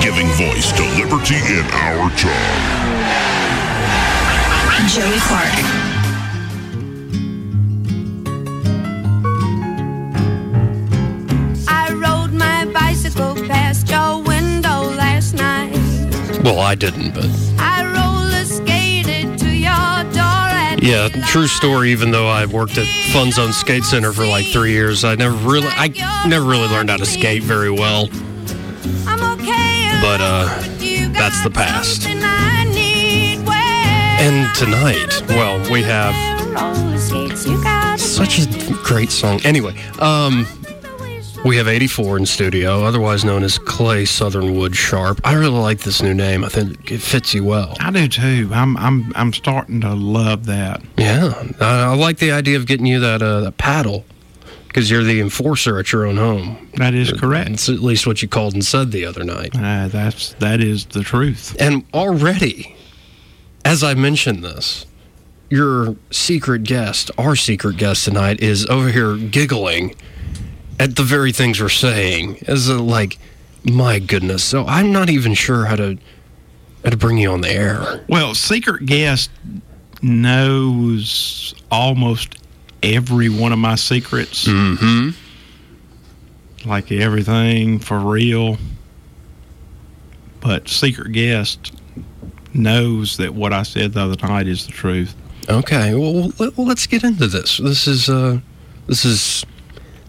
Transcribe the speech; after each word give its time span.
giving 0.00 0.26
voice 0.28 0.72
to 0.72 0.82
liberty 0.98 1.36
in 1.36 1.64
our 1.72 2.10
time. 2.16 2.80
Joey 4.88 5.20
Clark. 5.20 5.54
I 11.68 11.92
rode 11.92 12.32
my 12.32 12.64
bicycle 12.72 13.34
past 13.46 13.88
your 13.90 14.22
window 14.22 14.90
last 14.96 15.34
night. 15.34 15.74
Well, 16.42 16.60
I 16.60 16.74
didn't, 16.74 17.14
but 17.14 17.28
I 17.58 17.84
roller 17.84 18.44
skated 18.46 19.38
to 19.40 19.50
your 19.54 19.70
door 20.14 20.24
at 20.24 20.82
yeah, 20.82 21.08
true 21.26 21.46
story. 21.46 21.90
Even 21.92 22.10
though 22.10 22.26
I 22.26 22.46
worked 22.46 22.78
at 22.78 22.86
Fun 23.12 23.32
Zone 23.32 23.52
Skate 23.52 23.84
Center 23.84 24.12
for 24.12 24.26
like 24.26 24.46
three 24.46 24.72
years, 24.72 25.04
I 25.04 25.14
never 25.14 25.36
really, 25.36 25.68
I 25.68 25.88
never 26.26 26.46
really 26.46 26.68
learned 26.68 26.88
how 26.88 26.96
to 26.96 27.06
skate 27.06 27.42
very 27.42 27.70
well. 27.70 28.08
But, 30.00 30.20
uh, 30.20 30.48
alone, 30.58 30.78
but 30.78 30.82
you 30.82 31.08
that's 31.12 31.42
the 31.42 31.50
past. 31.50 32.02
something 32.02 32.20
I 32.24 32.64
need. 32.64 33.44
Well, 33.46 33.56
And 33.56 34.54
tonight, 34.56 35.22
well, 35.28 35.58
we 35.70 35.82
have 35.82 36.14
roller 36.54 36.98
skates, 36.98 37.46
you 37.46 37.62
got 37.62 37.98
such 38.00 38.38
a 38.40 38.72
great 38.82 39.10
song. 39.10 39.40
Anyway, 39.44 39.74
um, 39.98 40.46
we 41.44 41.56
have 41.56 41.68
84 41.68 42.18
in 42.18 42.26
studio, 42.26 42.84
otherwise 42.84 43.24
known 43.24 43.42
as 43.42 43.58
Clay 43.58 44.04
Southernwood 44.04 44.74
Sharpe. 44.76 45.20
I 45.24 45.34
really 45.34 45.58
like 45.58 45.78
this 45.80 46.02
new 46.02 46.12
name. 46.14 46.44
I 46.44 46.48
think 46.48 46.90
it 46.90 47.00
fits 47.00 47.32
you 47.32 47.44
well. 47.44 47.76
I 47.80 47.90
do 47.90 48.08
too. 48.08 48.50
I'm 48.52 48.76
I'm 48.76 49.12
I'm 49.16 49.32
starting 49.32 49.80
to 49.82 49.94
love 49.94 50.46
that. 50.46 50.82
Yeah, 50.98 51.32
I, 51.60 51.82
I 51.84 51.94
like 51.94 52.18
the 52.18 52.32
idea 52.32 52.56
of 52.56 52.66
getting 52.66 52.84
you 52.86 53.00
that 53.00 53.22
uh, 53.22 53.40
that 53.40 53.56
paddle 53.56 54.04
because 54.70 54.88
you're 54.88 55.02
the 55.02 55.20
enforcer 55.20 55.80
at 55.80 55.90
your 55.90 56.06
own 56.06 56.16
home. 56.16 56.70
That 56.76 56.94
is 56.94 57.10
correct. 57.10 57.50
It's 57.50 57.68
at 57.68 57.80
least 57.80 58.06
what 58.06 58.22
you 58.22 58.28
called 58.28 58.54
and 58.54 58.64
said 58.64 58.92
the 58.92 59.04
other 59.04 59.24
night. 59.24 59.50
Uh, 59.56 59.88
that's 59.88 60.34
that 60.34 60.60
is 60.60 60.86
the 60.86 61.02
truth. 61.02 61.56
And 61.58 61.84
already, 61.92 62.76
as 63.64 63.82
I 63.82 63.94
mentioned 63.94 64.44
this, 64.44 64.86
your 65.48 65.96
secret 66.12 66.62
guest, 66.62 67.10
our 67.18 67.34
secret 67.34 67.78
guest 67.78 68.04
tonight, 68.04 68.40
is 68.40 68.64
over 68.66 68.90
here 68.90 69.16
giggling 69.16 69.96
at 70.78 70.94
the 70.94 71.02
very 71.02 71.32
things 71.32 71.60
we're 71.60 71.68
saying. 71.68 72.38
As 72.46 72.68
a, 72.68 72.78
like, 72.78 73.18
my 73.64 73.98
goodness. 73.98 74.44
So 74.44 74.64
I'm 74.66 74.92
not 74.92 75.10
even 75.10 75.34
sure 75.34 75.64
how 75.64 75.74
to 75.74 75.98
how 76.84 76.90
to 76.90 76.96
bring 76.96 77.18
you 77.18 77.32
on 77.32 77.40
the 77.40 77.50
air. 77.50 78.04
Well, 78.08 78.36
secret 78.36 78.86
guest 78.86 79.30
knows 80.00 81.56
almost 81.72 82.39
every 82.82 83.28
one 83.28 83.52
of 83.52 83.58
my 83.58 83.74
secrets. 83.74 84.46
Mm-hmm. 84.46 85.10
Like 86.68 86.92
everything 86.92 87.78
for 87.78 87.98
real. 87.98 88.58
But 90.40 90.68
secret 90.68 91.12
guest 91.12 91.74
knows 92.54 93.16
that 93.18 93.34
what 93.34 93.52
I 93.52 93.62
said 93.62 93.92
the 93.92 94.00
other 94.00 94.26
night 94.26 94.46
is 94.46 94.66
the 94.66 94.72
truth. 94.72 95.14
Okay. 95.48 95.94
Well, 95.94 96.32
let, 96.38 96.56
well, 96.56 96.66
let's 96.66 96.86
get 96.86 97.04
into 97.04 97.26
this. 97.26 97.58
This 97.58 97.86
is 97.86 98.08
uh, 98.08 98.40
this 98.86 99.04
is 99.04 99.44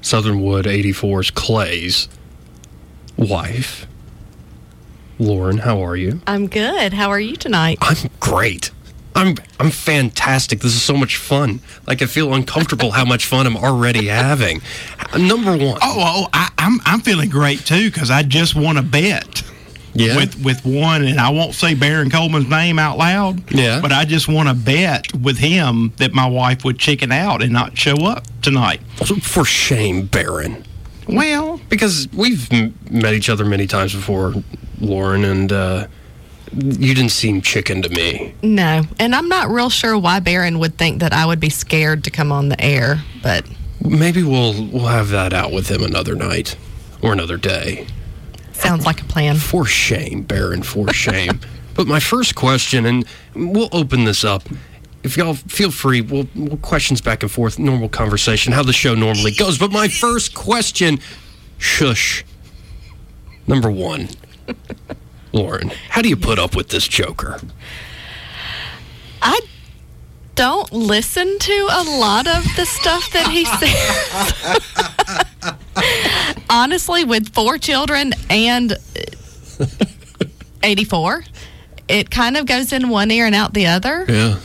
Southern 0.01 0.41
Wood 0.41 0.65
84's 0.65 1.31
Clay's 1.31 2.09
wife. 3.17 3.87
Lauren, 5.19 5.59
how 5.59 5.83
are 5.85 5.95
you? 5.95 6.19
I'm 6.25 6.47
good. 6.47 6.93
How 6.93 7.09
are 7.09 7.19
you 7.19 7.35
tonight? 7.35 7.77
I'm 7.81 8.09
great. 8.19 8.71
I'm 9.15 9.35
I'm 9.59 9.69
fantastic. 9.71 10.59
This 10.59 10.73
is 10.73 10.81
so 10.81 10.95
much 10.95 11.17
fun. 11.17 11.59
Like 11.87 12.01
I 12.01 12.05
feel 12.05 12.33
uncomfortable 12.33 12.91
how 12.91 13.05
much 13.05 13.25
fun 13.25 13.45
I'm 13.45 13.57
already 13.57 14.07
having. 14.07 14.61
Number 15.17 15.51
one. 15.51 15.77
Oh, 15.81 15.95
oh 16.25 16.27
I, 16.33 16.49
I'm 16.57 16.79
I'm 16.85 17.01
feeling 17.01 17.29
great 17.29 17.65
too 17.65 17.89
because 17.91 18.09
I 18.09 18.23
just 18.23 18.55
want 18.55 18.77
to 18.77 18.83
bet. 18.83 19.43
Yeah. 19.93 20.15
With 20.15 20.41
with 20.41 20.63
one, 20.65 21.03
and 21.03 21.19
I 21.19 21.29
won't 21.31 21.53
say 21.53 21.73
Baron 21.75 22.09
Coleman's 22.09 22.47
name 22.49 22.79
out 22.79 22.97
loud. 22.97 23.51
Yeah. 23.51 23.81
But 23.81 23.91
I 23.91 24.05
just 24.05 24.29
want 24.29 24.47
to 24.47 24.55
bet 24.55 25.13
with 25.13 25.37
him 25.37 25.91
that 25.97 26.13
my 26.13 26.27
wife 26.27 26.63
would 26.63 26.79
chicken 26.79 27.11
out 27.11 27.41
and 27.43 27.51
not 27.51 27.77
show 27.77 28.05
up 28.05 28.23
tonight. 28.41 28.79
For 29.21 29.43
shame, 29.43 30.05
Baron. 30.05 30.63
Well, 31.09 31.59
Because 31.67 32.07
we've 32.13 32.49
m- 32.53 32.73
met 32.89 33.13
each 33.13 33.27
other 33.29 33.43
many 33.43 33.67
times 33.67 33.93
before, 33.93 34.33
Lauren, 34.79 35.25
and 35.25 35.51
uh, 35.51 35.87
you 36.53 36.93
didn't 36.93 37.11
seem 37.11 37.41
chicken 37.41 37.81
to 37.81 37.89
me. 37.89 38.33
No. 38.43 38.83
And 38.99 39.15
I'm 39.15 39.27
not 39.29 39.49
real 39.49 39.69
sure 39.69 39.97
why 39.97 40.19
Baron 40.19 40.59
would 40.59 40.77
think 40.77 40.99
that 40.99 41.13
I 41.13 41.25
would 41.25 41.39
be 41.39 41.49
scared 41.49 42.03
to 42.05 42.11
come 42.11 42.31
on 42.31 42.49
the 42.49 42.59
air, 42.61 43.01
but 43.23 43.45
Maybe 43.83 44.21
we'll 44.21 44.67
we'll 44.67 44.87
have 44.87 45.09
that 45.09 45.33
out 45.33 45.51
with 45.51 45.69
him 45.69 45.81
another 45.83 46.13
night 46.15 46.55
or 47.01 47.13
another 47.13 47.35
day. 47.37 47.87
sounds 48.53 48.85
like 48.85 49.01
a 49.01 49.05
plan. 49.05 49.37
For 49.37 49.65
shame, 49.65 50.21
Baron, 50.21 50.61
for 50.61 50.91
shame. 50.93 51.39
but 51.73 51.87
my 51.87 51.99
first 51.99 52.35
question, 52.35 52.85
and 52.85 53.05
we'll 53.33 53.69
open 53.71 54.03
this 54.03 54.23
up. 54.23 54.43
If 55.03 55.17
y'all 55.17 55.33
feel 55.33 55.71
free, 55.71 56.01
we'll, 56.01 56.27
we'll 56.35 56.57
questions 56.57 57.01
back 57.01 57.23
and 57.23 57.31
forth, 57.31 57.57
normal 57.57 57.89
conversation, 57.89 58.53
how 58.53 58.61
the 58.61 58.71
show 58.73 58.93
normally 58.93 59.31
goes. 59.31 59.57
But 59.57 59.71
my 59.71 59.87
first 59.87 60.35
question, 60.35 60.99
shush. 61.57 62.23
Number 63.47 63.71
one, 63.71 64.09
Lauren, 65.33 65.71
how 65.89 66.01
do 66.01 66.09
you 66.09 66.17
put 66.17 66.39
up 66.39 66.55
with 66.55 66.69
this 66.69 66.87
joker? 66.87 67.39
I 69.21 69.39
don't 70.35 70.71
listen 70.71 71.37
to 71.39 71.67
a 71.71 71.83
lot 71.83 72.27
of 72.27 72.43
the 72.55 72.65
stuff 72.65 73.11
that 73.13 73.27
he 73.29 73.45
says. 73.45 73.75
Honestly, 76.49 77.03
with 77.03 77.33
four 77.33 77.57
children 77.57 78.13
and 78.29 78.73
uh, 78.73 79.65
84, 80.63 81.23
it 81.87 82.09
kind 82.09 82.37
of 82.37 82.45
goes 82.45 82.73
in 82.73 82.89
one 82.89 83.11
ear 83.11 83.25
and 83.25 83.35
out 83.35 83.53
the 83.53 83.67
other. 83.67 84.05
Yeah. 84.07 84.39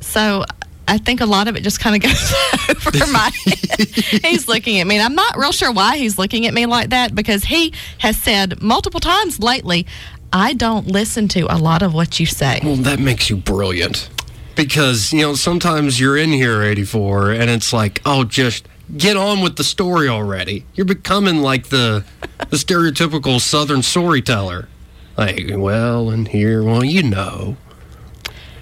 So 0.00 0.44
I 0.90 0.98
think 0.98 1.20
a 1.20 1.26
lot 1.26 1.46
of 1.46 1.54
it 1.54 1.62
just 1.62 1.78
kind 1.78 1.94
of 1.94 2.02
goes 2.02 2.34
over 2.86 3.06
my 3.12 3.30
head. 3.46 3.88
He's 4.24 4.48
looking 4.48 4.80
at 4.80 4.86
me, 4.88 4.96
and 4.96 5.04
I'm 5.04 5.14
not 5.14 5.36
real 5.36 5.52
sure 5.52 5.70
why 5.70 5.96
he's 5.96 6.18
looking 6.18 6.46
at 6.46 6.52
me 6.52 6.66
like 6.66 6.90
that 6.90 7.14
because 7.14 7.44
he 7.44 7.72
has 7.98 8.16
said 8.16 8.60
multiple 8.60 8.98
times 8.98 9.38
lately, 9.38 9.86
I 10.32 10.52
don't 10.52 10.88
listen 10.88 11.28
to 11.28 11.42
a 11.42 11.58
lot 11.58 11.82
of 11.82 11.94
what 11.94 12.18
you 12.18 12.26
say. 12.26 12.60
Well, 12.64 12.74
that 12.76 12.98
makes 12.98 13.30
you 13.30 13.36
brilliant. 13.36 14.10
Because, 14.56 15.12
you 15.12 15.20
know, 15.20 15.34
sometimes 15.34 16.00
you're 16.00 16.16
in 16.16 16.30
here, 16.30 16.60
84, 16.62 17.30
and 17.30 17.48
it's 17.48 17.72
like, 17.72 18.02
oh, 18.04 18.24
just 18.24 18.66
get 18.96 19.16
on 19.16 19.40
with 19.42 19.56
the 19.56 19.64
story 19.64 20.08
already. 20.08 20.64
You're 20.74 20.86
becoming 20.86 21.36
like 21.40 21.68
the, 21.68 22.04
the 22.48 22.56
stereotypical 22.56 23.40
Southern 23.40 23.82
storyteller. 23.82 24.68
Like, 25.16 25.50
well, 25.54 26.10
and 26.10 26.26
here, 26.26 26.64
well, 26.64 26.84
you 26.84 27.04
know. 27.04 27.56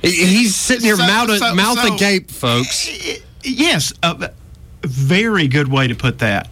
He- 0.02 0.26
He's 0.26 0.54
sitting 0.56 0.84
here 0.84 0.96
So- 0.96 1.06
mouth, 1.06 1.38
so- 1.38 1.54
mouth 1.54 1.78
so- 1.82 1.94
agape, 1.94 2.30
folks. 2.30 2.88
yes, 3.42 3.92
a 4.02 4.30
very 4.84 5.48
good 5.48 5.68
way 5.68 5.88
to 5.88 5.94
put 5.94 6.18
that. 6.20 6.48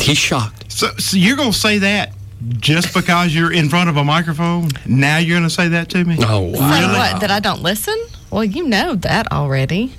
He's 0.00 0.18
shocked. 0.18 0.64
So, 0.72 0.90
so 0.98 1.16
you're 1.16 1.36
going 1.36 1.52
to 1.52 1.58
say 1.58 1.78
that 1.78 2.12
just 2.58 2.92
because 2.92 3.32
you're 3.34 3.52
in 3.52 3.68
front 3.68 3.88
of 3.88 3.96
a 3.96 4.02
microphone? 4.04 4.70
Now 4.86 5.18
you're 5.18 5.36
going 5.38 5.48
to 5.48 5.54
say 5.54 5.68
that 5.68 5.88
to 5.90 6.04
me? 6.04 6.16
Oh, 6.20 6.40
wow. 6.40 6.70
Say 6.72 6.86
what? 6.86 7.20
That 7.20 7.30
I 7.30 7.38
don't 7.40 7.62
listen? 7.62 7.96
Well, 8.30 8.42
you 8.44 8.66
know 8.66 8.94
that 8.96 9.30
already. 9.30 9.94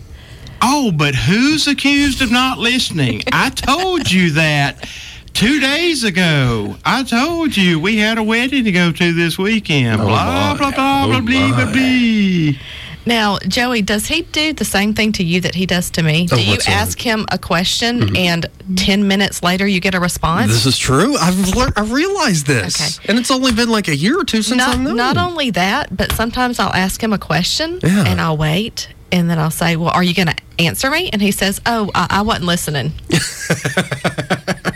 Oh, 0.62 0.92
but 0.92 1.14
who's 1.16 1.68
accused 1.68 2.22
of 2.22 2.32
not 2.32 2.58
listening? 2.58 3.22
I 3.32 3.50
told 3.50 4.12
you 4.12 4.32
that 4.32 4.90
two 5.34 5.60
days 5.60 6.04
ago. 6.04 6.76
I 6.86 7.04
told 7.04 7.56
you 7.58 7.80
we 7.80 7.98
had 7.98 8.18
a 8.18 8.24
wedding 8.24 8.64
to 8.66 8.72
go 8.72 8.92
to 8.92 9.14
this 9.14 9.38
weekend. 9.38 10.02
Oh, 10.02 10.06
blah, 10.06 10.54
my. 10.54 10.58
blah, 10.58 10.72
blah, 10.72 11.04
Oh, 11.06 11.08
blah, 11.08 11.22
blah, 11.22 11.56
blah, 11.66 11.72
blah. 11.74 12.60
Now, 13.06 13.38
Joey, 13.46 13.82
does 13.82 14.08
he 14.08 14.22
do 14.22 14.54
the 14.54 14.64
same 14.64 14.94
thing 14.94 15.12
to 15.14 15.24
you 15.26 15.42
that 15.42 15.56
he 15.56 15.66
does 15.66 15.90
to 15.92 16.04
me? 16.04 16.26
Oh, 16.32 16.38
do 16.38 16.42
you 16.42 16.52
what's 16.52 16.68
that? 16.68 16.72
ask 16.88 17.02
him 17.02 17.26
a 17.32 17.38
question 17.38 18.00
mm-hmm. 18.00 18.16
and 18.16 18.46
10 18.78 19.06
minutes 19.10 19.44
later 19.44 19.68
you 19.68 19.82
get 19.82 19.94
a 19.94 20.00
response? 20.00 20.48
This 20.50 20.66
is 20.66 20.78
true. 20.78 21.18
I've 21.18 21.38
learned, 21.54 21.74
I 21.76 21.82
realized 21.84 22.48
this. 22.48 23.00
Okay. 23.00 23.10
And 23.10 23.20
it's 23.20 23.30
only 23.30 23.52
been 23.52 23.68
like 23.70 23.90
a 23.90 23.96
year 23.96 24.18
or 24.18 24.24
two 24.24 24.42
since 24.42 24.58
not, 24.58 24.76
I've 24.76 24.80
known. 24.82 24.96
not 24.96 25.18
only 25.18 25.52
that, 25.52 25.96
but 25.96 26.14
sometimes 26.14 26.60
I'll 26.60 26.74
ask 26.74 27.04
him 27.04 27.12
a 27.12 27.18
question 27.18 27.82
Yeah. 27.84 28.06
and 28.08 28.22
I'll 28.22 28.38
wait. 28.38 28.88
And 29.12 29.30
then 29.30 29.38
I'll 29.38 29.52
say, 29.52 29.76
Well, 29.76 29.90
are 29.92 30.02
you 30.02 30.14
going 30.14 30.30
to 30.30 30.36
answer 30.58 30.90
me? 30.90 31.10
And 31.12 31.22
he 31.22 31.32
says, 31.32 31.60
Oh, 31.66 31.92
I, 31.94 32.08
I 32.10 32.22
wasn't 32.22 32.46
listening. 32.46 32.94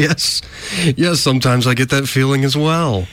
Yes. 0.00 0.42
Yes, 0.96 1.20
sometimes 1.20 1.66
I 1.66 1.74
get 1.74 1.90
that 1.90 2.08
feeling 2.08 2.44
as 2.44 2.56
well. 2.56 3.06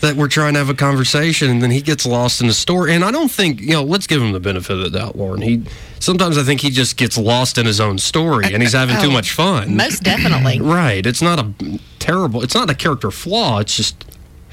That 0.00 0.16
we're 0.16 0.26
trying 0.28 0.54
to 0.54 0.58
have 0.58 0.68
a 0.68 0.74
conversation 0.74 1.48
and 1.48 1.62
then 1.62 1.70
he 1.70 1.80
gets 1.80 2.04
lost 2.04 2.40
in 2.40 2.48
the 2.48 2.52
story. 2.52 2.92
And 2.92 3.04
I 3.04 3.12
don't 3.12 3.30
think, 3.30 3.60
you 3.60 3.68
know, 3.68 3.84
let's 3.84 4.08
give 4.08 4.20
him 4.20 4.32
the 4.32 4.40
benefit 4.40 4.72
of 4.76 4.82
the 4.82 4.90
doubt, 4.98 5.14
Lauren. 5.16 5.40
He 5.42 5.62
sometimes 6.00 6.36
I 6.36 6.42
think 6.42 6.60
he 6.60 6.70
just 6.70 6.96
gets 6.96 7.16
lost 7.16 7.56
in 7.56 7.66
his 7.66 7.80
own 7.80 7.98
story 7.98 8.52
and 8.52 8.60
he's 8.60 8.72
having 8.72 8.96
too 8.96 9.10
Oh, 9.10 9.12
much 9.12 9.30
fun. 9.30 9.76
Most 9.76 10.02
definitely. 10.02 10.58
Right. 10.72 11.06
It's 11.06 11.22
not 11.22 11.38
a 11.38 11.78
terrible 12.00 12.42
it's 12.42 12.54
not 12.54 12.68
a 12.68 12.74
character 12.74 13.12
flaw, 13.12 13.60
it's 13.60 13.76
just 13.76 14.04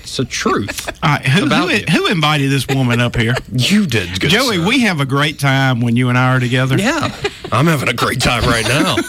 it's 0.04 0.20
a 0.20 0.26
truth. 0.26 0.88
All 1.04 1.10
right, 1.10 1.26
who, 1.26 1.46
About 1.48 1.70
who, 1.72 1.76
you. 1.78 1.86
who 1.90 2.06
invited 2.12 2.52
this 2.52 2.68
woman 2.68 3.00
up 3.00 3.16
here? 3.16 3.34
you 3.52 3.88
did 3.88 4.20
good. 4.20 4.30
Joey, 4.30 4.58
sir. 4.58 4.68
we 4.68 4.82
have 4.82 5.00
a 5.00 5.06
great 5.06 5.40
time 5.40 5.82
when 5.82 5.96
you 5.96 6.10
and 6.10 6.18
I 6.18 6.36
are 6.36 6.40
together. 6.40 6.78
Yeah. 6.78 7.10
I'm 7.52 7.66
having 7.66 7.90
a 7.90 7.94
great 7.94 8.22
time 8.22 8.44
right 8.44 8.68
now. 8.68 8.98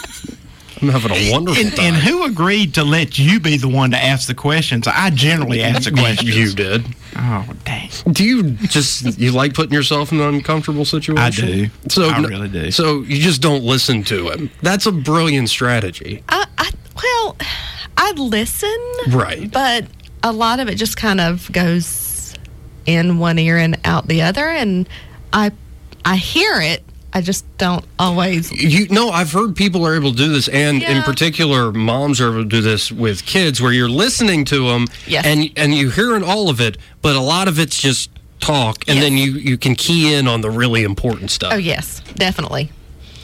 I'm 0.81 0.89
having 0.89 1.11
a 1.11 1.31
wonderful 1.31 1.63
And, 1.63 1.75
time. 1.75 1.85
and 1.85 1.95
who 1.95 2.23
agreed 2.25 2.73
to 2.75 2.83
let 2.83 3.19
you 3.19 3.39
be 3.39 3.57
the 3.57 3.67
one 3.69 3.91
to 3.91 3.97
ask 3.97 4.27
the 4.27 4.33
questions? 4.33 4.87
I 4.87 5.09
generally 5.11 5.61
ask 5.61 5.83
the 5.83 5.91
questions. 5.91 6.35
you 6.35 6.53
did. 6.53 6.85
Oh, 7.15 7.45
dang. 7.65 7.89
Do 8.11 8.23
you 8.23 8.43
just 8.51 9.19
you 9.19 9.31
like 9.31 9.53
putting 9.53 9.73
yourself 9.73 10.11
in 10.11 10.19
an 10.19 10.33
uncomfortable 10.33 10.85
situation? 10.85 11.45
do. 11.45 11.69
So 11.89 12.09
I 12.09 12.19
really 12.21 12.49
do. 12.49 12.71
So 12.71 13.01
you 13.01 13.17
just 13.21 13.41
don't 13.41 13.63
listen 13.63 14.03
to 14.05 14.29
him. 14.31 14.49
That's 14.61 14.85
a 14.85 14.91
brilliant 14.91 15.49
strategy. 15.49 16.23
I, 16.29 16.45
I 16.57 16.71
well, 16.95 17.37
I 17.97 18.11
listen, 18.11 18.69
Right. 19.09 19.51
but 19.51 19.85
a 20.23 20.31
lot 20.31 20.59
of 20.59 20.67
it 20.67 20.75
just 20.75 20.97
kind 20.97 21.19
of 21.21 21.51
goes 21.51 22.33
in 22.85 23.19
one 23.19 23.37
ear 23.39 23.57
and 23.57 23.77
out 23.85 24.07
the 24.07 24.21
other, 24.23 24.47
and 24.49 24.87
I 25.33 25.51
I 26.05 26.15
hear 26.15 26.59
it. 26.61 26.83
I 27.13 27.21
just 27.21 27.45
don't 27.57 27.83
always. 27.99 28.51
You 28.51 28.87
know, 28.87 29.09
I've 29.09 29.31
heard 29.31 29.55
people 29.55 29.85
are 29.85 29.95
able 29.95 30.11
to 30.11 30.17
do 30.17 30.29
this, 30.31 30.47
and 30.47 30.81
in 30.81 31.03
particular, 31.03 31.71
moms 31.71 32.21
are 32.21 32.29
able 32.29 32.43
to 32.43 32.49
do 32.49 32.61
this 32.61 32.91
with 32.91 33.25
kids, 33.25 33.61
where 33.61 33.73
you're 33.73 33.89
listening 33.89 34.45
to 34.45 34.67
them, 34.69 34.87
Yes. 35.07 35.25
and 35.25 35.49
and 35.57 35.73
you're 35.75 35.91
hearing 35.91 36.23
all 36.23 36.49
of 36.49 36.61
it, 36.61 36.77
but 37.01 37.15
a 37.15 37.19
lot 37.21 37.47
of 37.47 37.59
it's 37.59 37.77
just 37.81 38.09
talk, 38.39 38.83
and 38.87 38.97
Yes. 38.97 39.03
then 39.05 39.17
you 39.17 39.31
you 39.33 39.57
can 39.57 39.75
key 39.75 40.13
in 40.13 40.27
on 40.27 40.41
the 40.41 40.49
really 40.49 40.83
important 40.83 41.31
stuff. 41.31 41.51
Oh 41.53 41.57
yes, 41.57 42.01
definitely. 42.15 42.71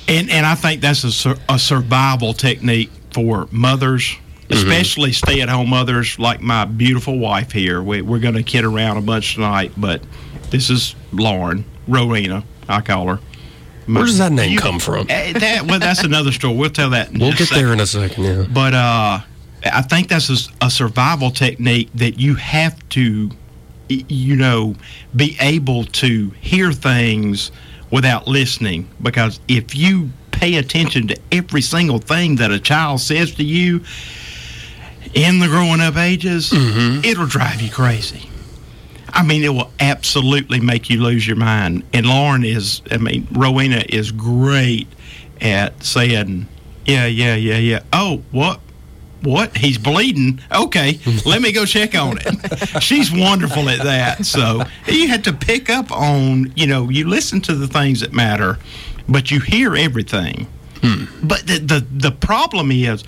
And 0.09 0.29
and 0.29 0.45
I 0.45 0.55
think 0.55 0.81
that's 0.81 1.03
a, 1.03 1.11
sur- 1.11 1.37
a 1.49 1.57
survival 1.59 2.33
technique 2.33 2.89
for 3.13 3.47
mothers, 3.51 4.03
mm-hmm. 4.03 4.53
especially 4.53 5.11
stay-at-home 5.13 5.69
mothers 5.69 6.19
like 6.19 6.41
my 6.41 6.65
beautiful 6.65 7.17
wife 7.19 7.51
here. 7.51 7.81
We, 7.81 8.01
we're 8.01 8.19
going 8.19 8.35
to 8.35 8.43
kid 8.43 8.63
around 8.65 8.97
a 8.97 9.01
bunch 9.01 9.35
tonight, 9.35 9.71
but 9.77 10.01
this 10.49 10.69
is 10.69 10.93
Lauren 11.11 11.65
Rowena, 11.87 12.43
I 12.69 12.81
call 12.81 13.07
her. 13.07 13.19
Where 13.87 14.05
does 14.05 14.17
that 14.19 14.31
name 14.31 14.51
You- 14.51 14.59
come 14.59 14.79
from? 14.79 15.07
Eh, 15.09 15.33
that 15.39 15.65
well, 15.65 15.79
that's 15.79 16.03
another 16.03 16.31
story. 16.31 16.55
We'll 16.55 16.69
tell 16.69 16.89
that. 16.91 17.11
In 17.11 17.19
We'll 17.19 17.29
a 17.31 17.35
get 17.35 17.49
there 17.49 17.71
in 17.73 17.79
a 17.79 17.87
second. 17.87 18.23
Yeah. 18.23 18.45
But 18.49 18.73
uh, 18.73 19.19
I 19.65 19.81
think 19.83 20.09
that's 20.09 20.49
a 20.61 20.69
survival 20.69 21.31
technique 21.31 21.89
that 21.95 22.19
you 22.19 22.35
have 22.35 22.77
to, 22.89 23.31
you 23.89 24.35
know, 24.35 24.75
be 25.15 25.37
able 25.39 25.85
to 25.85 26.31
hear 26.41 26.71
things 26.73 27.51
without 27.91 28.27
listening. 28.27 28.89
Because 29.01 29.39
if 29.47 29.73
you 29.75 30.11
pay 30.31 30.55
attention 30.57 31.07
to 31.07 31.17
every 31.31 31.61
single 31.61 31.97
thing 31.99 32.35
that 32.35 32.51
a 32.51 32.59
child 32.59 32.99
says 33.01 33.33
to 33.35 33.43
you 33.43 33.81
in 35.13 35.39
the 35.39 35.47
growing 35.47 35.79
up 35.81 35.95
ages, 35.97 36.51
it'll 36.53 37.25
drive 37.25 37.61
you 37.61 37.71
crazy. 37.71 38.29
I 39.09 39.24
mean, 39.24 39.44
it 39.44 39.50
will 39.50 39.71
absolutely 39.80 40.59
make 40.59 40.89
you 40.89 41.01
lose 41.01 41.25
your 41.25 41.38
mind. 41.38 41.83
And 41.94 42.06
Lauren 42.06 42.44
is, 42.44 42.81
I 42.92 42.98
mean, 42.98 43.27
Rowena 43.31 43.83
is 43.89 44.12
great 44.12 44.88
at 45.42 45.83
saying, 45.83 46.48
yeah, 46.86 47.06
yeah, 47.06 47.36
yeah, 47.36 47.57
yeah. 47.57 47.83
Oh, 47.94 48.24
what? 48.31 48.59
What? 49.24 49.57
He's 49.57 49.77
bleeding. 49.77 50.39
Okay, 50.54 51.00
let 51.25 51.42
me 51.42 51.51
go 51.51 51.65
check 51.65 51.95
on 51.95 52.19
it. 52.21 52.83
She's 52.83 53.12
wonderful 53.12 53.69
at 53.69 53.83
that. 53.83 54.25
So 54.25 54.63
you 54.88 55.07
had 55.07 55.24
to 55.25 55.33
pick 55.33 55.69
up 55.69 55.92
on, 55.92 56.54
you 56.56 56.68
know, 56.68 56.89
you 56.89 57.07
listen 57.07 57.42
to 57.42 57.56
the 57.56 57.68
things 57.68 58.01
that 58.01 58.13
matter, 58.13 58.59
but 59.09 59.31
you 59.31 59.39
hear 59.39 59.75
everything. 59.75 60.48
Hmm. 60.81 61.06
But 61.25 61.48
the, 61.48 61.57
the 61.59 61.88
the 61.92 62.12
problem 62.12 62.71
is, 62.71 63.04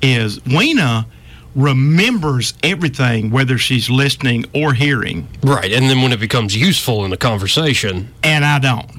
is 0.00 0.44
Weena 0.46 1.06
remembers 1.54 2.54
everything, 2.62 3.30
whether 3.30 3.58
she's 3.58 3.90
listening 3.90 4.44
or 4.54 4.74
hearing, 4.74 5.28
Right, 5.42 5.72
and 5.72 5.88
then 5.90 6.02
when 6.02 6.12
it 6.12 6.20
becomes 6.20 6.56
useful 6.56 7.04
in 7.04 7.10
the 7.10 7.16
conversation, 7.16 8.12
and 8.22 8.44
I 8.44 8.58
don't. 8.58 8.90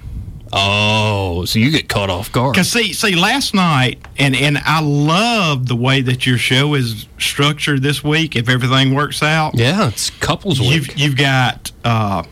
oh, 0.53 1.45
so 1.45 1.59
you 1.59 1.71
get 1.71 1.87
caught 1.87 2.09
off 2.09 2.31
guard. 2.31 2.53
Because 2.53 2.69
see, 2.69 2.93
see, 2.93 3.15
last 3.15 3.53
night, 3.53 4.05
and 4.17 4.35
and 4.35 4.57
I 4.57 4.81
love 4.81 5.67
the 5.67 5.75
way 5.75 6.01
that 6.01 6.25
your 6.25 6.37
show 6.37 6.73
is 6.73 7.07
structured 7.17 7.81
this 7.81 8.03
week. 8.03 8.35
If 8.35 8.49
everything 8.49 8.93
works 8.93 9.23
out, 9.23 9.57
Yeah, 9.57 9.87
it's 9.87 10.09
couples 10.09 10.59
week, 10.59 10.69
you've 10.71 10.97
you've 10.97 11.15
got 11.17 11.71
uh, 11.85 12.23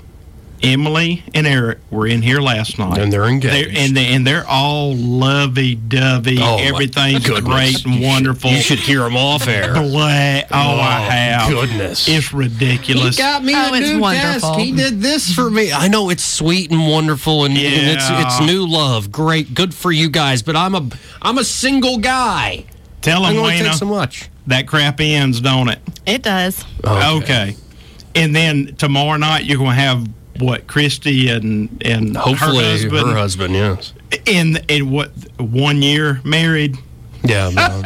Emily 0.61 1.23
and 1.33 1.47
Eric 1.47 1.79
were 1.89 2.05
in 2.07 2.21
here 2.21 2.39
last 2.41 2.77
night, 2.77 2.97
and 2.97 3.11
they're 3.13 3.25
engaged. 3.25 3.53
They're, 3.73 3.83
and 3.85 3.95
they, 3.95 4.07
and 4.07 4.27
they're 4.27 4.45
all 4.47 4.95
lovey 4.95 5.75
dovey. 5.75 6.37
Oh, 6.41 6.57
Everything's 6.57 7.25
great 7.27 7.85
and 7.85 7.95
You 7.95 8.01
should- 8.01 8.01
wonderful. 8.01 8.51
you 8.51 8.61
should 8.61 8.79
hear 8.79 8.99
them 8.99 9.15
off 9.15 9.47
air. 9.47 9.73
Bla- 9.73 9.81
oh, 9.81 10.45
oh, 10.51 10.79
I 10.79 10.99
have. 11.01 11.49
goodness. 11.49 12.07
It's 12.07 12.33
ridiculous. 12.33 13.15
He 13.15 13.21
got 13.21 13.43
me 13.43 13.53
Oh, 13.55 13.73
it's 13.73 13.99
wonderful. 13.99 14.57
He 14.57 14.71
did 14.71 15.01
this 15.01 15.33
for 15.33 15.49
me. 15.49 15.71
I 15.71 15.87
know 15.87 16.09
it's 16.09 16.23
sweet 16.23 16.71
and 16.71 16.87
wonderful, 16.89 17.45
and, 17.45 17.57
and 17.57 17.89
it's 17.97 18.05
it's 18.09 18.41
new 18.41 18.67
love. 18.67 19.11
Great, 19.11 19.53
good 19.53 19.73
for 19.73 19.91
you 19.91 20.09
guys. 20.09 20.41
But 20.41 20.55
I'm 20.55 20.75
a 20.75 20.87
I'm 21.21 21.37
a 21.37 21.43
single 21.43 21.97
guy. 21.99 22.65
Tell 23.01 23.23
I 23.23 23.27
them, 23.27 23.35
can 23.43 23.51
only 23.53 23.61
Wayne, 23.63 23.73
so 23.73 23.85
much. 23.85 24.29
that 24.47 24.67
crap 24.67 24.99
ends, 24.99 25.39
don't 25.39 25.69
it? 25.69 25.79
It 26.05 26.21
does. 26.21 26.65
Okay. 26.85 27.55
And 28.13 28.35
then 28.35 28.75
tomorrow 28.75 29.15
night 29.17 29.45
you're 29.45 29.57
going 29.57 29.69
to 29.75 29.81
have 29.81 30.05
what 30.39 30.67
Christy 30.67 31.29
and 31.29 31.81
and 31.85 32.15
Hopefully, 32.17 32.63
her 32.65 32.71
husband 32.71 33.07
her 33.09 33.15
husband. 33.17 33.53
Yes. 33.53 33.93
in 34.25 34.57
in 34.67 34.89
what 34.91 35.11
one 35.37 35.81
year 35.81 36.21
married. 36.23 36.77
Yeah. 37.23 37.51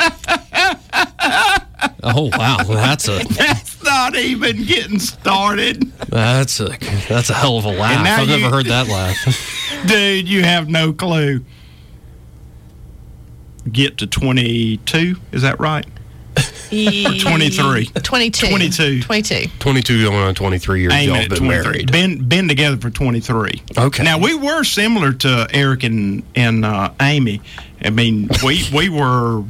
oh 2.04 2.30
wow, 2.38 2.58
that's 2.68 3.08
a 3.08 3.20
That's 3.30 3.84
not 3.84 4.16
even 4.16 4.64
getting 4.64 5.00
started, 5.00 5.92
that's 6.08 6.60
a 6.60 6.78
that's 7.10 7.30
a 7.30 7.34
hell 7.34 7.58
of 7.58 7.66
a 7.66 7.72
laugh. 7.72 8.20
I've 8.20 8.30
you- 8.30 8.38
never 8.38 8.56
heard 8.56 8.68
that 8.68 8.88
laugh. 8.88 9.18
dude. 9.88 10.28
You 10.30 10.44
have 10.44 10.70
no 10.70 10.94
clue. 10.94 11.44
Get 13.72 13.98
to 14.00 14.08
twenty 14.08 14.78
two. 14.78 15.16
Is 15.32 15.42
that 15.42 15.60
right? 15.60 15.86
23. 16.69 17.86
22. 17.86 18.48
22. 18.48 19.01
22. 19.01 19.48
Twenty 19.60 19.81
two 19.81 20.04
going 20.04 20.16
on 20.16 20.36
twenty 20.36 20.57
three 20.60 20.81
years. 20.81 20.94
Aim 20.94 21.10
Y'all 21.10 21.28
been 21.28 21.38
23. 21.38 21.48
married. 21.48 21.92
Been 21.92 22.28
been 22.28 22.48
together 22.48 22.78
for 22.78 22.90
twenty 22.90 23.19
three. 23.19 23.62
Okay. 23.78 24.04
Now 24.04 24.18
we 24.19 24.36
were 24.36 24.63
similar 24.63 25.13
to 25.13 25.48
Eric 25.51 25.84
and 25.84 26.24
and 26.36 26.66
uh, 26.66 26.92
Amy. 27.01 27.42
I 27.84 27.90
mean, 27.90 28.30
we 28.44 28.63
we 28.74 28.90
were 28.90 29.42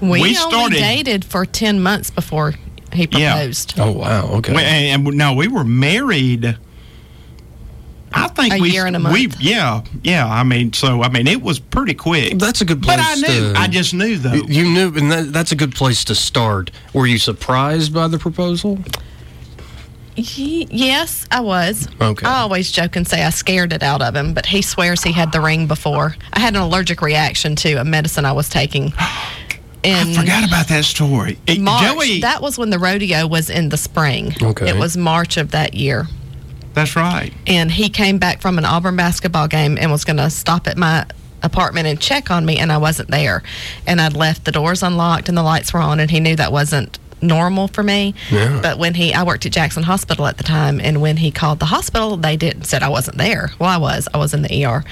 We, 0.00 0.08
We 0.08 0.18
only 0.20 0.34
started- 0.34 0.78
dated 0.78 1.24
for 1.24 1.44
10 1.44 1.80
months 1.82 2.10
before 2.10 2.54
he 2.92 3.08
Yeah. 3.10 3.34
proposed. 3.34 3.74
Oh 3.78 3.92
wow. 3.92 4.28
Okay. 4.34 4.54
We, 4.54 4.62
and, 4.62 5.06
and 5.08 5.16
no, 5.16 5.34
we 5.34 5.48
were 5.48 5.64
married. 5.64 6.56
I 8.12 8.28
think 8.28 8.54
A 8.54 8.58
we 8.60 8.70
year 8.70 8.86
and 8.86 8.96
a 8.96 8.98
we 8.98 9.26
month. 9.26 9.40
yeah 9.40 9.82
yeah. 10.02 10.26
I 10.26 10.42
mean, 10.42 10.72
so 10.72 11.02
I 11.02 11.08
mean, 11.08 11.26
it 11.26 11.42
was 11.42 11.58
pretty 11.58 11.94
quick. 11.94 12.38
That's 12.38 12.60
a 12.60 12.64
good 12.64 12.82
place. 12.82 12.96
But 12.96 13.04
I 13.06 13.14
knew. 13.16 13.52
to- 13.52 13.58
I 13.60 13.66
just 13.68 13.92
knew 13.94 14.16
though. 14.18 14.32
You- 14.34 14.44
You 14.48 14.64
knew, 14.72 14.94
and 14.96 15.12
that, 15.12 15.32
that's 15.32 15.52
a 15.52 15.56
good 15.56 15.74
place 15.74 16.04
to 16.04 16.14
start. 16.14 16.70
Were 16.94 17.06
you 17.06 17.18
surprised 17.18 17.92
by 17.92 18.08
the 18.08 18.18
proposal? 18.18 18.78
Ye- 20.16 20.66
yes, 20.70 21.26
I 21.30 21.40
was. 21.40 21.86
Okay. 22.00 22.26
I 22.26 22.40
always 22.40 22.72
joke 22.72 22.96
and 22.96 23.06
say 23.06 23.22
I 23.22 23.30
scared 23.30 23.72
it 23.72 23.84
out 23.84 24.02
of 24.02 24.16
him, 24.16 24.34
but 24.34 24.46
he 24.46 24.62
swears 24.62 25.02
he 25.04 25.12
had 25.12 25.30
the 25.30 25.40
ring 25.40 25.68
before. 25.68 26.16
I 26.32 26.40
had 26.40 26.56
an 26.56 26.60
allergic 26.62 27.02
reaction 27.02 27.54
to 27.56 27.74
a 27.74 27.84
medicine 27.84 28.24
I 28.24 28.32
was 28.32 28.48
taking. 28.48 28.92
In 29.84 29.94
I 30.08 30.14
forgot 30.14 30.44
about 30.44 30.66
that 30.68 30.84
story. 30.84 31.38
March. 31.60 31.84
Joey, 31.84 32.20
that 32.22 32.42
was 32.42 32.58
when 32.58 32.70
the 32.70 32.80
rodeo 32.80 33.28
was 33.28 33.48
in 33.48 33.68
the 33.68 33.76
spring. 33.76 34.34
Okay. 34.42 34.68
It 34.70 34.76
was 34.76 34.96
March 34.96 35.36
of 35.36 35.52
that 35.52 35.74
year. 35.74 36.08
That's 36.78 36.96
right. 36.96 37.32
and 37.46 37.70
he 37.70 37.88
came 37.88 38.18
back 38.18 38.40
from 38.40 38.58
an 38.58 38.64
Auburn 38.64 38.96
basketball 38.96 39.48
game 39.48 39.76
and 39.78 39.90
was 39.90 40.04
going 40.04 40.16
to 40.16 40.30
stop 40.30 40.66
at 40.66 40.76
my 40.76 41.06
apartment 41.42 41.86
and 41.86 42.00
check 42.00 42.30
on 42.30 42.44
me, 42.44 42.58
and 42.58 42.72
I 42.72 42.78
wasn't 42.78 43.10
there. 43.10 43.42
And 43.86 44.00
I'd 44.00 44.16
left 44.16 44.44
the 44.44 44.52
doors 44.52 44.82
unlocked 44.82 45.28
and 45.28 45.36
the 45.38 45.42
lights 45.42 45.72
were 45.72 45.80
on, 45.80 46.00
and 46.00 46.10
he 46.10 46.20
knew 46.20 46.36
that 46.36 46.50
wasn't 46.52 46.98
normal 47.20 47.68
for 47.68 47.82
me. 47.82 48.14
Yeah. 48.30 48.60
But 48.62 48.78
when 48.78 48.94
he, 48.94 49.12
I 49.12 49.22
worked 49.24 49.44
at 49.46 49.52
Jackson 49.52 49.82
Hospital 49.82 50.26
at 50.26 50.36
the 50.36 50.44
time, 50.44 50.80
and 50.80 51.00
when 51.00 51.16
he 51.18 51.30
called 51.30 51.58
the 51.58 51.66
hospital, 51.66 52.16
they 52.16 52.36
didn't 52.36 52.64
said 52.64 52.82
I 52.82 52.88
wasn't 52.88 53.18
there. 53.18 53.50
Well, 53.58 53.68
I 53.68 53.76
was. 53.76 54.08
I 54.14 54.18
was 54.18 54.34
in 54.34 54.42
the 54.42 54.64
ER, 54.64 54.84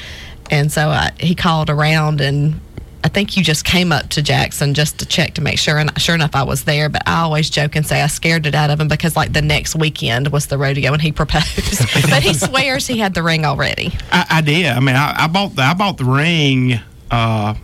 and 0.50 0.70
so 0.70 0.88
I, 0.88 1.12
he 1.18 1.34
called 1.34 1.70
around 1.70 2.20
and. 2.20 2.60
I 3.06 3.08
think 3.08 3.36
you 3.36 3.44
just 3.44 3.64
came 3.64 3.92
up 3.92 4.08
to 4.10 4.20
Jackson 4.20 4.75
just 4.75 4.98
to 4.98 5.06
check 5.06 5.34
to 5.34 5.40
make 5.40 5.60
sure, 5.60 5.78
and 5.78 5.92
sure 5.96 6.16
enough, 6.16 6.34
I 6.34 6.42
was 6.42 6.64
there. 6.64 6.88
But 6.88 7.06
I 7.06 7.20
always 7.20 7.48
joke 7.48 7.76
and 7.76 7.86
say 7.86 8.02
I 8.02 8.08
scared 8.08 8.46
it 8.46 8.54
out 8.56 8.68
of 8.68 8.80
him 8.80 8.88
because, 8.88 9.14
like, 9.14 9.32
the 9.32 9.42
next 9.42 9.76
weekend 9.76 10.32
was 10.32 10.46
the 10.46 10.58
rodeo 10.58 10.92
and 10.92 11.00
he 11.00 11.12
proposed. 11.22 11.78
but 12.10 12.25
he 12.25 12.34
swears 12.34 12.88
he 12.88 12.98
had 12.98 13.14
the 13.14 13.22
ring 13.22 13.44
already. 13.44 13.96
I, 14.10 14.26
I 14.28 14.40
did. 14.40 14.66
I 14.66 14.80
mean, 14.80 14.96
I, 14.96 15.14
I 15.18 15.26
bought 15.28 15.54
the 15.54 15.62
I 15.62 15.75
bought 15.75 15.98
the 15.98 16.04
ring 16.04 16.80
uh, 17.12 17.54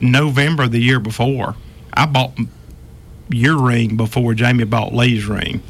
November 0.00 0.66
the 0.66 0.80
year 0.80 0.98
before. 0.98 1.54
I 1.94 2.06
bought 2.06 2.32
your 3.28 3.62
ring 3.62 3.96
before 3.96 4.34
Jamie 4.34 4.64
bought 4.64 4.92
Lee's 4.92 5.24
ring. 5.24 5.62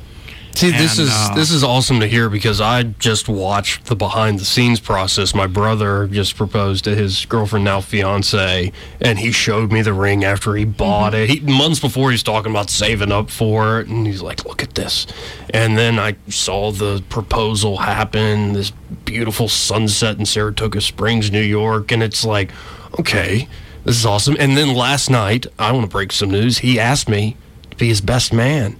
See, 0.54 0.70
this 0.70 0.98
And, 0.98 1.08
is 1.08 1.12
uh, 1.12 1.34
this 1.34 1.50
is 1.50 1.64
awesome 1.64 2.00
to 2.00 2.06
hear 2.06 2.28
because 2.28 2.60
I 2.60 2.82
just 2.82 3.28
watched 3.28 3.86
the 3.86 3.96
behind 3.96 4.38
the 4.38 4.44
scenes 4.44 4.80
process. 4.80 5.34
My 5.34 5.46
brother 5.46 6.06
just 6.06 6.36
proposed 6.36 6.84
to 6.84 6.94
his 6.94 7.24
girlfriend, 7.24 7.64
now 7.64 7.80
fiance, 7.80 8.72
and 9.00 9.18
he 9.18 9.32
showed 9.32 9.72
me 9.72 9.82
the 9.82 9.92
ring 9.92 10.24
after 10.24 10.54
he 10.54 10.64
bought 10.64 11.14
it. 11.14 11.30
He, 11.30 11.40
months 11.40 11.80
before, 11.80 12.10
he's 12.10 12.22
talking 12.22 12.50
about 12.50 12.68
saving 12.68 13.12
up 13.12 13.30
for 13.30 13.80
it, 13.80 13.88
and 13.88 14.06
he's 14.06 14.22
like, 14.22 14.44
"Look 14.44 14.62
at 14.62 14.74
this." 14.74 15.06
And 15.50 15.78
then 15.78 15.98
I 15.98 16.16
saw 16.28 16.72
the 16.72 17.02
proposal 17.08 17.78
happen. 17.78 18.52
This 18.52 18.72
beautiful 19.04 19.48
sunset 19.48 20.18
in 20.18 20.26
Saratoga 20.26 20.80
Springs, 20.80 21.30
New 21.30 21.40
York, 21.40 21.90
and 21.92 22.02
it's 22.02 22.24
like, 22.24 22.50
okay. 22.98 23.48
This 23.84 23.96
is 23.96 24.04
awesome. 24.04 24.36
And 24.38 24.56
then 24.58 24.74
last 24.74 25.08
night, 25.08 25.46
I 25.58 25.72
want 25.72 25.84
to 25.84 25.90
break 25.90 26.12
some 26.12 26.30
news. 26.30 26.58
He 26.58 26.78
asked 26.78 27.08
me 27.08 27.36
to 27.70 27.76
be 27.78 27.88
his 27.88 28.02
best 28.02 28.30
man. 28.32 28.76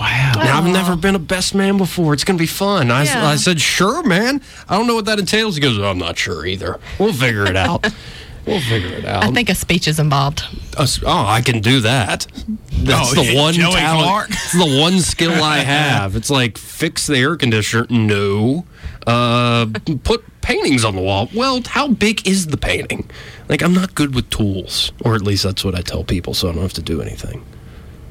Wow. 0.00 0.32
Now, 0.36 0.58
I've 0.58 0.72
never 0.72 0.96
been 0.96 1.14
a 1.14 1.18
best 1.20 1.54
man 1.54 1.76
before. 1.76 2.14
It's 2.14 2.24
going 2.24 2.38
to 2.38 2.42
be 2.42 2.46
fun. 2.46 2.90
I, 2.90 3.04
Yeah. 3.04 3.26
I 3.28 3.36
said, 3.36 3.60
sure, 3.60 4.02
man. 4.02 4.40
I 4.68 4.76
don't 4.78 4.86
know 4.86 4.94
what 4.94 5.04
that 5.04 5.18
entails. 5.18 5.56
He 5.56 5.60
goes, 5.60 5.78
I'm 5.78 5.98
not 5.98 6.16
sure 6.16 6.46
either. 6.46 6.80
We'll 6.98 7.12
figure 7.12 7.44
it 7.46 7.54
out. 7.56 7.86
we'll 8.46 8.60
figure 8.62 8.96
it 8.96 9.04
out. 9.04 9.24
I 9.24 9.30
think 9.30 9.50
a 9.50 9.54
speech 9.54 9.86
is 9.86 9.98
involved. 10.00 10.42
Us- 10.78 11.02
oh, 11.04 11.26
I 11.26 11.42
can 11.42 11.60
do 11.60 11.80
that. 11.80 12.26
That's 12.72 13.12
Oh, 13.12 13.22
the 13.22 13.36
one 13.36 13.52
Joey 13.52 13.72
talent. 13.74 14.06
Clark? 14.08 14.28
It's 14.30 14.52
the 14.52 14.80
one 14.80 15.00
skill 15.00 15.42
I 15.44 15.58
have. 15.58 16.16
It's 16.16 16.30
like 16.30 16.56
fix 16.56 17.06
the 17.06 17.18
air 17.18 17.36
conditioner. 17.36 17.86
No. 17.90 18.64
Uh, 19.06 19.66
put 20.02 20.24
paintings 20.40 20.84
on 20.84 20.96
the 20.96 21.02
wall. 21.02 21.28
Well, 21.34 21.60
how 21.66 21.88
big 21.88 22.26
is 22.26 22.46
the 22.46 22.56
painting? 22.56 23.10
Like 23.50 23.62
I'm 23.62 23.74
not 23.74 23.94
good 23.94 24.14
with 24.14 24.30
tools, 24.30 24.92
or 25.04 25.14
at 25.14 25.20
least 25.22 25.42
that's 25.42 25.62
what 25.64 25.74
I 25.74 25.82
tell 25.82 26.04
people, 26.04 26.32
so 26.32 26.48
I 26.48 26.52
don't 26.52 26.62
have 26.62 26.72
to 26.74 26.82
do 26.82 27.02
anything. 27.02 27.44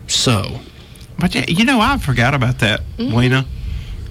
So 0.08 0.60
But 1.20 1.36
yeah, 1.36 1.46
you 1.48 1.66
know, 1.66 1.80
I 1.82 1.98
forgot 1.98 2.34
about 2.34 2.60
that, 2.60 2.82
Mm-hmm. 2.98 3.16
Weena. 3.16 3.46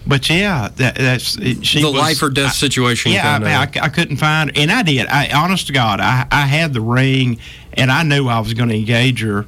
But 0.07 0.29
yeah, 0.31 0.69
that, 0.77 0.95
that's 0.95 1.37
it, 1.37 1.67
she 1.67 1.83
the 1.83 1.91
was, 1.91 2.01
life 2.01 2.23
or 2.23 2.31
death 2.31 2.55
situation. 2.55 3.13
Yeah, 3.13 3.29
I, 3.29 3.33
kinda- 3.35 3.47
mean, 3.49 3.57
I, 3.57 3.71
c- 3.71 3.81
I 3.81 3.89
couldn't 3.91 4.17
find, 4.17 4.49
her 4.57 4.63
and 4.63 4.71
I 4.73 4.83
did. 4.83 5.07
I 5.07 5.29
honest 5.31 5.67
to 5.67 5.73
God, 5.75 6.01
I, 6.01 6.27
I 6.31 6.47
had 6.47 6.73
the 6.73 6.81
ring, 6.81 7.39
and 7.75 7.91
I 7.93 8.03
knew 8.05 8.27
I 8.27 8.41
was 8.41 8.55
going 8.55 8.71
to 8.71 8.75
engage 8.77 9.21
her. 9.21 9.45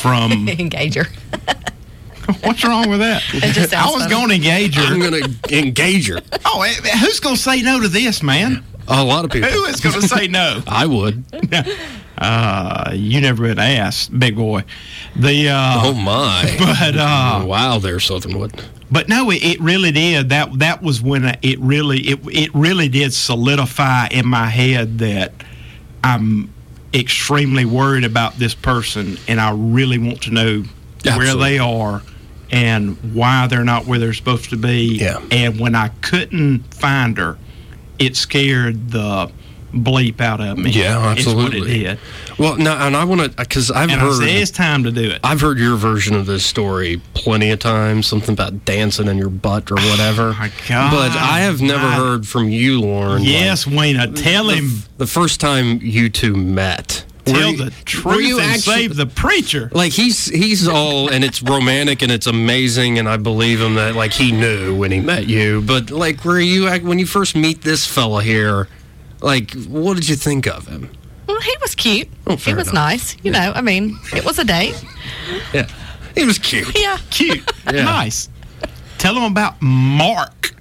From 0.00 0.30
Engager. 0.48 1.06
what's 2.42 2.64
wrong 2.64 2.88
with 2.90 2.98
that? 3.00 3.22
It 3.32 3.74
I 3.74 3.90
was 3.90 4.06
going 4.06 4.28
to 4.28 4.34
engage 4.34 4.74
her. 4.76 4.82
I'm 4.84 5.00
gonna 5.00 5.20
engage 5.50 6.08
her. 6.08 6.20
Oh, 6.46 6.62
eh, 6.62 6.72
who's 6.98 7.20
going 7.20 7.36
to 7.36 7.40
say 7.42 7.60
no 7.62 7.80
to 7.80 7.88
this, 7.88 8.22
man? 8.22 8.64
A 8.88 9.02
lot 9.04 9.24
of 9.24 9.30
people. 9.30 9.50
Who 9.50 9.64
is 9.64 9.80
going 9.80 10.00
to 10.00 10.08
say 10.08 10.28
no? 10.28 10.62
I 10.66 10.86
would. 10.86 11.24
Uh, 12.18 12.92
you 12.94 13.20
never 13.20 13.42
been 13.42 13.58
asked, 13.58 14.18
big 14.18 14.36
boy. 14.36 14.64
The 15.16 15.48
uh, 15.50 15.80
Oh 15.84 15.92
my! 15.94 16.54
but 16.58 16.96
uh, 16.96 17.44
wow, 17.46 17.78
there, 17.78 18.00
Southern 18.00 18.38
Wood. 18.38 18.52
But 18.90 19.08
no, 19.08 19.30
it, 19.30 19.42
it 19.42 19.60
really 19.60 19.92
did. 19.92 20.30
That 20.30 20.58
that 20.60 20.82
was 20.82 21.02
when 21.02 21.26
I- 21.26 21.38
it 21.42 21.58
really 21.60 21.98
it 22.00 22.20
it 22.26 22.50
really 22.54 22.88
did 22.88 23.12
solidify 23.12 24.08
in 24.08 24.26
my 24.26 24.46
head 24.48 24.98
that 25.00 25.32
I'm 26.02 26.52
extremely 26.94 27.64
worried 27.64 28.04
about 28.04 28.34
this 28.38 28.54
person, 28.54 29.18
and 29.28 29.40
I 29.40 29.52
really 29.54 29.98
want 29.98 30.22
to 30.22 30.30
know 30.30 30.64
where 31.04 31.34
they 31.34 31.58
are 31.58 32.02
and 32.50 32.96
why 33.14 33.46
they're 33.48 33.64
not 33.64 33.86
where 33.86 33.98
they're 33.98 34.14
supposed 34.14 34.50
to 34.50 34.56
be. 34.56 34.98
Yeah. 34.98 35.20
And 35.30 35.60
when 35.60 35.74
I 35.74 35.88
couldn't 36.00 36.74
find 36.74 37.18
her, 37.18 37.36
it 37.98 38.16
scared 38.16 38.90
the 38.90 39.30
bleep 39.72 40.20
out 40.20 40.40
of 40.40 40.58
me. 40.58 40.70
Yeah, 40.70 40.96
Is 41.14 41.26
what 41.26 41.36
absolutely. 41.44 41.84
it 41.84 41.88
did. 41.88 41.98
Well, 42.38 42.56
no, 42.56 42.72
and 42.72 42.96
I 42.96 43.04
want 43.04 43.20
to 43.22 43.28
because 43.30 43.70
I've 43.70 43.90
And 43.90 44.00
heard 44.00 44.22
it's 44.22 44.50
time 44.50 44.84
to 44.84 44.90
do 44.90 45.10
it. 45.10 45.20
I've 45.24 45.40
heard 45.40 45.58
your 45.58 45.76
version 45.76 46.14
of 46.14 46.26
this 46.26 46.44
story 46.44 47.00
plenty 47.14 47.50
of 47.50 47.58
times. 47.58 48.06
Something 48.06 48.32
about 48.34 48.64
dancing 48.64 49.08
in 49.08 49.18
your 49.18 49.30
butt 49.30 49.70
or 49.70 49.76
whatever. 49.76 50.34
Oh 50.36 50.38
my 50.38 50.50
God. 50.68 50.90
But 50.90 51.10
I 51.16 51.40
have 51.40 51.60
never 51.62 51.86
I- 51.86 51.96
heard 51.96 52.26
from 52.26 52.48
you, 52.50 52.80
Lauren. 52.80 53.22
like, 53.22 53.28
yes, 53.28 53.66
Weena, 53.66 54.12
tell 54.12 54.48
him. 54.50 54.82
the 54.98 55.06
first 55.06 55.40
time 55.40 55.80
you 55.82 56.08
two 56.08 56.34
met. 56.36 57.04
Tell 57.24 57.50
you- 57.50 57.56
the 57.56 57.70
truth 57.84 58.24
you 58.24 58.38
and 58.38 58.50
actually- 58.52 58.74
save 58.74 58.96
the 58.96 59.06
preacher. 59.06 59.68
Like 59.74 59.92
he's 59.92 60.26
he's 60.26 60.68
all 60.68 61.08
and 61.08 61.24
it's 61.24 61.42
romantic 61.42 62.02
and 62.02 62.12
it's 62.12 62.26
amazing 62.28 62.98
and 63.00 63.08
I 63.08 63.16
believe 63.16 63.60
him 63.60 63.74
that 63.74 63.96
like 63.96 64.12
he 64.12 64.30
knew 64.30 64.76
when 64.76 64.92
he 64.92 65.00
met 65.00 65.26
you. 65.26 65.60
But 65.62 65.90
like, 65.90 66.24
were 66.24 66.38
you 66.38 66.68
when 66.82 66.98
you 67.00 67.06
first 67.06 67.34
meet 67.34 67.62
this 67.62 67.84
fella 67.86 68.22
here? 68.22 68.68
Like, 69.20 69.52
what 69.66 69.94
did 69.94 70.08
you 70.08 70.16
think 70.16 70.46
of 70.46 70.66
him? 70.66 70.90
Well, 71.26 71.40
he 71.40 71.54
was 71.60 71.74
cute. 71.74 72.08
Oh, 72.26 72.36
he 72.36 72.54
was 72.54 72.68
enough. 72.68 72.74
nice. 72.74 73.16
You 73.22 73.32
know, 73.32 73.52
I 73.54 73.60
mean, 73.60 73.98
it 74.14 74.24
was 74.24 74.38
a 74.38 74.44
date. 74.44 74.82
Yeah, 75.52 75.68
he 76.14 76.24
was 76.24 76.38
cute. 76.38 76.78
Yeah. 76.78 76.98
Cute. 77.10 77.42
Yeah. 77.72 77.82
Nice. 77.84 78.28
Tell 78.98 79.14
them 79.14 79.24
about 79.24 79.60
Mark 79.60 80.54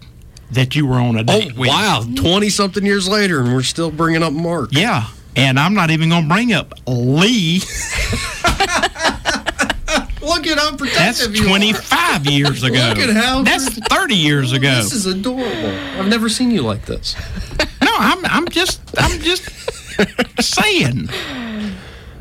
that 0.52 0.76
you 0.76 0.88
were 0.88 0.96
on 0.96 1.18
a 1.18 1.20
Oh 1.22 1.24
date 1.24 1.56
with. 1.56 1.70
wow, 1.70 2.04
twenty 2.16 2.50
something 2.50 2.84
years 2.84 3.08
later, 3.08 3.42
and 3.42 3.54
we're 3.54 3.62
still 3.62 3.92
bringing 3.92 4.24
up 4.24 4.34
Mark. 4.34 4.70
Yeah. 4.72 5.08
And 5.36 5.60
I'm 5.60 5.74
not 5.76 5.92
even 5.92 6.10
going 6.10 6.24
to 6.24 6.30
bring 6.34 6.52
up 6.54 6.74
Lee. 6.88 7.60
Look 10.22 10.48
at 10.48 10.58
how 10.58 10.76
protective 10.76 11.34
That's 11.34 11.42
25 11.48 12.26
years 12.26 12.64
ago. 12.64 12.74
Look 12.96 12.98
at 12.98 13.16
how- 13.16 13.44
That's 13.44 13.78
30 13.90 14.16
years 14.16 14.54
oh, 14.54 14.56
ago. 14.56 14.76
This 14.78 14.94
is 14.94 15.06
adorable. 15.06 15.70
I've 16.00 16.08
never 16.08 16.30
seen 16.30 16.50
you 16.52 16.62
like 16.64 16.86
this. 16.86 17.16
I'm, 17.98 18.26
I'm 18.26 18.48
just, 18.50 18.82
I'm 18.98 19.20
just 19.22 19.44
saying. 20.42 21.10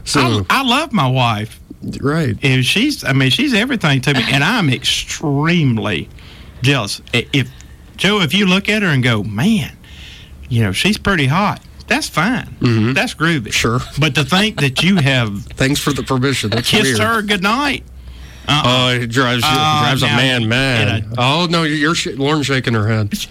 So 0.04 0.20
I, 0.20 0.44
I 0.50 0.62
love 0.62 0.92
my 0.92 1.08
wife. 1.08 1.60
right. 2.00 2.36
If 2.42 2.64
she's, 2.64 3.04
I 3.04 3.12
mean, 3.12 3.30
she's 3.30 3.54
everything 3.54 4.00
to 4.02 4.14
me, 4.14 4.22
and 4.30 4.44
I'm 4.44 4.68
extremely 4.70 6.08
jealous. 6.62 7.00
If 7.12 7.50
Joe, 7.96 8.20
if 8.20 8.34
you 8.34 8.46
look 8.46 8.68
at 8.68 8.82
her 8.82 8.88
and 8.88 9.02
go, 9.02 9.22
man, 9.22 9.76
you 10.48 10.62
know, 10.62 10.72
she's 10.72 10.98
pretty 10.98 11.26
hot. 11.26 11.60
That's 11.86 12.08
fine. 12.08 12.56
That's 12.94 13.14
groovy. 13.14 13.48
Mm-hmm. 13.48 13.50
Sure. 13.50 13.78
But 13.98 14.14
to 14.14 14.24
think 14.24 14.60
that 14.60 14.82
you 14.82 14.96
have 14.96 15.44
Thanks 15.56 15.80
for 15.80 15.92
the 15.92 16.02
permission. 16.02 16.50
That's 16.50 16.70
kissed 16.70 16.98
weird. 16.98 17.00
her 17.00 17.22
goodnight. 17.22 17.84
Oh, 18.48 18.90
it 18.90 19.06
drives 19.08 19.42
you, 19.42 19.48
Uh, 19.50 19.80
drives 19.82 20.02
a 20.02 20.06
man 20.06 20.48
mad. 20.48 21.04
you 21.04 21.10
oh 21.18 21.46
no, 21.50 21.62
you're, 21.62 21.76
you're 21.76 21.94
sh- 21.94 22.08
Lauren 22.16 22.42
shaking 22.42 22.74
her 22.74 22.86
head. 22.88 23.12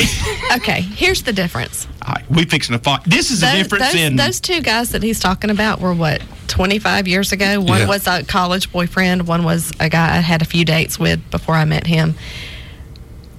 Okay, 0.55 0.81
here's 0.81 1.23
the 1.23 1.33
difference. 1.33 1.87
All 2.05 2.13
right, 2.13 2.29
we 2.29 2.45
fixing 2.45 2.77
to 2.77 2.83
fight. 2.83 3.01
This 3.05 3.31
is 3.31 3.39
the 3.39 3.47
Those, 3.47 3.55
difference 3.63 3.85
those, 3.93 4.01
in 4.01 4.15
those 4.17 4.39
two 4.39 4.61
guys 4.61 4.91
that 4.91 5.01
he's 5.01 5.19
talking 5.19 5.49
about 5.49 5.79
were 5.81 5.93
what 5.95 6.21
25 6.47 7.07
years 7.07 7.31
ago. 7.31 7.59
One 7.59 7.79
Yeah. 7.81 7.87
was 7.87 8.05
a 8.05 8.23
college 8.23 8.71
boyfriend. 8.71 9.27
One 9.27 9.43
was 9.43 9.71
a 9.79 9.89
guy 9.89 10.17
I 10.17 10.19
had 10.19 10.43
a 10.43 10.45
few 10.45 10.63
dates 10.63 10.99
with 10.99 11.27
before 11.31 11.55
I 11.55 11.65
met 11.65 11.87
him. 11.87 12.13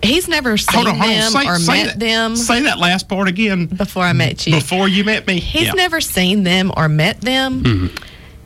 He's 0.03 0.27
never 0.29 0.57
seen 0.57 0.75
hold 0.75 0.89
on, 0.89 0.99
hold 0.99 1.11
on. 1.13 1.17
them 1.19 1.31
Say, 1.33 1.47
or 1.47 1.57
say 1.59 1.73
met 1.73 1.87
that, 1.87 1.99
them 2.01 2.37
Say 2.37 2.63
that 2.63 2.79
last 2.79 3.09
part 3.09 3.29
again. 3.29 3.67
before 3.67 4.03
I 4.03 4.13
met 4.13 4.47
you. 4.47 4.55
Before 4.57 4.89
you 4.89 5.05
met 5.05 5.27
me. 5.27 5.39
He's 5.41 5.67
Yeah. 5.69 5.73
never 5.73 6.01
seen 6.01 6.43
them 6.43 6.73
or 6.77 6.89
met 6.89 7.21
them. 7.21 7.91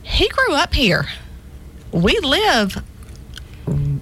He 0.02 0.28
grew 0.28 0.54
up 0.54 0.74
here. 0.74 1.06
We 1.90 2.18
live 2.20 2.82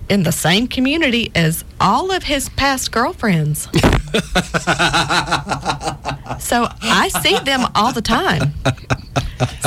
in 0.08 0.22
the 0.22 0.32
same 0.32 0.66
community 0.68 1.30
as 1.34 1.64
all 1.80 2.10
of 2.12 2.24
his 2.24 2.48
past 2.50 2.92
girlfriends. 2.92 3.64
so 6.38 6.68
I 6.82 7.08
see 7.22 7.38
them 7.40 7.66
all 7.74 7.92
the 7.92 8.02
time. 8.02 8.54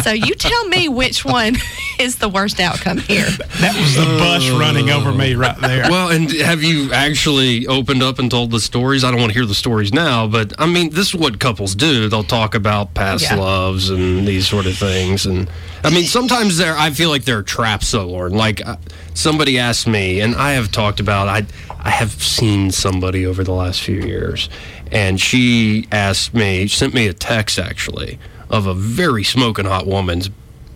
So 0.04 0.12
you 0.12 0.34
tell 0.36 0.66
me 0.68 0.88
which 0.90 1.24
one 1.24 1.56
is 2.00 2.16
the 2.18 2.30
worst 2.30 2.60
outcome 2.60 2.98
here. 2.98 3.28
That 3.60 3.76
was 3.80 3.96
the 3.96 4.06
bus 4.18 4.50
uh, 4.50 4.58
running 4.58 4.90
over 4.90 5.12
me 5.12 5.36
right 5.36 5.60
there. 5.60 5.90
Well, 5.90 6.10
and 6.10 6.32
have 6.32 6.64
you 6.64 6.92
actually 6.94 7.68
opened 7.68 8.02
up 8.02 8.18
and 8.18 8.32
told 8.32 8.50
the 8.52 8.60
stories? 8.60 9.04
I 9.04 9.12
don't 9.12 9.20
want 9.20 9.32
to 9.34 9.38
hear 9.38 9.46
the 9.46 9.54
stories 9.54 9.94
now, 9.94 10.26
but 10.28 10.54
I 10.58 10.66
mean, 10.66 10.90
this 10.92 11.10
is 11.10 11.16
what 11.16 11.40
couples 11.40 11.76
do. 11.76 12.10
They'll 12.10 12.24
talk 12.24 12.56
about 12.56 12.94
past 12.96 13.24
Yeah. 13.26 13.36
loves 13.36 13.90
and 13.90 14.28
these 14.28 14.48
sort 14.48 14.66
of 14.66 14.76
things. 14.78 15.26
And 15.28 15.50
I 15.84 15.90
mean, 15.92 16.06
sometimes 16.06 16.58
there, 16.58 16.78
I 16.78 16.92
feel 16.92 17.10
like 17.10 17.24
there 17.24 17.38
are 17.38 17.44
traps, 17.44 17.92
though, 17.92 18.08
Lauren. 18.08 18.34
Like 18.34 18.66
uh, 18.66 18.78
somebody 19.14 19.58
asked 19.58 19.88
me, 19.88 20.20
and 20.20 20.36
I 20.36 20.52
have 20.52 20.72
talked 20.72 21.00
about, 21.00 21.28
I, 21.28 21.46
I 21.80 21.90
have 21.90 22.12
seen 22.12 22.72
somebody 22.72 23.26
over 23.26 23.44
the 23.44 23.54
last 23.54 23.82
few 23.82 24.02
years, 24.02 24.50
and 24.92 25.20
she 25.20 25.88
asked 25.92 26.34
me, 26.34 26.68
sent 26.68 26.94
me 26.94 27.08
a 27.08 27.14
text 27.14 27.60
actually 27.60 28.20
of 28.50 28.66
a 28.66 28.74
very 28.74 29.24
smoking 29.24 29.66
hot 29.66 29.88
woman's 29.88 30.30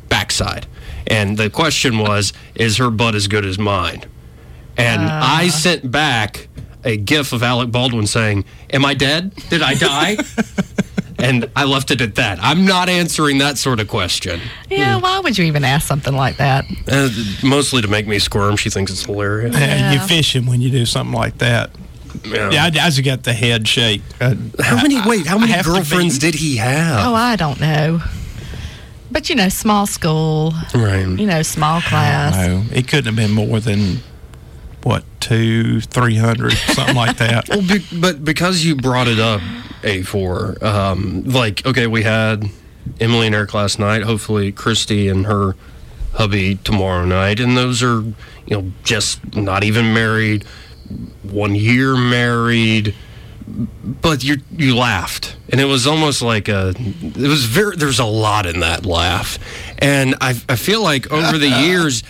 backside. 0.09 0.67
And 1.07 1.37
the 1.37 1.49
question 1.49 1.97
was, 1.97 2.31
is 2.55 2.77
her 2.77 2.89
butt 2.89 3.15
as 3.15 3.27
good 3.27 3.45
as 3.45 3.59
mine? 3.59 4.03
And 4.77 5.01
I 5.01 5.49
sent 5.49 5.91
back 5.91 6.47
a 6.83 6.97
gif 6.97 7.33
of 7.33 7.43
Alec 7.43 7.71
Baldwin 7.71 8.07
saying, 8.07 8.45
Am 8.71 8.85
I 8.85 8.93
dead? 8.93 9.35
Did 9.49 9.61
I 9.61 9.75
die? 9.75 10.17
and 11.19 11.49
I 11.55 11.65
left 11.65 11.91
it 11.91 12.01
at 12.01 12.15
that. 12.15 12.39
I'm 12.41 12.65
not 12.65 12.89
answering 12.89 13.37
that 13.39 13.57
sort 13.57 13.79
of 13.79 13.87
question. 13.87 14.39
Yeah, 14.69 14.97
why 14.97 15.19
would 15.19 15.37
you 15.37 15.45
even 15.45 15.63
ask 15.63 15.87
something 15.87 16.15
like 16.15 16.37
that? 16.37 16.65
Uh, 16.87 17.09
mostly 17.43 17.81
to 17.81 17.87
make 17.87 18.07
me 18.07 18.19
squirm. 18.19 18.55
She 18.55 18.69
thinks 18.69 18.91
it's 18.91 19.05
hilarious. 19.05 19.55
Yeah, 19.57 19.93
You're 19.93 20.01
fishing 20.01 20.45
when 20.45 20.61
you 20.61 20.69
do 20.69 20.85
something 20.85 21.13
like 21.13 21.37
that. 21.39 21.71
Yeah. 22.25 22.51
Yeah, 22.51 22.63
I, 22.63 22.67
I 22.67 22.69
just 22.89 23.03
got 23.03 23.23
the 23.23 23.33
head 23.33 23.67
shake. 23.67 24.01
Uh, 24.21 24.35
How 24.61 24.81
many, 24.81 25.01
wait, 25.07 25.25
how 25.25 25.37
many 25.37 25.51
have 25.51 25.65
to 25.65 25.71
be- 25.71 25.77
girlfriends 25.77 26.19
did 26.19 26.35
he 26.35 26.57
have? 26.57 27.07
Oh, 27.07 27.15
I 27.15 27.35
don't 27.35 27.59
know. 27.59 28.01
But 29.11 29.29
you 29.29 29.35
know, 29.35 29.49
small 29.49 29.85
school, 29.85 30.53
right. 30.73 31.05
you 31.05 31.27
know, 31.27 31.43
small 31.43 31.81
class. 31.81 32.35
no, 32.35 32.63
it 32.71 32.87
couldn't 32.87 33.05
have 33.05 33.15
been 33.15 33.31
more 33.31 33.59
than 33.59 33.99
what 34.81 35.03
two, 35.19 35.81
three 35.81 36.15
hundred, 36.15 36.53
something 36.53 36.95
like 36.95 37.17
that. 37.17 37.47
Well, 37.53 37.61
be, 37.61 37.85
but 37.99 38.25
because 38.25 38.65
you 38.65 38.75
brought 38.75 39.07
it 39.07 39.19
up, 39.19 39.41
A4, 39.83 40.61
um, 40.63 41.23
like, 41.25 41.65
okay, 41.65 41.87
we 41.87 42.03
had 42.03 42.49
Emily 42.99 43.27
and 43.27 43.35
Eric 43.35 43.53
last 43.53 43.79
night. 43.79 44.03
Hopefully, 44.03 44.51
Christy 44.51 45.07
and 45.07 45.25
her 45.25 45.55
hubby 46.13 46.55
tomorrow 46.55 47.05
night. 47.05 47.39
And 47.39 47.57
those 47.57 47.81
are, 47.83 48.01
you 48.01 48.15
know, 48.49 48.71
just 48.83 49.35
not 49.35 49.63
even 49.63 49.93
married, 49.93 50.43
one 51.23 51.55
year 51.55 51.95
married, 51.95 52.95
but 54.01 54.23
you 54.23 54.37
you 54.51 54.75
laughed, 54.75 55.35
and 55.49 55.59
it 55.59 55.65
was 55.65 55.85
almost 55.85 56.21
like 56.21 56.47
a. 56.47 56.73
It 56.77 57.27
was 57.27 57.45
very. 57.45 57.75
There's 57.75 57.99
a 57.99 58.05
lot 58.05 58.45
in 58.45 58.61
that 58.61 58.85
laugh, 58.85 59.37
and 59.79 60.15
I 60.21 60.29
I 60.47 60.55
feel 60.55 60.81
like 60.81 61.11
over 61.11 61.37
the 61.37 61.49
years. 61.67 62.03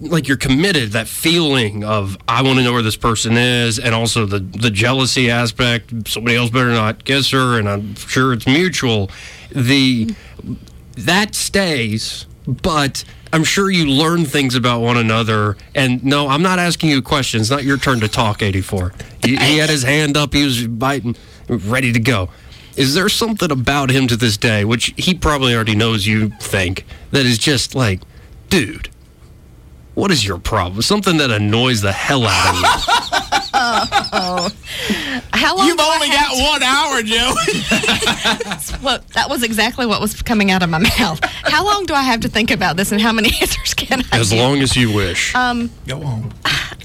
Like 0.00 0.28
you're 0.28 0.36
committed, 0.36 0.92
that 0.92 1.08
feeling 1.08 1.82
of 1.82 2.18
I 2.28 2.42
want 2.42 2.58
to 2.58 2.64
know 2.64 2.72
where 2.72 2.82
this 2.82 2.96
person 2.96 3.36
is, 3.36 3.78
and 3.78 3.94
also 3.94 4.26
the 4.26 4.38
the 4.38 4.70
jealousy 4.70 5.30
aspect. 5.30 6.08
Somebody 6.08 6.36
else 6.36 6.50
better 6.50 6.72
not 6.72 7.04
kiss 7.04 7.30
her, 7.30 7.58
and 7.58 7.68
I'm 7.68 7.94
sure 7.94 8.32
it's 8.34 8.46
mutual. 8.46 9.10
The 9.50 10.14
that 10.96 11.34
stays, 11.34 12.26
but 12.46 13.04
I'm 13.32 13.44
sure 13.44 13.70
you 13.70 13.86
learn 13.86 14.26
things 14.26 14.54
about 14.54 14.80
one 14.80 14.98
another. 14.98 15.56
And 15.74 16.04
no, 16.04 16.28
I'm 16.28 16.42
not 16.42 16.58
asking 16.58 16.90
you 16.90 17.00
questions. 17.00 17.50
Not 17.50 17.64
your 17.64 17.78
turn 17.78 18.00
to 18.00 18.08
talk, 18.08 18.42
84. 18.42 18.92
He, 19.24 19.36
he 19.36 19.58
had 19.58 19.70
his 19.70 19.82
hand 19.82 20.16
up, 20.16 20.34
he 20.34 20.44
was 20.44 20.66
biting, 20.66 21.16
ready 21.48 21.92
to 21.92 22.00
go. 22.00 22.28
Is 22.76 22.94
there 22.94 23.08
something 23.08 23.50
about 23.50 23.90
him 23.90 24.06
to 24.08 24.16
this 24.16 24.36
day, 24.36 24.64
which 24.64 24.92
he 24.96 25.14
probably 25.14 25.54
already 25.54 25.74
knows 25.74 26.06
you 26.06 26.30
think, 26.40 26.84
that 27.10 27.26
is 27.26 27.38
just 27.38 27.74
like, 27.74 28.00
dude, 28.48 28.88
what 29.94 30.10
is 30.10 30.26
your 30.26 30.38
problem? 30.38 30.82
Something 30.82 31.18
that 31.18 31.30
annoys 31.30 31.80
the 31.82 31.92
hell 31.92 32.24
out 32.26 32.54
of 32.54 32.60
you. 32.60 32.68
How 35.32 35.56
long? 35.56 35.66
You've 35.66 35.76
do 35.76 35.82
I 35.82 35.94
only 35.94 36.08
have 36.08 36.30
got 36.30 36.50
one 36.52 36.62
hour, 36.62 37.02
Joe. 37.02 37.34
to- 38.76 38.78
what, 38.80 39.06
that 39.10 39.28
was 39.28 39.42
exactly 39.42 39.86
what 39.86 40.00
was 40.00 40.20
coming 40.22 40.50
out 40.50 40.62
of 40.62 40.70
my 40.70 40.78
mouth. 40.98 41.20
How 41.24 41.64
long 41.64 41.84
do 41.86 41.94
I 41.94 42.02
have 42.02 42.20
to 42.20 42.28
think 42.28 42.50
about 42.50 42.76
this, 42.76 42.92
and 42.92 43.00
how 43.00 43.12
many 43.12 43.30
answers 43.40 43.74
can 43.74 44.02
I? 44.12 44.18
as 44.18 44.30
give? 44.30 44.38
long 44.38 44.58
as 44.60 44.76
you 44.76 44.92
wish. 44.94 45.34
Um, 45.34 45.70
Go 45.86 46.02
on. 46.02 46.32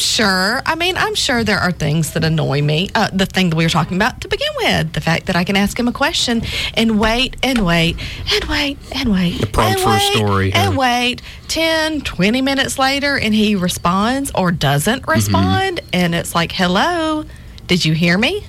Sure. 0.00 0.62
I 0.66 0.74
mean, 0.76 0.96
I'm 0.96 1.14
sure 1.14 1.44
there 1.44 1.58
are 1.58 1.72
things 1.72 2.12
that 2.14 2.24
annoy 2.24 2.62
me. 2.62 2.88
Uh, 2.94 3.10
the 3.12 3.26
thing 3.26 3.50
that 3.50 3.56
we 3.56 3.64
were 3.64 3.70
talking 3.70 3.96
about 3.96 4.20
to 4.22 4.28
begin 4.28 4.48
with, 4.56 4.92
the 4.94 5.00
fact 5.00 5.26
that 5.26 5.36
I 5.36 5.44
can 5.44 5.56
ask 5.56 5.78
him 5.78 5.88
a 5.88 5.92
question 5.92 6.42
and 6.74 6.98
wait 6.98 7.36
and 7.42 7.64
wait 7.66 7.96
and 8.32 8.44
wait 8.44 8.78
and 8.92 9.12
wait. 9.12 9.52
prompt 9.52 9.72
and 9.72 9.80
for 9.80 9.88
a 9.90 9.92
wait 9.92 10.12
story, 10.16 10.52
And 10.52 10.74
huh? 10.74 10.80
wait 10.80 11.22
10, 11.48 12.00
20 12.00 12.40
minutes 12.42 12.78
later, 12.78 13.18
and 13.18 13.34
he 13.34 13.54
responds 13.56 14.30
or 14.34 14.50
doesn't 14.52 15.02
Mm-hmm. 15.02 15.10
respond. 15.10 15.80
And 15.92 16.14
it's 16.14 16.34
like, 16.34 16.52
hello, 16.52 17.24
did 17.66 17.84
you 17.84 17.92
hear 17.94 18.16
me? 18.18 18.44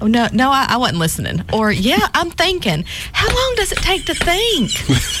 Oh, 0.00 0.06
no, 0.06 0.28
no, 0.32 0.50
I, 0.50 0.66
I 0.70 0.76
wasn't 0.76 0.98
listening. 0.98 1.44
Or, 1.52 1.72
yeah, 1.72 2.06
I'm 2.14 2.30
thinking. 2.30 2.84
How 3.12 3.26
long 3.26 3.54
does 3.56 3.72
it 3.72 3.78
take 3.78 4.04
to 4.06 4.14
think 4.14 4.70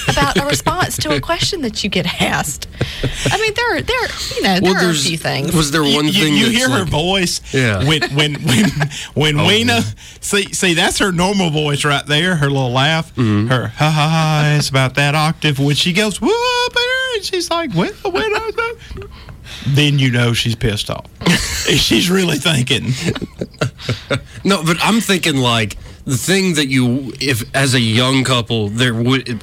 about 0.08 0.36
a 0.36 0.46
response 0.46 0.96
to 0.98 1.14
a 1.16 1.20
question 1.20 1.62
that 1.62 1.82
you 1.82 1.90
get 1.90 2.20
asked? 2.22 2.68
I 3.30 3.40
mean, 3.40 3.54
there, 3.54 3.76
are- 3.76 3.82
there, 3.82 4.08
you 4.36 4.42
know, 4.42 4.60
there 4.60 4.86
are 4.88 4.90
a 4.90 4.94
few 4.94 5.18
things. 5.18 5.52
Was 5.54 5.70
there 5.72 5.82
one 5.82 6.06
you, 6.06 6.12
thing 6.12 6.34
you 6.34 6.44
that's 6.46 6.56
hear 6.56 6.70
her 6.70 6.84
voice 6.84 7.40
Yeah. 7.52 7.80
Oh, 7.82 7.86
when 7.86 8.02
when 8.14 8.34
when 8.42 8.70
when 9.14 9.36
Weena 9.46 9.80
see 10.20 10.52
see 10.52 10.74
that's 10.74 10.98
her 10.98 11.10
normal 11.12 11.50
voice 11.50 11.84
right 11.84 12.04
there 12.06 12.36
her 12.36 12.48
little 12.48 12.70
laugh 12.72 13.14
Mm-hmm. 13.16 13.48
her 13.48 13.68
ha 13.68 13.90
ha 13.90 14.08
ha 14.08 14.54
it's 14.58 14.68
about 14.68 14.94
that 14.94 15.14
octave 15.14 15.58
when 15.58 15.74
she 15.74 15.92
goes 15.92 16.20
whoop 16.20 16.76
and 17.14 17.24
she's 17.24 17.50
like 17.50 17.74
well 17.74 17.92
when 18.04 18.22
I 18.24 18.50
know 18.56 19.06
then 19.68 19.98
you 19.98 20.10
know 20.10 20.32
she's 20.32 20.54
pissed 20.54 20.90
off 20.90 21.06
she's 21.66 22.10
really 22.10 22.36
thinking 22.36 22.92
No, 24.44 24.62
but 24.64 24.76
I'm 24.80 25.00
thinking 25.00 25.36
like 25.36 25.76
the 26.04 26.16
thing 26.16 26.54
that 26.54 26.68
you, 26.68 27.12
if 27.20 27.54
as 27.54 27.74
a 27.74 27.80
young 27.80 28.24
couple, 28.24 28.68
there 28.68 28.94
would 28.94 29.42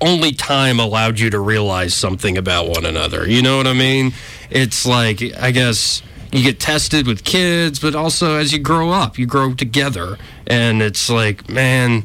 only 0.00 0.32
time 0.32 0.78
allowed 0.78 1.18
you 1.18 1.30
to 1.30 1.40
realize 1.40 1.94
something 1.94 2.36
about 2.36 2.68
one 2.68 2.84
another. 2.84 3.28
You 3.28 3.42
know 3.42 3.56
what 3.56 3.66
I 3.66 3.72
mean? 3.72 4.12
It's 4.50 4.86
like 4.86 5.22
I 5.40 5.50
guess 5.50 6.02
you 6.32 6.42
get 6.42 6.60
tested 6.60 7.06
with 7.06 7.24
kids, 7.24 7.78
but 7.78 7.94
also 7.94 8.36
as 8.36 8.52
you 8.52 8.58
grow 8.58 8.90
up, 8.90 9.18
you 9.18 9.26
grow 9.26 9.54
together, 9.54 10.18
and 10.46 10.82
it's 10.82 11.10
like 11.10 11.48
man. 11.48 12.04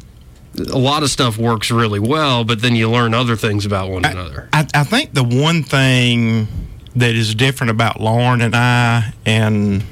A 0.57 0.77
lot 0.77 1.03
of 1.03 1.11
stuff 1.11 1.37
works 1.37 1.69
really 1.69 1.99
well, 1.99 2.43
but 2.43 2.61
then 2.61 2.75
you 2.75 2.89
learn 2.89 3.13
other 3.13 3.37
things 3.37 3.65
about 3.67 3.91
one 3.91 4.03
another. 4.03 4.49
I, 4.51 4.67
I 4.73 4.83
think 4.83 5.13
the 5.13 5.23
one 5.23 5.63
thing 5.63 6.47
that 6.95 7.15
is 7.15 7.35
different 7.35 7.71
about 7.71 7.99
Lauren 8.01 8.41
and 8.41 8.55
I, 8.55 9.13
and 9.25 9.83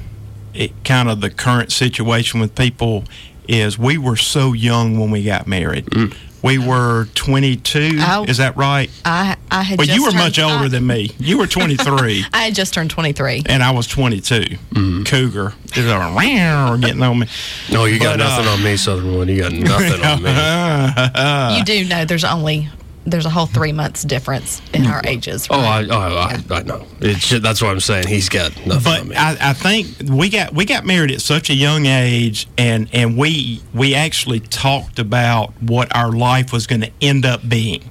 it, 0.54 0.72
kind 0.84 1.08
of 1.08 1.20
the 1.20 1.30
current 1.30 1.72
situation 1.72 2.40
with 2.40 2.54
people, 2.54 3.04
is 3.46 3.78
we 3.78 3.96
were 3.98 4.16
so 4.16 4.52
young 4.52 4.98
when 4.98 5.10
we 5.10 5.22
got 5.24 5.46
married. 5.46 5.86
Mm. 5.86 6.14
We 6.40 6.56
were 6.56 7.06
22. 7.16 7.98
Oh. 8.00 8.24
Is 8.28 8.36
that 8.36 8.56
right? 8.56 8.88
I, 9.04 9.36
I 9.50 9.62
had 9.62 9.76
Well, 9.78 9.86
just 9.86 9.98
you 9.98 10.04
were 10.04 10.10
turned- 10.12 10.22
much 10.22 10.38
older 10.38 10.66
I, 10.66 10.68
than 10.68 10.86
me. 10.86 11.10
You 11.18 11.36
were 11.38 11.48
23, 11.48 12.24
I 12.32 12.44
had 12.44 12.54
just 12.54 12.74
turned 12.74 12.90
23. 12.90 13.42
and 13.46 13.60
I 13.62 13.72
was 13.72 13.88
22. 13.88 14.40
Mm-hmm. 14.40 15.02
Cougar. 15.02 15.54
Is 15.74 15.86
like, 15.86 16.80
getting 16.80 17.02
on 17.02 17.18
me. 17.18 17.26
No, 17.72 17.86
you 17.86 17.98
got 17.98 18.18
But, 18.18 18.26
uh, 18.26 18.28
nothing 18.36 18.48
on 18.52 18.62
me, 18.62 18.76
Southern 18.76 19.16
One. 19.16 19.28
You 19.28 19.40
got 19.42 19.52
nothing 19.52 20.04
on 20.04 20.22
me. 20.22 21.58
you 21.58 21.64
do 21.64 21.88
know 21.88 22.04
there's 22.04 22.24
only 22.24 22.68
there's 23.10 23.26
a 23.26 23.30
whole 23.30 23.46
three 23.46 23.72
months 23.72 24.02
difference 24.02 24.62
in 24.72 24.86
our 24.86 25.00
ages. 25.04 25.46
Oh, 25.50 25.60
right? 25.60 25.90
I, 25.90 25.94
I, 25.94 26.32
I, 26.32 26.58
I 26.58 26.62
know. 26.62 26.86
It's 27.00 27.28
just, 27.28 27.42
that's 27.42 27.62
what 27.62 27.70
I'm 27.70 27.80
saying. 27.80 28.06
He's 28.06 28.28
got 28.28 28.54
nothing 28.66 28.92
on 28.92 29.08
me. 29.08 29.16
I, 29.16 29.50
I 29.50 29.52
think 29.52 30.10
we 30.10 30.28
got 30.28 30.54
we 30.54 30.64
got 30.64 30.84
married 30.84 31.10
at 31.10 31.20
such 31.20 31.50
a 31.50 31.54
young 31.54 31.86
age, 31.86 32.46
and 32.56 32.88
and 32.92 33.16
we 33.16 33.62
we 33.74 33.94
actually 33.94 34.40
talked 34.40 34.98
about 34.98 35.52
what 35.62 35.94
our 35.96 36.12
life 36.12 36.52
was 36.52 36.66
going 36.66 36.82
to 36.82 36.90
end 37.00 37.24
up 37.24 37.48
being. 37.48 37.90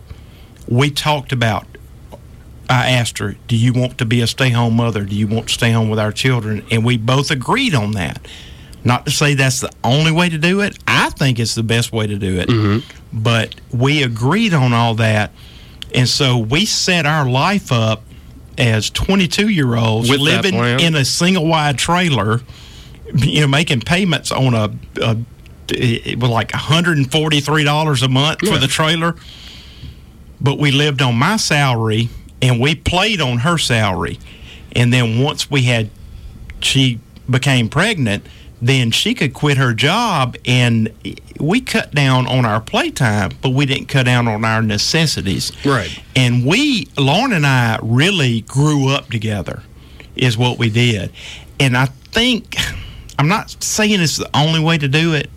We 0.68 0.92
talked 0.92 1.32
about. 1.32 1.66
I 2.70 2.90
asked 2.92 3.20
her, 3.20 3.36
"Do 3.48 3.56
you 3.56 3.72
want 3.72 3.98
to 4.00 4.06
be 4.06 4.20
a 4.20 4.28
stay-home 4.28 4.76
mother? 4.76 5.06
Do 5.06 5.16
you 5.16 5.28
want 5.28 5.48
to 5.48 5.54
stay 5.54 5.72
home 5.72 5.90
with 5.90 6.00
our 6.00 6.12
children?" 6.12 6.66
And 6.70 6.84
we 6.84 6.98
both 6.98 7.32
agreed 7.32 7.74
on 7.74 7.92
that. 7.92 8.28
Not 8.88 9.06
to 9.06 9.12
say 9.12 9.34
that's 9.34 9.60
the 9.60 9.72
only 9.84 10.14
way 10.14 10.30
to 10.30 10.38
do 10.38 10.62
it. 10.62 10.80
I 10.88 11.10
think 11.10 11.40
it's 11.40 11.56
the 11.56 11.64
best 11.64 11.92
way 11.92 12.08
to 12.08 12.18
do 12.18 12.40
it. 12.40 12.48
Mm-hmm. 12.48 13.20
But 13.22 13.54
we 13.70 14.02
agreed 14.02 14.54
on 14.54 14.72
all 14.72 14.96
that, 14.96 15.32
and 15.94 16.08
so 16.08 16.38
we 16.38 16.66
set 16.66 17.06
our 17.06 17.30
life 17.30 17.72
up 17.74 18.04
as 18.58 18.90
22 18.90 19.50
year 19.50 19.76
olds 19.76 20.10
With 20.10 20.22
living 20.22 20.56
in 20.56 20.96
a 20.96 21.04
single 21.04 21.46
wide 21.46 21.78
trailer, 21.78 22.42
you 23.14 23.42
know, 23.42 23.48
making 23.48 23.82
payments 23.82 24.32
on 24.32 24.54
a, 24.54 24.74
a 25.02 25.18
it 25.70 26.18
was 26.18 26.30
like 26.30 26.54
$143 26.54 28.04
a 28.04 28.08
month 28.08 28.40
for 28.40 28.58
the 28.58 28.68
trailer. 28.68 29.16
But 30.40 30.60
we 30.60 30.72
lived 30.72 31.02
on 31.02 31.16
my 31.16 31.36
salary 31.36 32.08
and 32.42 32.62
we 32.62 32.74
played 32.74 33.20
on 33.20 33.40
her 33.40 33.58
salary. 33.58 34.18
And 34.72 34.94
then 34.94 35.22
once 35.22 35.52
we 35.52 35.64
had, 35.64 35.90
she 36.62 37.02
became 37.30 37.68
pregnant, 37.68 38.26
then 38.62 38.92
she 38.92 39.14
could 39.14 39.34
quit 39.34 39.58
her 39.58 39.74
job 39.74 40.36
and 40.46 40.92
we 41.40 41.62
cut 41.62 41.94
down 41.94 42.26
on 42.28 42.46
our 42.46 42.60
playtime, 42.60 43.32
but 43.42 43.50
we 43.50 43.66
didn't 43.66 43.88
cut 43.88 44.06
down 44.06 44.28
on 44.28 44.44
our 44.44 44.62
necessities. 44.62 45.52
Right. 45.64 46.02
And 46.16 46.46
we, 46.46 46.88
Lauren 46.98 47.34
and 47.34 47.46
I, 47.46 47.80
really 47.82 48.42
grew 48.42 48.90
up 48.90 49.10
together, 49.10 49.64
is 50.16 50.38
what 50.38 50.58
we 50.58 50.70
did. 50.70 51.12
And 51.60 51.78
I 51.78 51.86
think, 51.86 52.58
I'm 53.20 53.28
not 53.28 53.64
saying 53.64 54.00
it's 54.02 54.18
the 54.18 54.30
only 54.36 54.60
way 54.60 54.78
to 54.78 54.88
do 54.88 55.14
it. 55.14 55.30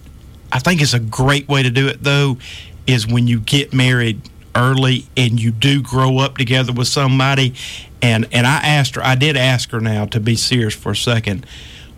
I 0.53 0.59
think 0.59 0.81
it's 0.81 0.95
a 0.95 1.01
great 1.01 1.49
way 1.49 1.63
to 1.63 1.71
do 1.71 1.89
it, 1.89 2.03
though, 2.03 2.39
is 2.87 3.07
when 3.07 3.27
you 3.27 3.41
get 3.41 3.73
married 3.73 4.21
early 4.55 5.07
and 5.17 5.41
you 5.41 5.51
do 5.51 5.81
grow 5.83 6.19
up 6.19 6.39
together 6.39 6.73
with 6.73 6.89
somebody. 6.89 7.55
And, 8.03 8.27
and 8.33 8.47
I 8.47 8.57
asked 8.57 8.95
her, 8.97 9.05
I 9.05 9.15
did 9.15 9.37
ask 9.37 9.71
her 9.71 9.81
now 9.81 10.07
to 10.07 10.21
be 10.21 10.35
serious 10.35 10.75
for 10.75 10.93
a 10.93 10.97
second. 10.97 11.47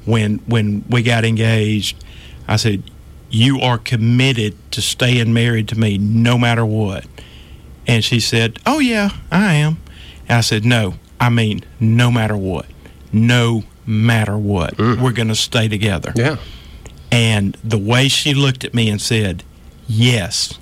When, 0.04 0.38
when 0.46 0.84
we 0.88 1.02
got 1.02 1.24
engaged, 1.24 2.02
I 2.48 2.56
said, 2.56 2.82
You 3.30 3.60
are 3.60 3.78
committed 3.78 4.54
to 4.72 4.82
staying 4.82 5.32
married 5.32 5.68
to 5.68 5.78
me 5.78 5.98
no 5.98 6.36
matter 6.38 6.64
what. 6.66 7.06
And 7.86 8.04
she 8.04 8.20
said, 8.20 8.58
Oh, 8.66 8.78
yeah, 8.78 9.10
I 9.30 9.54
am. 9.54 9.78
And 10.28 10.38
I 10.38 10.40
said, 10.40 10.64
No, 10.64 10.94
I 11.20 11.28
mean, 11.30 11.64
no 11.78 12.10
matter 12.10 12.36
what. 12.36 12.66
No 13.12 13.64
matter 13.86 14.36
what. 14.38 14.76
Mm. 14.76 15.00
We're 15.02 15.12
going 15.12 15.28
to 15.28 15.34
stay 15.34 15.68
together. 15.68 16.12
yeah. 16.16 16.36
And 17.10 17.56
the 17.62 17.76
way 17.78 18.08
she 18.08 18.32
looked 18.32 18.64
at 18.64 18.72
me 18.72 18.88
and 18.88 19.00
said, 19.00 19.44
Yes, 19.86 20.58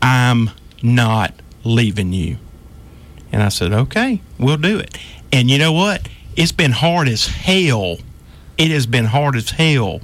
I'm 0.00 0.50
not 0.82 1.34
leaving 1.64 2.12
you. 2.12 2.38
And 3.32 3.42
I 3.42 3.48
said, 3.50 3.72
Okay, 3.72 4.22
we'll 4.38 4.56
do 4.56 4.78
it. 4.78 4.96
And 5.32 5.50
you 5.50 5.58
know 5.58 5.72
what? 5.72 6.08
It's 6.36 6.52
been 6.52 6.72
hard 6.72 7.08
as 7.08 7.26
hell. 7.26 7.98
It 8.58 8.70
has 8.70 8.86
been 8.86 9.06
hard 9.06 9.36
as 9.36 9.50
hell 9.50 10.00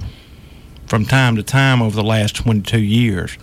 from 0.85 1.05
time 1.05 1.35
to 1.37 1.43
time 1.43 1.81
over 1.81 1.95
the 1.95 2.03
last 2.03 2.35
22 2.35 2.79
years. 2.79 3.37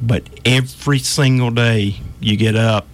But 0.00 0.22
every 0.44 1.00
single 1.00 1.50
day 1.50 1.96
you 2.20 2.36
get 2.36 2.54
up, 2.54 2.86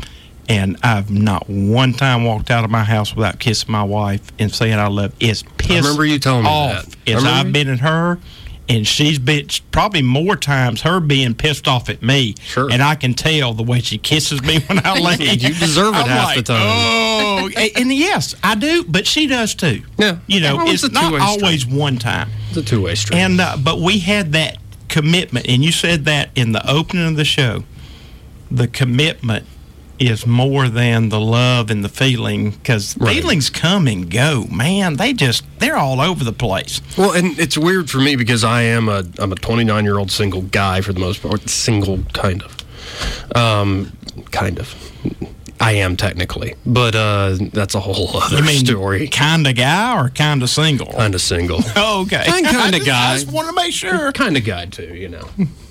and 0.49 0.77
I've 0.83 1.11
not 1.11 1.49
one 1.49 1.93
time 1.93 2.25
walked 2.25 2.51
out 2.51 2.65
of 2.65 2.71
my 2.71 2.85
house 2.85 3.15
without 3.15 3.39
kissing 3.39 3.73
my 3.73 3.83
wife 3.83 4.33
and 4.39 4.53
saying 4.53 4.75
I 4.75 4.87
love. 4.89 5.13
It's 5.21 5.43
pissed 5.59 5.71
I 5.73 5.77
remember 5.77 6.05
you 6.07 6.19
telling 6.19 6.45
me 6.45 6.51
off 6.51 6.87
that. 6.87 7.13
As 7.13 7.25
I've 7.25 7.53
been 7.53 7.69
at 7.69 7.81
her 7.81 8.19
And 8.67 8.87
she's 8.87 9.19
been 9.19 9.49
probably 9.71 10.01
more 10.01 10.37
times 10.37 10.83
her 10.83 10.99
being 10.99 11.35
pissed 11.35 11.69
off 11.69 11.91
at 11.91 12.03
me. 12.03 12.35
Sure. 12.41 12.71
And 12.71 12.83
I 12.83 12.95
can 12.95 13.13
tell 13.13 13.53
the 13.53 13.63
way 13.63 13.81
she 13.81 13.99
kisses 13.99 14.43
me 14.43 14.61
when 14.61 14.81
I 14.85 14.99
leave. 15.19 15.43
You 15.43 15.55
deserve 15.55 15.95
it 15.95 15.99
I'm 15.99 16.09
half 16.09 16.25
like, 16.29 16.37
the 16.37 16.43
time. 16.45 16.63
Oh, 16.63 17.51
and, 17.77 17.93
yes, 17.93 18.35
I 18.43 18.55
do, 18.55 18.85
but 18.85 19.07
she 19.07 19.27
does 19.27 19.55
too. 19.55 19.83
Yeah. 19.99 20.19
You 20.27 20.41
know, 20.41 20.57
it's 20.61 20.91
not 20.91 21.21
always 21.21 21.67
one 21.67 21.99
time. 21.99 22.31
It's 22.49 22.57
a 22.57 22.63
two-way 22.63 22.95
street. 22.95 23.19
And 23.19 23.41
uh, 23.41 23.57
but 23.63 23.81
we 23.81 23.99
had 23.99 24.33
that 24.33 24.57
commitment, 24.89 25.47
and 25.49 25.63
you 25.63 25.73
said 25.73 26.05
that 26.07 26.31
in 26.35 26.53
the 26.53 26.71
opening 26.71 27.07
of 27.07 27.17
the 27.17 27.25
show. 27.25 27.65
The 28.51 28.69
commitment 28.69 29.47
is 29.99 30.27
more 30.27 30.69
than 30.69 31.09
the 31.09 31.21
love 31.21 31.71
and 31.71 31.85
the 31.85 31.89
feeling 31.89 32.51
because 32.51 32.97
Right. 32.99 33.17
feelings 33.17 33.49
come 33.51 33.87
and 33.87 34.11
go. 34.11 34.45
Man, 34.51 34.97
they 34.97 35.13
just 35.13 35.45
they're 35.61 35.77
all 35.77 36.01
over 36.01 36.25
the 36.25 36.33
place. 36.33 36.81
Well, 36.99 37.13
and 37.13 37.39
it's 37.39 37.57
weird 37.57 37.89
for 37.91 37.99
me 37.99 38.17
because 38.17 38.43
I 38.45 38.63
am 38.63 38.89
a 38.89 39.05
I'm 39.19 39.33
a 39.33 39.37
29 39.37 39.85
year 39.85 39.99
old 39.99 40.11
single 40.11 40.43
guy 40.43 40.81
for 40.81 40.93
the 40.93 41.01
most 41.01 41.23
part, 41.23 41.49
single 41.49 42.01
kind 42.13 42.43
of, 42.43 42.57
um, 43.37 43.93
kind 44.31 44.59
of. 44.59 44.75
I 45.61 45.73
am 45.75 45.97
technically, 45.97 46.57
but 46.67 46.95
uh, 46.97 47.37
that's 47.53 47.75
a 47.77 47.81
whole 47.81 48.17
other 48.21 48.39
You 48.39 48.43
mean 48.43 48.67
story. 48.67 49.07
kind 49.09 49.47
of 49.47 49.55
guy 49.55 49.97
or 49.99 50.11
kind 50.11 50.43
of 50.43 50.51
single? 50.51 50.87
Kind 50.93 51.15
of 51.15 51.21
single, 51.21 51.61
Oh, 51.77 52.03
okay, 52.03 52.25
I'm 52.27 52.45
kinda 52.45 52.81
guy. 52.85 53.13
I 53.13 53.15
just 53.19 53.31
want 53.33 53.49
to 53.49 53.55
make 53.55 53.73
sure. 53.73 54.11
kind 54.13 54.37
of 54.37 54.45
guy 54.45 54.67
too, 54.67 54.93
you 54.95 55.09
know. 55.09 55.27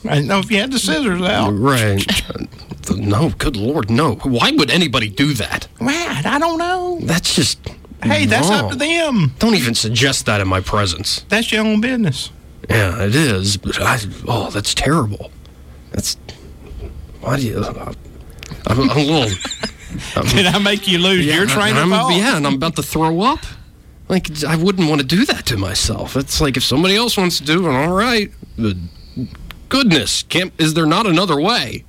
I 0.10 0.16
didn't 0.16 0.28
know 0.28 0.40
if 0.40 0.50
you 0.50 0.58
had 0.58 0.72
the 0.72 0.80
scissors 0.80 1.22
out. 1.22 1.52
Right? 1.52 2.04
no, 2.92 3.30
good 3.38 3.56
lord, 3.56 3.90
no. 3.90 4.16
Why 4.16 4.52
would 4.52 4.72
anybody 4.72 5.10
do 5.10 5.34
that? 5.34 5.68
Man, 5.80 6.26
I 6.26 6.40
don't 6.40 6.58
know. 6.58 7.00
That's 7.02 7.36
just. 7.36 7.60
Hey, 8.02 8.26
that's 8.26 8.50
up 8.50 8.72
to 8.72 8.76
them. 8.76 9.34
Don't 9.40 9.56
even 9.56 9.76
suggest 9.76 10.26
that 10.26 10.42
in 10.42 10.48
my 10.48 10.60
presence. 10.60 11.26
That's 11.30 11.52
your 11.52 11.66
own 11.66 11.80
business. 11.80 12.32
Yeah, 12.70 13.04
it 13.04 13.16
is. 13.16 13.58
But 13.58 13.82
I, 13.82 14.00
oh, 14.28 14.50
that's 14.50 14.74
terrible. 14.74 15.32
That's 15.92 16.18
why 17.22 17.38
do 17.38 17.48
you? 17.48 17.64
I'm, 17.64 17.96
I'm 18.68 18.80
a 18.80 18.84
little. 18.84 19.38
Did 20.30 20.48
I 20.48 20.60
make 20.60 20.88
you 20.88 20.98
lose 20.98 21.26
your 21.26 21.46
train 21.46 21.78
of 21.78 21.84
I'm, 21.84 21.90
thought? 21.90 22.14
Yeah, 22.14 22.38
and 22.38 22.46
I'm 22.46 22.56
about 22.56 22.76
to 22.76 22.84
throw 22.84 23.22
up. 23.22 23.40
Like 24.10 24.44
I 24.44 24.56
wouldn't 24.58 24.90
want 24.90 25.02
to 25.02 25.08
do 25.08 25.26
that 25.26 25.46
to 25.48 25.58
myself. 25.58 26.18
It's 26.18 26.42
like 26.42 26.58
if 26.58 26.64
somebody 26.64 26.96
else 26.96 27.16
wants 27.16 27.38
to 27.38 27.46
do 27.46 27.68
it, 27.68 27.74
all 27.74 27.94
right. 27.94 28.32
But 28.58 28.76
goodness, 29.70 30.24
can't 30.24 30.54
is 30.58 30.74
there 30.74 30.86
not 30.86 31.08
another 31.08 31.40
way? 31.40 31.86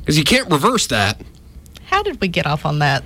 Because 0.00 0.18
you 0.18 0.24
can't 0.24 0.50
reverse 0.50 0.86
that. 0.88 1.20
How 1.86 2.02
did 2.02 2.20
we 2.20 2.28
get 2.28 2.46
off 2.46 2.64
on 2.64 2.78
that 2.80 3.04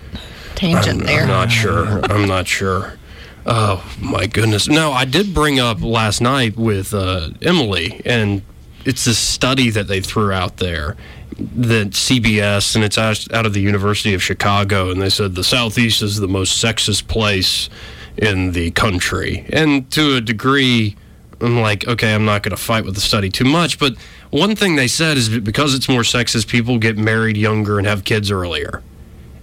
tangent 0.55 1.01
I'm, 1.01 1.07
there? 1.07 1.23
I'm 1.23 1.29
not 1.29 1.51
sure. 1.51 2.05
I'm 2.05 2.27
not 2.27 2.47
sure. 2.47 2.99
Oh 3.47 3.85
my 4.01 4.27
goodness! 4.27 4.69
No, 4.69 4.93
I 4.93 5.05
did 5.05 5.35
bring 5.35 5.61
up 5.61 5.83
last 5.83 6.23
night 6.23 6.57
with 6.57 6.95
uh, 6.95 7.29
Emily, 7.43 8.01
and 8.07 8.43
it's 8.87 9.05
this 9.05 9.19
study 9.19 9.71
that 9.71 9.87
they 9.87 10.01
threw 10.01 10.33
out 10.33 10.57
there 10.59 10.97
that 11.39 11.91
CBS, 11.91 12.75
and 12.75 12.85
it's 12.85 12.97
out, 12.97 13.33
out 13.35 13.45
of 13.45 13.53
the 13.53 13.61
University 13.61 14.15
of 14.15 14.23
Chicago, 14.23 14.91
and 14.91 15.03
they 15.03 15.11
said 15.11 15.35
the 15.35 15.45
Southeast 15.45 16.01
is 16.01 16.21
the 16.21 16.29
most 16.29 16.63
sexist 16.63 17.09
place 17.09 17.69
in 18.17 18.53
the 18.53 18.71
country, 18.73 19.45
and 19.53 19.91
to 19.93 20.17
a 20.17 20.21
degree. 20.21 20.97
I'm 21.41 21.61
like, 21.61 21.87
okay, 21.87 22.15
I'm 22.15 22.25
not 22.25 22.43
going 22.43 22.57
to 22.57 22.63
fight 22.63 22.85
with 22.85 22.95
the 22.95 23.01
study 23.01 23.29
too 23.29 23.45
much, 23.45 23.79
but 23.79 23.97
one 24.35 24.57
thing 24.57 24.75
they 24.77 24.89
said 24.89 25.17
is 25.17 25.29
because 25.39 25.75
it's 25.75 25.89
more 25.89 26.03
sexist, 26.03 26.49
people 26.49 26.79
get 26.79 26.99
married 26.99 27.37
younger 27.37 27.79
and 27.79 27.87
have 27.87 28.05
kids 28.05 28.31
earlier. 28.31 28.83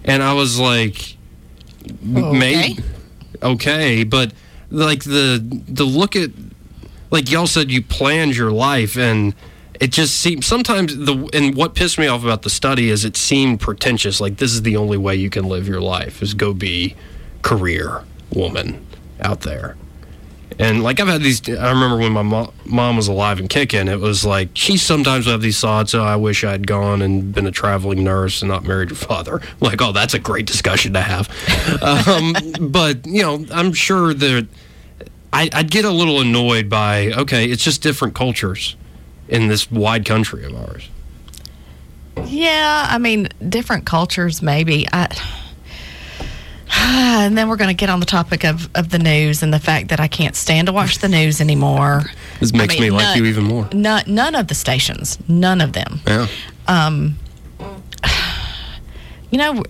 And 0.04 0.22
I 0.22 0.34
was 0.34 0.58
like, 0.58 1.16
Okay. 2.14 2.38
maybe 2.38 2.82
okay, 3.42 4.04
but 4.04 4.32
like 4.70 5.02
the 5.04 5.42
the 5.68 5.84
look 5.84 6.14
at 6.14 6.30
like 7.10 7.30
y'all 7.30 7.46
said 7.46 7.70
you 7.70 7.82
planned 7.82 8.36
your 8.36 8.52
life 8.52 8.96
and 8.96 9.34
it 9.80 9.90
just 9.90 10.14
seems 10.20 10.46
sometimes 10.46 10.96
the 10.96 11.28
and 11.34 11.56
what 11.56 11.74
pissed 11.74 11.98
me 11.98 12.06
off 12.06 12.22
about 12.22 12.42
the 12.42 12.50
study 12.50 12.88
is 12.88 13.04
it 13.04 13.16
seemed 13.16 13.60
pretentious 13.60 14.20
like 14.20 14.36
this 14.36 14.52
is 14.52 14.62
the 14.62 14.76
only 14.76 14.96
way 14.96 15.16
you 15.16 15.28
can 15.28 15.44
live 15.44 15.66
your 15.66 15.80
life 15.80 16.22
is 16.22 16.34
go 16.34 16.54
be 16.54 16.94
career 17.42 18.04
woman 18.30 18.86
out 19.20 19.40
there 19.40 19.76
and 20.58 20.82
like 20.82 21.00
I've 21.00 21.08
had 21.08 21.22
these, 21.22 21.46
I 21.48 21.70
remember 21.70 21.98
when 21.98 22.12
my 22.12 22.22
mo- 22.22 22.52
mom 22.64 22.96
was 22.96 23.08
alive 23.08 23.38
and 23.38 23.48
kicking, 23.48 23.88
it 23.88 24.00
was 24.00 24.24
like 24.24 24.50
she 24.54 24.76
sometimes 24.76 25.26
would 25.26 25.32
have 25.32 25.42
these 25.42 25.60
thoughts. 25.60 25.94
Oh, 25.94 26.02
I 26.02 26.16
wish 26.16 26.44
I'd 26.44 26.66
gone 26.66 27.02
and 27.02 27.34
been 27.34 27.46
a 27.46 27.50
traveling 27.50 28.04
nurse 28.04 28.42
and 28.42 28.50
not 28.50 28.64
married 28.64 28.90
your 28.90 28.96
father. 28.96 29.40
Like, 29.60 29.80
oh, 29.80 29.92
that's 29.92 30.12
a 30.12 30.18
great 30.18 30.46
discussion 30.46 30.92
to 30.94 31.00
have. 31.00 31.28
um, 31.82 32.34
but 32.60 33.06
you 33.06 33.22
know, 33.22 33.46
I'm 33.52 33.72
sure 33.72 34.12
that 34.12 34.48
I, 35.32 35.48
I'd 35.52 35.70
get 35.70 35.84
a 35.84 35.90
little 35.90 36.20
annoyed 36.20 36.68
by 36.68 37.12
okay, 37.12 37.46
it's 37.46 37.62
just 37.62 37.80
different 37.80 38.14
cultures 38.14 38.74
in 39.28 39.46
this 39.46 39.70
wide 39.70 40.04
country 40.04 40.44
of 40.44 40.54
ours. 40.54 40.88
Yeah, 42.26 42.86
I 42.88 42.98
mean, 42.98 43.28
different 43.48 43.86
cultures, 43.86 44.42
maybe. 44.42 44.86
I, 44.92 45.08
and 46.76 47.36
then 47.36 47.48
we're 47.48 47.56
going 47.56 47.68
to 47.68 47.74
get 47.74 47.90
on 47.90 48.00
the 48.00 48.06
topic 48.06 48.44
of, 48.44 48.68
of 48.74 48.88
the 48.90 48.98
news 48.98 49.42
and 49.42 49.52
the 49.52 49.58
fact 49.60 49.88
that 49.88 50.00
I 50.00 50.08
can't 50.08 50.34
stand 50.34 50.66
to 50.68 50.72
watch 50.72 50.98
the 50.98 51.08
news 51.08 51.40
anymore. 51.40 52.02
This 52.40 52.52
I 52.54 52.58
makes 52.58 52.74
mean, 52.74 52.82
me 52.84 52.90
like 52.90 53.16
you 53.16 53.24
even 53.26 53.44
more. 53.44 53.68
None, 53.72 54.04
none 54.06 54.34
of 54.34 54.48
the 54.48 54.54
stations, 54.54 55.18
none 55.28 55.60
of 55.60 55.72
them. 55.72 56.00
Yeah. 56.06 56.26
Um, 56.66 57.18
You 59.30 59.38
know, 59.38 59.62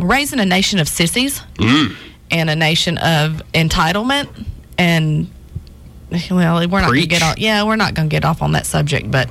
raising 0.00 0.40
a 0.40 0.46
nation 0.46 0.78
of 0.78 0.88
sissies 0.88 1.42
Mm. 1.58 1.94
and 2.30 2.48
a 2.48 2.56
nation 2.56 2.96
of 2.96 3.42
entitlement 3.52 4.46
and 4.78 5.30
well, 6.10 6.66
we're 6.68 6.80
not 6.80 6.88
going 6.88 7.02
to 7.02 7.06
get 7.06 7.22
off. 7.22 7.38
Yeah, 7.38 7.62
we're 7.64 7.76
not 7.76 7.94
going 7.94 8.08
to 8.08 8.12
get 8.12 8.24
off 8.24 8.40
on 8.42 8.52
that 8.52 8.64
subject, 8.66 9.10
but 9.10 9.30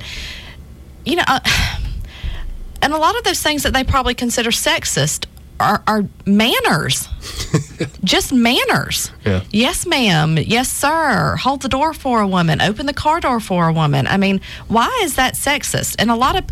you 1.04 1.16
know, 1.16 1.24
uh, 1.26 1.40
and 2.82 2.92
a 2.92 2.96
lot 2.96 3.16
of 3.18 3.24
those 3.24 3.42
things 3.42 3.64
that 3.64 3.72
they 3.72 3.82
probably 3.82 4.14
consider 4.14 4.50
sexist 4.50 5.26
are, 5.60 5.82
are 5.86 6.04
manners, 6.26 7.08
just 8.04 8.32
manners. 8.32 9.10
Yeah. 9.24 9.42
Yes, 9.50 9.86
ma'am. 9.86 10.38
Yes, 10.38 10.70
sir. 10.72 11.36
Hold 11.36 11.62
the 11.62 11.68
door 11.68 11.92
for 11.94 12.20
a 12.20 12.26
woman. 12.26 12.60
Open 12.60 12.86
the 12.86 12.94
car 12.94 13.20
door 13.20 13.40
for 13.40 13.68
a 13.68 13.72
woman. 13.72 14.06
I 14.06 14.16
mean, 14.16 14.40
why 14.68 15.00
is 15.02 15.16
that 15.16 15.34
sexist? 15.34 15.96
And 15.98 16.10
a 16.10 16.16
lot 16.16 16.36
of 16.36 16.44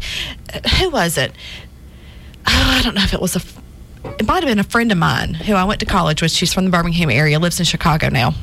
who 0.79 0.91
was 0.91 1.17
it? 1.19 1.33
Oh, 2.47 2.77
I 2.79 2.83
don't 2.83 2.95
know 2.95 3.03
if 3.03 3.15
it 3.15 3.21
was 3.21 3.37
a. 3.37 3.41
It 4.19 4.27
might 4.27 4.43
have 4.43 4.47
been 4.51 4.59
a 4.59 4.65
friend 4.65 4.91
of 4.93 4.99
mine 4.99 5.35
who 5.35 5.55
I 5.55 5.65
went 5.65 5.81
to 5.81 5.87
college 5.87 6.23
with. 6.23 6.31
She's 6.31 6.53
from 6.55 6.65
the 6.65 6.71
Birmingham 6.71 7.11
area, 7.11 7.39
lives 7.39 7.59
in 7.59 7.67
Chicago 7.67 8.09
now. 8.09 8.35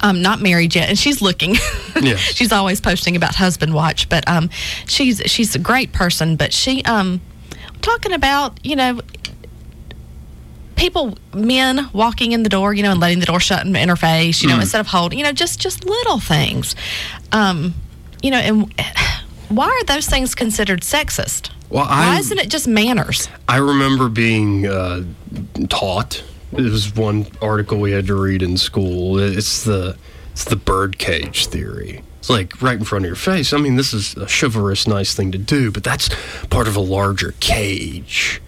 Um, 0.00 0.22
not 0.22 0.40
married 0.40 0.74
yet, 0.74 0.88
and 0.88 0.98
she's 0.98 1.20
looking. 1.20 1.56
Yes. 2.02 2.18
she's 2.18 2.50
always 2.50 2.80
posting 2.80 3.14
about 3.14 3.36
husband 3.36 3.72
watch, 3.72 4.08
but 4.08 4.28
um, 4.28 4.50
she's 4.86 5.22
she's 5.26 5.54
a 5.54 5.60
great 5.60 5.92
person. 5.92 6.34
But 6.34 6.52
she 6.52 6.82
um, 6.84 7.20
talking 7.82 8.12
about 8.12 8.58
you 8.64 8.74
know 8.74 9.00
people 10.76 11.16
men 11.32 11.88
walking 11.92 12.32
in 12.32 12.42
the 12.42 12.48
door 12.48 12.74
you 12.74 12.82
know 12.82 12.90
and 12.92 13.00
letting 13.00 13.20
the 13.20 13.26
door 13.26 13.40
shut 13.40 13.64
in 13.66 13.88
her 13.88 13.96
face 13.96 14.42
you 14.42 14.48
know 14.48 14.58
instead 14.58 14.80
of 14.80 14.86
holding 14.86 15.18
you 15.18 15.24
know 15.24 15.32
just 15.32 15.60
just 15.60 15.84
little 15.84 16.18
things 16.18 16.74
um 17.32 17.74
you 18.22 18.30
know 18.30 18.38
and 18.38 18.72
why 19.48 19.66
are 19.66 19.84
those 19.84 20.06
things 20.06 20.34
considered 20.34 20.80
sexist 20.80 21.50
Well, 21.70 21.84
why 21.86 22.18
isn't 22.18 22.38
it 22.38 22.48
just 22.50 22.66
manners 22.66 23.28
I 23.48 23.58
remember 23.58 24.08
being 24.08 24.66
uh, 24.66 25.04
taught. 25.68 26.22
It 26.52 26.62
was 26.62 26.94
one 26.94 27.26
article 27.42 27.78
we 27.78 27.92
had 27.92 28.06
to 28.06 28.14
read 28.14 28.42
in 28.42 28.56
school. 28.56 29.18
It's 29.18 29.64
the 29.64 29.96
it's 30.32 30.44
the 30.44 30.56
birdcage 30.56 31.46
theory. 31.46 32.02
It's 32.18 32.30
like 32.30 32.60
right 32.62 32.78
in 32.78 32.84
front 32.84 33.04
of 33.04 33.08
your 33.08 33.16
face. 33.16 33.52
I 33.52 33.58
mean, 33.58 33.76
this 33.76 33.92
is 33.92 34.16
a 34.16 34.26
chivalrous, 34.26 34.86
nice 34.88 35.14
thing 35.14 35.30
to 35.32 35.38
do, 35.38 35.70
but 35.70 35.84
that's 35.84 36.08
part 36.48 36.66
of 36.66 36.74
a 36.74 36.80
larger 36.80 37.34
cage. 37.40 38.40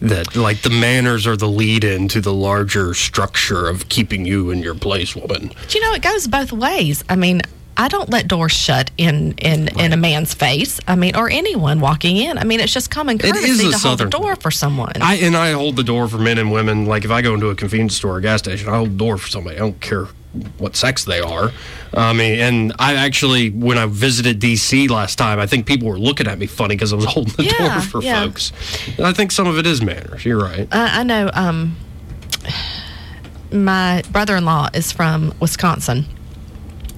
That 0.00 0.36
like 0.36 0.62
the 0.62 0.70
manners 0.70 1.26
are 1.26 1.36
the 1.36 1.48
lead-in 1.48 2.08
to 2.08 2.20
the 2.20 2.32
larger 2.32 2.94
structure 2.94 3.68
of 3.68 3.88
keeping 3.88 4.24
you 4.24 4.50
in 4.50 4.58
your 4.58 4.74
place, 4.74 5.14
woman. 5.16 5.48
But 5.54 5.74
you 5.74 5.80
know, 5.80 5.92
it 5.92 6.02
goes 6.02 6.26
both 6.26 6.52
ways. 6.52 7.04
I 7.08 7.16
mean, 7.16 7.42
I 7.76 7.88
don't 7.88 8.10
let 8.10 8.28
doors 8.28 8.52
shut 8.52 8.90
in 8.98 9.32
in, 9.38 9.68
in 9.78 9.92
a 9.92 9.96
man's 9.96 10.34
face. 10.34 10.80
I 10.86 10.94
mean, 10.94 11.16
or 11.16 11.28
anyone 11.30 11.80
walking 11.80 12.16
in. 12.16 12.38
I 12.38 12.44
mean, 12.44 12.60
it's 12.60 12.72
just 12.72 12.90
common 12.90 13.18
courtesy 13.18 13.70
to 13.70 13.78
hold 13.78 13.98
the 13.98 14.06
door 14.06 14.36
for 14.36 14.50
someone. 14.50 14.92
I 15.00 15.16
and 15.16 15.36
I 15.36 15.52
hold 15.52 15.76
the 15.76 15.84
door 15.84 16.08
for 16.08 16.18
men 16.18 16.38
and 16.38 16.52
women. 16.52 16.86
Like 16.86 17.04
if 17.04 17.10
I 17.10 17.22
go 17.22 17.34
into 17.34 17.48
a 17.48 17.54
convenience 17.54 17.96
store 17.96 18.16
or 18.16 18.20
gas 18.20 18.40
station, 18.40 18.68
I 18.68 18.76
hold 18.76 18.90
the 18.90 18.98
door 18.98 19.18
for 19.18 19.28
somebody. 19.28 19.56
I 19.56 19.60
don't 19.60 19.80
care 19.80 20.06
what 20.58 20.76
sex 20.76 21.04
they 21.04 21.20
are. 21.20 21.52
I 21.92 22.12
mean, 22.12 22.40
and 22.40 22.72
I 22.78 22.94
actually, 22.96 23.50
when 23.50 23.78
I 23.78 23.86
visited 23.86 24.40
DC 24.40 24.90
last 24.90 25.16
time, 25.16 25.38
I 25.38 25.46
think 25.46 25.66
people 25.66 25.88
were 25.88 25.98
looking 25.98 26.26
at 26.26 26.38
me 26.38 26.46
funny 26.46 26.74
because 26.74 26.92
I 26.92 26.96
was 26.96 27.04
holding 27.08 27.34
the 27.34 27.44
Yeah, 27.44 27.74
door 27.74 27.80
for 27.82 28.02
yeah. 28.02 28.24
folks. 28.24 28.52
And 28.98 29.06
I 29.06 29.12
think 29.12 29.30
some 29.30 29.46
of 29.46 29.58
it 29.58 29.66
is 29.66 29.80
manners. 29.82 30.24
You're 30.24 30.40
right. 30.42 30.66
I, 30.72 31.00
I 31.00 31.02
know. 31.04 31.30
Um, 31.32 31.76
my 33.52 34.02
brother-in-law 34.10 34.70
is 34.74 34.90
from 34.92 35.32
Wisconsin, 35.40 36.06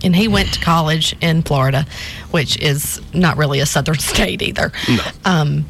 and 0.03 0.17
he 0.17 0.29
went 0.29 0.55
to 0.55 0.61
college 0.61 1.15
in 1.21 1.43
Florida, 1.43 1.87
which 2.31 2.59
is 2.61 3.01
not 3.13 3.37
really 3.37 3.61
a 3.61 3.67
southern 3.67 3.99
state 3.99 4.43
either. 4.43 4.73
No. 4.89 5.03
Um, 5.25 5.67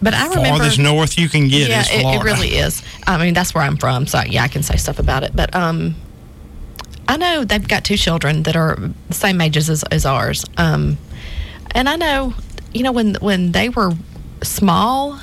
but 0.00 0.14
I 0.14 0.26
remember 0.28 0.58
Farthest 0.64 0.78
north 0.80 1.16
you 1.18 1.28
can 1.28 1.46
get 1.48 1.68
yeah, 1.68 1.80
is 1.82 1.90
it, 1.90 2.04
it 2.04 2.24
really 2.24 2.48
is. 2.48 2.82
I 3.06 3.22
mean, 3.22 3.34
that's 3.34 3.54
where 3.54 3.62
I'm 3.62 3.76
from, 3.76 4.06
so 4.06 4.20
yeah, 4.22 4.42
I 4.42 4.48
can 4.48 4.62
say 4.64 4.76
stuff 4.76 4.98
about 4.98 5.22
it. 5.22 5.30
But 5.36 5.54
um, 5.54 5.94
I 7.08 7.16
know 7.16 7.44
they've 7.44 7.66
got 7.66 7.84
two 7.84 7.96
children 7.96 8.44
that 8.44 8.56
are 8.56 8.76
the 9.08 9.14
same 9.14 9.40
ages 9.40 9.68
as, 9.68 9.82
as 9.84 10.06
ours. 10.06 10.44
Um, 10.56 10.98
and 11.72 11.88
I 11.88 11.96
know, 11.96 12.34
you 12.72 12.82
know, 12.82 12.92
when 12.92 13.14
when 13.16 13.52
they 13.52 13.68
were 13.68 13.92
small, 14.42 15.18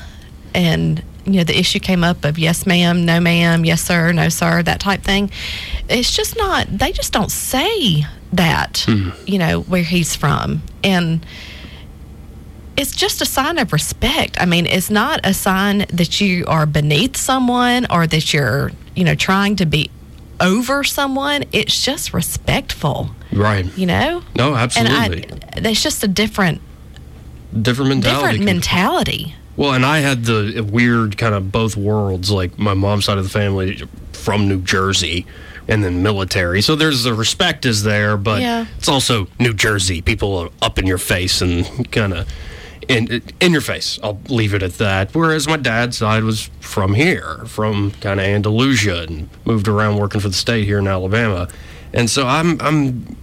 and 0.54 1.04
you 1.26 1.34
know 1.34 1.44
the 1.44 1.58
issue 1.58 1.80
came 1.80 2.04
up 2.04 2.26
of 2.26 2.38
yes 2.40 2.66
ma'am, 2.66 3.06
no 3.06 3.20
ma'am, 3.20 3.66
yes 3.66 3.82
sir, 3.82 4.12
no 4.12 4.30
sir, 4.30 4.64
that 4.64 4.80
type 4.80 5.02
thing. 5.04 5.32
It's 5.88 6.16
just 6.16 6.38
not. 6.38 6.68
They 6.68 6.92
just 6.92 7.14
don't 7.14 7.32
say 7.32 8.06
that. 8.34 8.86
You 9.26 9.38
know 9.40 9.62
where 9.62 9.84
he's 9.84 10.16
from, 10.16 10.62
and 10.84 11.26
it's 12.78 12.96
just 12.96 13.22
a 13.22 13.26
sign 13.26 13.58
of 13.58 13.74
respect. 13.74 14.40
I 14.40 14.46
mean, 14.46 14.66
it's 14.66 14.90
not 14.90 15.20
a 15.24 15.34
sign 15.34 15.80
that 15.92 16.22
you 16.22 16.46
are 16.48 16.66
beneath 16.66 17.18
someone 17.18 17.86
or 17.90 18.08
that 18.08 18.34
you're, 18.34 18.72
you 18.96 19.04
know, 19.04 19.16
trying 19.16 19.58
to 19.58 19.66
be 19.66 19.92
over 20.40 20.84
someone. 20.84 21.44
It's 21.52 21.84
just 21.84 22.14
respectful, 22.14 23.12
Right. 23.32 23.66
you 23.78 23.86
know? 23.86 24.24
No, 24.36 24.56
absolutely. 24.56 25.24
And 25.24 25.44
I, 25.56 25.60
there's 25.62 25.82
just 25.84 26.04
a 26.04 26.08
different, 26.08 26.62
different 27.60 27.90
mentality. 27.90 28.38
different 28.38 28.46
mentality. 28.46 29.36
Well, 29.58 29.74
and 29.74 29.86
I 29.86 30.00
had 30.00 30.24
the 30.26 30.66
weird 30.70 31.18
kind 31.18 31.36
of 31.36 31.52
both 31.52 31.76
worlds. 31.76 32.32
Like 32.32 32.58
my 32.58 32.74
mom's 32.74 33.06
side 33.06 33.18
of 33.18 33.24
the 33.26 33.30
family 33.30 33.82
from 34.14 34.48
New 34.48 34.62
Jersey, 34.62 35.26
and 35.68 35.84
then 35.84 36.02
military. 36.02 36.62
So 36.62 36.76
there's 36.76 37.04
the 37.04 37.14
respect 37.14 37.66
is 37.66 37.84
there, 37.84 38.16
but 38.18 38.42
Yeah. 38.42 38.66
it's 38.78 38.88
also 38.90 39.28
New 39.40 39.54
Jersey. 39.54 40.02
People 40.02 40.38
are 40.38 40.50
up 40.62 40.80
in 40.80 40.88
your 40.88 40.98
face 40.98 41.42
and 41.42 41.92
kind 41.92 42.14
of 42.14 42.28
in 42.90 43.22
in 43.40 43.52
your 43.54 43.62
face. 43.62 43.98
I'll 44.04 44.20
leave 44.28 44.54
it 44.54 44.64
at 44.64 44.74
that. 44.74 45.16
Whereas 45.16 45.48
my 45.48 45.56
dad's 45.56 45.98
side 45.98 46.24
was 46.24 46.50
from 46.60 46.96
here, 46.96 47.46
from 47.46 47.92
kind 47.92 48.20
of 48.20 48.26
Andalusia, 48.26 49.04
and 49.04 49.30
moved 49.46 49.70
around 49.70 49.98
working 49.98 50.20
for 50.20 50.28
the 50.28 50.34
state 50.34 50.66
here 50.66 50.80
in 50.80 50.88
Alabama. 50.88 51.48
And 51.94 52.10
so 52.10 52.28
I'm 52.28 52.60
I'm 52.60 53.16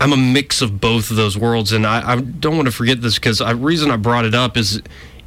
I'm 0.00 0.12
a 0.12 0.16
mix 0.16 0.62
of 0.62 0.80
both 0.80 1.10
of 1.10 1.16
those 1.16 1.36
worlds, 1.36 1.72
and 1.72 1.86
I, 1.86 2.12
I 2.12 2.20
don't 2.20 2.54
want 2.54 2.66
to 2.66 2.72
forget 2.72 3.00
this 3.00 3.16
because 3.16 3.38
the 3.38 3.56
reason 3.56 3.90
I 3.90 3.96
brought 3.96 4.26
it 4.26 4.34
up 4.34 4.56
is 4.56 4.80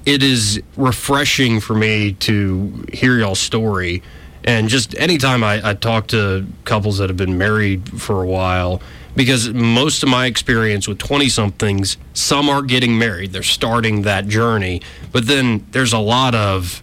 it 0.05 0.23
is 0.23 0.61
refreshing 0.77 1.59
for 1.59 1.75
me 1.75 2.13
to 2.13 2.85
hear 2.93 3.17
y'all's 3.17 3.39
story. 3.39 4.01
And 4.43 4.69
just 4.69 4.95
anytime 4.97 5.43
I, 5.43 5.69
I 5.69 5.73
talk 5.73 6.07
to 6.07 6.47
couples 6.65 6.97
that 6.97 7.09
have 7.09 7.17
been 7.17 7.37
married 7.37 8.01
for 8.01 8.23
a 8.23 8.25
while, 8.25 8.81
because 9.15 9.49
most 9.49 10.03
of 10.03 10.09
my 10.09 10.25
experience 10.25 10.87
with 10.87 10.97
20 10.97 11.29
somethings, 11.29 11.97
some 12.13 12.49
are 12.49 12.61
getting 12.61 12.97
married, 12.97 13.33
they're 13.33 13.43
starting 13.43 14.03
that 14.03 14.27
journey, 14.27 14.81
but 15.11 15.27
then 15.27 15.65
there's 15.71 15.93
a 15.93 15.99
lot 15.99 16.35
of, 16.35 16.81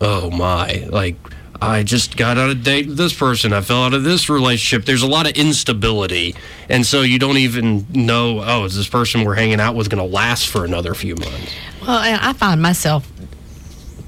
oh 0.00 0.30
my, 0.30 0.86
like, 0.90 1.16
I 1.60 1.82
just 1.82 2.16
got 2.16 2.36
on 2.36 2.50
a 2.50 2.54
date 2.54 2.88
with 2.88 2.98
this 2.98 3.14
person. 3.14 3.52
I 3.52 3.62
fell 3.62 3.84
out 3.84 3.94
of 3.94 4.02
this 4.02 4.28
relationship. 4.28 4.84
There's 4.84 5.02
a 5.02 5.06
lot 5.06 5.26
of 5.26 5.32
instability. 5.32 6.34
And 6.68 6.84
so 6.84 7.00
you 7.02 7.18
don't 7.18 7.38
even 7.38 7.86
know, 7.90 8.42
oh, 8.44 8.64
is 8.64 8.76
this 8.76 8.88
person 8.88 9.24
we're 9.24 9.34
hanging 9.34 9.60
out 9.60 9.74
with 9.74 9.88
going 9.88 10.06
to 10.06 10.14
last 10.14 10.48
for 10.48 10.64
another 10.64 10.92
few 10.94 11.14
months? 11.14 11.52
Well, 11.80 12.00
I 12.02 12.32
find 12.34 12.60
myself 12.60 13.10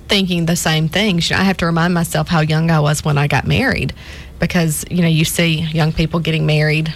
thinking 0.09 0.46
the 0.46 0.57
same 0.57 0.88
things. 0.88 1.31
You 1.31 1.37
know, 1.37 1.42
I 1.42 1.44
have 1.44 1.57
to 1.59 1.66
remind 1.66 1.94
myself 1.94 2.29
how 2.29 2.40
young 2.40 2.70
I 2.70 2.81
was 2.81 3.05
when 3.05 3.16
I 3.16 3.26
got 3.26 3.46
married 3.46 3.94
because, 4.38 4.85
you 4.90 5.00
know, 5.00 5.09
you 5.09 5.24
see 5.24 5.61
young 5.61 5.92
people 5.92 6.20
getting 6.20 6.44
married 6.46 6.92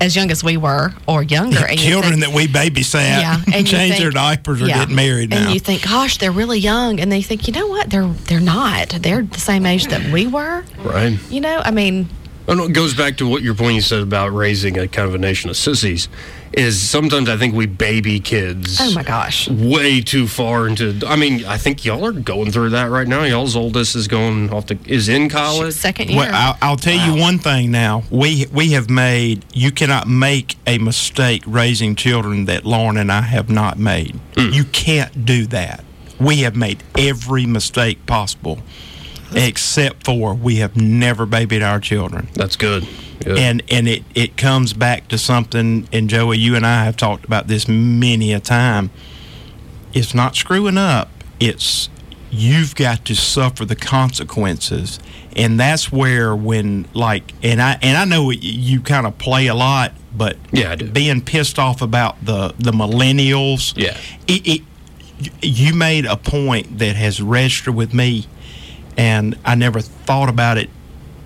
as 0.00 0.14
young 0.16 0.30
as 0.30 0.42
we 0.44 0.56
were 0.56 0.92
or 1.06 1.22
younger. 1.22 1.64
and 1.68 1.80
you 1.80 1.90
Children 1.90 2.20
think- 2.20 2.26
that 2.26 2.34
we 2.34 2.46
babysat, 2.46 3.20
yeah, 3.20 3.40
and 3.46 3.54
you 3.54 3.64
change 3.64 3.92
think- 3.92 3.98
their 3.98 4.10
diapers 4.10 4.62
or 4.62 4.66
yeah. 4.66 4.84
get 4.84 4.94
married 4.94 5.30
now. 5.30 5.44
And 5.46 5.54
you 5.54 5.60
think, 5.60 5.82
gosh, 5.82 6.18
they're 6.18 6.32
really 6.32 6.58
young, 6.58 7.00
and 7.00 7.10
they 7.10 7.22
think, 7.22 7.46
you 7.46 7.52
know 7.52 7.66
what? 7.66 7.90
They're 7.90 8.06
they're 8.06 8.40
not. 8.40 8.90
They're 8.90 9.22
the 9.22 9.40
same 9.40 9.66
age 9.66 9.86
that 9.86 10.12
we 10.12 10.26
were. 10.26 10.64
Right. 10.82 11.18
You 11.30 11.40
know, 11.40 11.60
I 11.64 11.70
mean, 11.70 12.08
Oh, 12.48 12.52
and 12.52 12.60
it 12.60 12.72
goes 12.72 12.94
back 12.94 13.16
to 13.18 13.28
what 13.28 13.42
your 13.42 13.54
point 13.54 13.74
you 13.74 13.80
said 13.80 14.02
about 14.02 14.28
raising 14.28 14.78
a 14.78 14.86
kind 14.86 15.08
of 15.08 15.14
a 15.14 15.18
nation 15.18 15.50
of 15.50 15.56
sissies. 15.56 16.08
Is 16.52 16.80
sometimes 16.80 17.28
I 17.28 17.36
think 17.36 17.54
we 17.54 17.66
baby 17.66 18.18
kids. 18.20 18.78
oh 18.80 18.94
my 18.94 19.02
gosh. 19.02 19.48
Way 19.48 20.00
too 20.00 20.26
far 20.26 20.66
into. 20.66 20.98
I 21.06 21.16
mean, 21.16 21.44
I 21.44 21.58
think 21.58 21.84
y'all 21.84 22.06
are 22.06 22.12
going 22.12 22.50
through 22.50 22.70
that 22.70 22.84
right 22.84 23.06
now. 23.06 23.24
Y'all's 23.24 23.56
oldest 23.56 23.94
is 23.94 24.08
going 24.08 24.50
off 24.52 24.66
to 24.66 24.78
is 24.86 25.08
in 25.08 25.28
college. 25.28 25.74
Second 25.74 26.08
year. 26.08 26.20
Well, 26.20 26.30
I'll, 26.32 26.56
I'll 26.62 26.76
tell 26.76 26.94
you 26.94 27.20
one 27.20 27.38
thing 27.38 27.70
now. 27.72 28.04
We 28.10 28.46
we 28.52 28.70
have 28.70 28.88
made. 28.88 29.44
You 29.52 29.70
cannot 29.70 30.06
make 30.08 30.56
a 30.66 30.78
mistake 30.78 31.42
raising 31.46 31.94
children 31.94 32.46
that 32.46 32.64
Lauren 32.64 32.96
and 32.96 33.12
I 33.12 33.22
have 33.22 33.50
not 33.50 33.78
made. 33.78 34.18
Mm. 34.34 34.54
You 34.54 34.64
can't 34.64 35.26
do 35.26 35.46
that. 35.48 35.84
We 36.18 36.38
have 36.38 36.56
made 36.56 36.82
every 36.96 37.44
mistake 37.44 38.06
possible, 38.06 38.60
except 39.34 40.04
for 40.04 40.34
we 40.34 40.56
have 40.56 40.76
never 40.76 41.26
babied 41.26 41.62
our 41.62 41.80
children. 41.80 42.28
That's 42.34 42.56
good. 42.56 42.86
And 43.26 43.62
and 43.70 43.88
it 43.88 44.04
it 44.14 44.36
comes 44.36 44.72
back 44.72 45.08
to 45.08 45.18
something. 45.18 45.88
And 45.92 46.08
Joey, 46.08 46.38
you 46.38 46.54
and 46.54 46.64
I 46.66 46.84
have 46.84 46.96
talked 46.96 47.24
about 47.24 47.48
this 47.48 47.66
many 47.66 48.32
a 48.32 48.40
time. 48.40 48.90
It's 49.92 50.14
not 50.14 50.36
screwing 50.36 50.78
up. 50.78 51.10
It's 51.40 51.88
you've 52.30 52.74
got 52.76 53.04
to 53.06 53.14
suffer 53.16 53.64
the 53.64 53.74
consequences, 53.76 55.00
and 55.34 55.58
that's 55.58 55.90
where 55.90 56.36
when 56.36 56.86
like 56.92 57.32
and 57.42 57.60
I 57.60 57.78
and 57.82 57.96
I 57.96 58.04
know 58.04 58.30
you, 58.30 58.38
you 58.42 58.80
kind 58.80 59.06
of 59.06 59.18
play 59.18 59.46
a 59.48 59.54
lot, 59.54 59.92
but 60.14 60.36
Yeah, 60.52 60.76
being 60.76 61.20
pissed 61.22 61.58
off 61.58 61.82
about 61.82 62.24
the 62.24 62.54
the 62.58 62.72
millennials. 62.72 63.72
Yeah. 63.76 63.96
it, 64.28 64.46
it 64.46 64.62
you 65.42 65.72
made 65.74 66.04
a 66.04 66.16
point 66.16 66.78
that 66.78 66.94
has 66.96 67.20
registered 67.22 67.74
with 67.74 67.94
me, 67.94 68.26
and 68.96 69.38
I 69.44 69.54
never 69.54 69.80
thought 69.80 70.28
about 70.28 70.58
it 70.58 70.70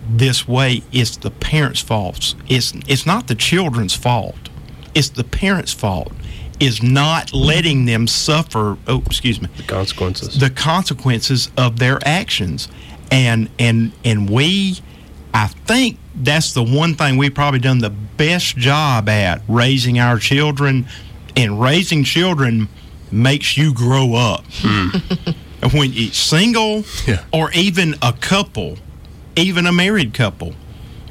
this 0.09 0.48
way. 0.48 0.83
It's 0.92 1.16
the 1.16 1.30
parents' 1.30 1.80
fault. 1.80 2.35
It's 2.48 2.72
it's 2.87 3.06
not 3.06 3.28
the 3.28 3.35
children's 3.35 3.94
fault. 3.94 4.48
It's 4.94 5.11
the 5.11 5.24
parents' 5.24 5.72
fault. 5.72 6.12
Is 6.59 6.83
not 6.83 7.33
letting 7.33 7.87
them 7.87 8.06
suffer. 8.06 8.76
Oh, 8.87 9.02
excuse 9.06 9.40
me 9.40 9.48
the 9.56 9.62
consequences. 9.62 10.38
the 10.38 10.50
consequences 10.50 11.50
of 11.56 11.78
their 11.78 11.98
actions 12.04 12.68
and 13.11 13.48
and 13.59 13.92
and 14.04 14.28
we 14.28 14.78
i 15.35 15.46
think 15.46 15.98
that's 16.16 16.52
the 16.52 16.62
one 16.62 16.94
thing 16.94 17.16
we've 17.16 17.35
probably 17.35 17.61
done 17.61 17.78
the 17.78 17.90
best 17.90 18.56
job 18.56 19.09
at 19.09 19.42
raising 19.48 19.98
our 19.98 20.18
children 20.18 20.87
and 21.37 21.61
raising 21.61 22.04
children 22.04 22.68
makes 23.11 23.56
you 23.56 23.72
grow 23.72 24.14
up 24.14 24.44
hmm. 24.50 24.88
And 24.92 25.37
when 25.72 25.92
it's 25.94 26.16
single 26.18 26.84
Yeah. 27.06 27.24
or 27.32 27.50
even 27.52 27.96
a 28.02 28.12
couple 28.12 28.78
even 29.36 29.66
a 29.66 29.72
married 29.72 30.12
couple 30.14 30.54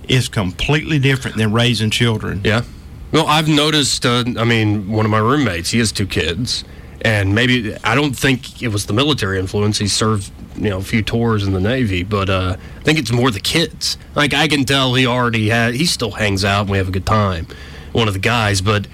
is 0.08 0.28
completely 0.28 1.00
different 1.00 1.38
than 1.38 1.52
raising 1.54 1.90
children 1.90 2.42
Yeah. 2.44 2.64
Well, 3.12 3.26
I've 3.26 3.48
noticed. 3.48 4.06
Uh, 4.06 4.24
I 4.38 4.44
mean, 4.44 4.92
one 4.92 5.04
of 5.04 5.10
my 5.10 5.18
roommates, 5.18 5.72
he 5.72 5.80
has 5.80 5.92
two 5.92 6.06
kids, 6.06 6.64
and 7.02 7.34
maybe 7.34 7.76
I 7.84 7.96
don't 7.96 8.14
think 8.16 8.62
it 8.62 8.68
was 8.68 8.86
the 8.86 8.94
military 8.94 9.40
influence. 9.40 9.80
He 9.80 9.88
served, 9.88 10.30
you 10.56 10.70
know, 10.70 10.78
a 10.78 10.84
few 10.84 11.02
tours 11.02 11.44
in 11.44 11.54
the 11.54 11.60
Navy, 11.60 12.04
but 12.04 12.30
uh, 12.30 12.56
I 12.80 12.84
think 12.84 13.00
it's 13.00 13.12
more 13.12 13.32
the 13.32 13.40
kids. 13.40 13.98
Like 14.14 14.36
I 14.36 14.48
can 14.48 14.64
tell 14.64 14.94
he 14.94 15.08
already 15.08 15.50
had. 15.50 15.74
He 15.74 15.86
still 15.88 16.12
hangs 16.12 16.46
out, 16.46 16.62
and 16.62 16.70
we 16.70 16.78
have 16.78 16.88
a 16.88 16.92
good 16.92 17.08
time. 17.08 17.48
One 17.94 18.08
of 18.08 18.14
the 18.14 18.20
guys, 18.20 18.62
but 18.62 18.86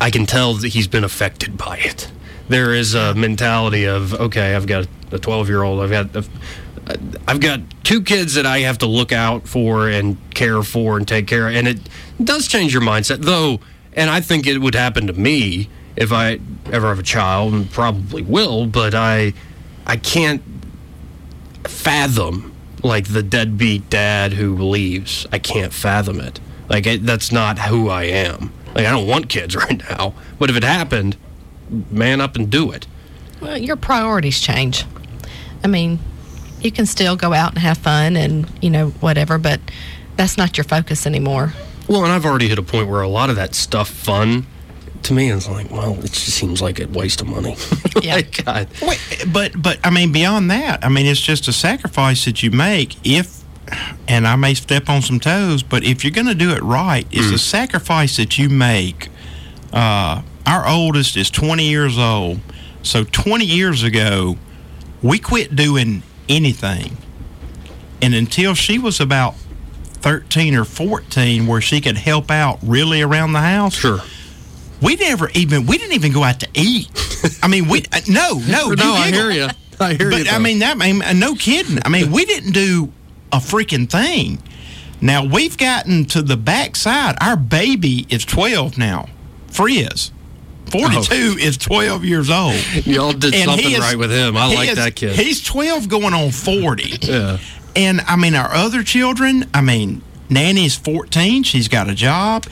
I 0.00 0.10
can 0.10 0.26
tell 0.26 0.54
that 0.54 0.68
he's 0.68 0.88
been 0.88 1.04
affected 1.04 1.56
by 1.56 1.76
it. 1.78 2.10
There 2.48 2.74
is 2.74 2.94
a 2.94 3.14
mentality 3.14 3.86
of 3.86 4.14
okay, 4.14 4.54
I've 4.54 4.66
got 4.66 4.86
a 5.10 5.18
12 5.18 5.48
year 5.48 5.62
old. 5.62 5.80
I've 5.80 5.90
got. 5.90 6.16
A, 6.16 6.24
I've 7.26 7.40
got 7.40 7.60
two 7.82 8.02
kids 8.02 8.34
that 8.34 8.44
I 8.44 8.58
have 8.58 8.76
to 8.78 8.86
look 8.86 9.10
out 9.10 9.48
for 9.48 9.88
and 9.88 10.18
care 10.34 10.62
for 10.62 10.98
and 10.98 11.08
take 11.08 11.26
care 11.26 11.48
of, 11.48 11.54
and 11.54 11.66
it 11.66 11.78
does 12.22 12.46
change 12.46 12.74
your 12.74 12.82
mindset, 12.82 13.22
though. 13.22 13.60
And 13.94 14.10
I 14.10 14.20
think 14.20 14.46
it 14.46 14.58
would 14.58 14.74
happen 14.74 15.06
to 15.06 15.14
me 15.14 15.70
if 15.96 16.12
I 16.12 16.40
ever 16.70 16.88
have 16.88 16.98
a 16.98 17.04
child, 17.04 17.54
and 17.54 17.70
probably 17.70 18.20
will. 18.20 18.66
But 18.66 18.94
I, 18.94 19.32
I 19.86 19.96
can't 19.96 20.42
fathom 21.66 22.54
like 22.82 23.12
the 23.12 23.22
deadbeat 23.22 23.88
dad 23.88 24.34
who 24.34 24.56
leaves. 24.56 25.26
I 25.32 25.38
can't 25.38 25.72
fathom 25.72 26.20
it. 26.20 26.38
Like 26.68 26.86
it, 26.86 27.06
that's 27.06 27.32
not 27.32 27.58
who 27.58 27.88
I 27.88 28.04
am. 28.04 28.52
Like 28.74 28.86
I 28.86 28.90
don't 28.90 29.06
want 29.06 29.28
kids 29.28 29.56
right 29.56 29.82
now. 29.90 30.14
But 30.38 30.50
if 30.50 30.56
it 30.56 30.64
happened, 30.64 31.16
man 31.90 32.20
up 32.20 32.36
and 32.36 32.50
do 32.50 32.70
it. 32.70 32.86
Well, 33.40 33.58
your 33.58 33.76
priorities 33.76 34.40
change. 34.40 34.84
I 35.62 35.66
mean, 35.66 35.98
you 36.60 36.70
can 36.72 36.86
still 36.86 37.16
go 37.16 37.32
out 37.32 37.50
and 37.50 37.58
have 37.58 37.78
fun 37.78 38.16
and, 38.16 38.50
you 38.62 38.70
know, 38.70 38.90
whatever, 39.00 39.38
but 39.38 39.60
that's 40.16 40.36
not 40.36 40.56
your 40.56 40.64
focus 40.64 41.06
anymore. 41.06 41.52
Well, 41.88 42.04
and 42.04 42.12
I've 42.12 42.24
already 42.24 42.48
hit 42.48 42.58
a 42.58 42.62
point 42.62 42.88
where 42.88 43.02
a 43.02 43.08
lot 43.08 43.30
of 43.30 43.36
that 43.36 43.54
stuff 43.54 43.88
fun 43.88 44.46
to 45.02 45.12
me 45.12 45.30
is 45.30 45.48
like, 45.48 45.70
well, 45.70 45.92
it 45.98 46.12
just 46.12 46.30
seems 46.30 46.62
like 46.62 46.80
a 46.80 46.86
waste 46.86 47.20
of 47.20 47.28
money. 47.28 47.56
Yeah. 48.02 48.16
like, 48.16 48.44
God. 48.44 48.68
Wait, 48.82 49.00
but 49.32 49.52
but 49.62 49.78
I 49.84 49.88
mean 49.90 50.10
beyond 50.10 50.50
that, 50.50 50.84
I 50.84 50.88
mean 50.88 51.06
it's 51.06 51.20
just 51.20 51.46
a 51.46 51.52
sacrifice 51.52 52.24
that 52.24 52.42
you 52.42 52.50
make 52.50 52.96
if 53.06 53.44
and 54.08 54.26
I 54.26 54.36
may 54.36 54.54
step 54.54 54.88
on 54.88 55.00
some 55.00 55.20
toes, 55.20 55.62
but 55.62 55.84
if 55.84 56.04
you're 56.04 56.10
going 56.12 56.26
to 56.26 56.34
do 56.34 56.50
it 56.50 56.62
right, 56.62 57.06
it's 57.10 57.30
a 57.30 57.38
sacrifice 57.38 58.16
that 58.16 58.36
you 58.36 58.48
make. 58.48 59.08
Uh, 59.72 60.22
our 60.46 60.68
oldest 60.68 61.16
is 61.16 61.30
20 61.30 61.68
years 61.68 61.98
old, 61.98 62.40
so 62.82 63.04
20 63.04 63.44
years 63.44 63.82
ago, 63.82 64.36
we 65.02 65.18
quit 65.18 65.56
doing 65.56 66.02
anything, 66.28 66.96
and 68.02 68.14
until 68.14 68.54
she 68.54 68.78
was 68.78 69.00
about 69.00 69.34
13 70.04 70.54
or 70.54 70.64
14 70.64 71.46
where 71.46 71.62
she 71.62 71.80
could 71.80 71.96
help 71.96 72.30
out 72.30 72.58
really 72.62 73.00
around 73.00 73.32
the 73.32 73.40
house. 73.40 73.74
Sure. 73.74 74.00
We 74.82 74.96
never 74.96 75.30
even 75.30 75.64
we 75.64 75.78
didn't 75.78 75.94
even 75.94 76.12
go 76.12 76.22
out 76.22 76.40
to 76.40 76.48
eat. 76.52 76.90
I 77.42 77.48
mean, 77.48 77.68
we 77.68 77.84
uh, 77.90 78.00
no 78.06 78.34
no 78.46 78.66
you 78.70 78.76
no, 78.76 78.92
I 78.92 79.10
hear 79.10 79.30
you. 79.30 79.48
I 79.80 79.94
hear 79.94 80.10
you. 80.10 80.24
But 80.24 80.32
I 80.32 80.38
mean 80.38 80.58
that 80.58 80.76
I 80.78 80.92
mean, 80.92 81.18
no 81.18 81.34
kidding. 81.34 81.78
I 81.82 81.88
mean, 81.88 82.12
we 82.12 82.26
didn't 82.26 82.52
do 82.52 82.92
a 83.32 83.38
freaking 83.38 83.88
thing. 83.88 84.42
Now 85.00 85.24
we've 85.24 85.56
gotten 85.56 86.04
to 86.06 86.20
the 86.20 86.36
backside. 86.36 87.16
Our 87.22 87.36
baby 87.36 88.06
is 88.10 88.26
12 88.26 88.76
now. 88.76 89.06
Frizz. 89.48 90.10
42 90.70 91.36
is 91.38 91.56
12 91.56 92.04
years 92.04 92.30
old. 92.30 92.54
y'all 92.86 93.12
did 93.12 93.34
And 93.34 93.44
something 93.44 93.72
is- 93.72 93.78
right 93.78 93.96
with 93.98 94.10
him. 94.10 94.36
I 94.36 94.52
like 94.54 94.70
is- 94.70 94.76
that 94.76 94.96
kid. 94.96 95.16
He's 95.16 95.42
12 95.42 95.88
going 95.88 96.14
on 96.14 96.30
40. 96.30 96.98
yeah. 97.02 97.38
And 97.76 98.00
I 98.02 98.16
mean, 98.16 98.34
our 98.34 98.52
other 98.52 98.82
children, 98.82 99.48
I 99.52 99.60
mean, 99.60 100.02
Nanny's 100.28 100.76
14, 100.76 101.42
she's 101.42 101.68
got 101.68 101.88
a 101.88 101.94
job. 101.94 102.46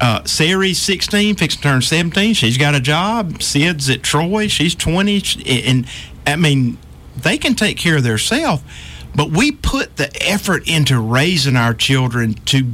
Uh, 0.00 0.22
Sari's 0.24 0.78
16, 0.78 1.34
fixing 1.34 1.60
to 1.60 1.62
turn 1.68 1.82
17, 1.82 2.34
she's 2.34 2.56
got 2.56 2.74
a 2.74 2.80
job. 2.80 3.42
Sid's 3.42 3.90
at 3.90 4.02
Troy, 4.04 4.46
she's 4.46 4.74
20. 4.76 5.20
sh- 5.20 5.38
And 5.46 5.86
I 6.26 6.36
mean, 6.36 6.78
they 7.20 7.36
can 7.36 7.54
take 7.56 7.76
care 7.78 7.96
of 7.96 8.04
themselves, 8.04 8.62
but 9.14 9.32
we 9.32 9.50
put 9.50 9.96
the 9.96 10.08
effort 10.24 10.68
into 10.68 11.00
raising 11.00 11.56
our 11.56 11.74
children 11.74 12.34
to. 12.46 12.64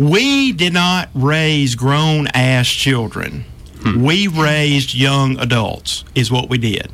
We 0.00 0.52
did 0.52 0.72
not 0.72 1.10
raise 1.12 1.74
grown 1.74 2.26
ass 2.28 2.66
children. 2.66 3.44
Hmm. 3.82 4.02
We 4.02 4.28
raised 4.28 4.94
young 4.94 5.38
adults, 5.38 6.06
is 6.14 6.32
what 6.32 6.48
we 6.48 6.56
did. 6.56 6.90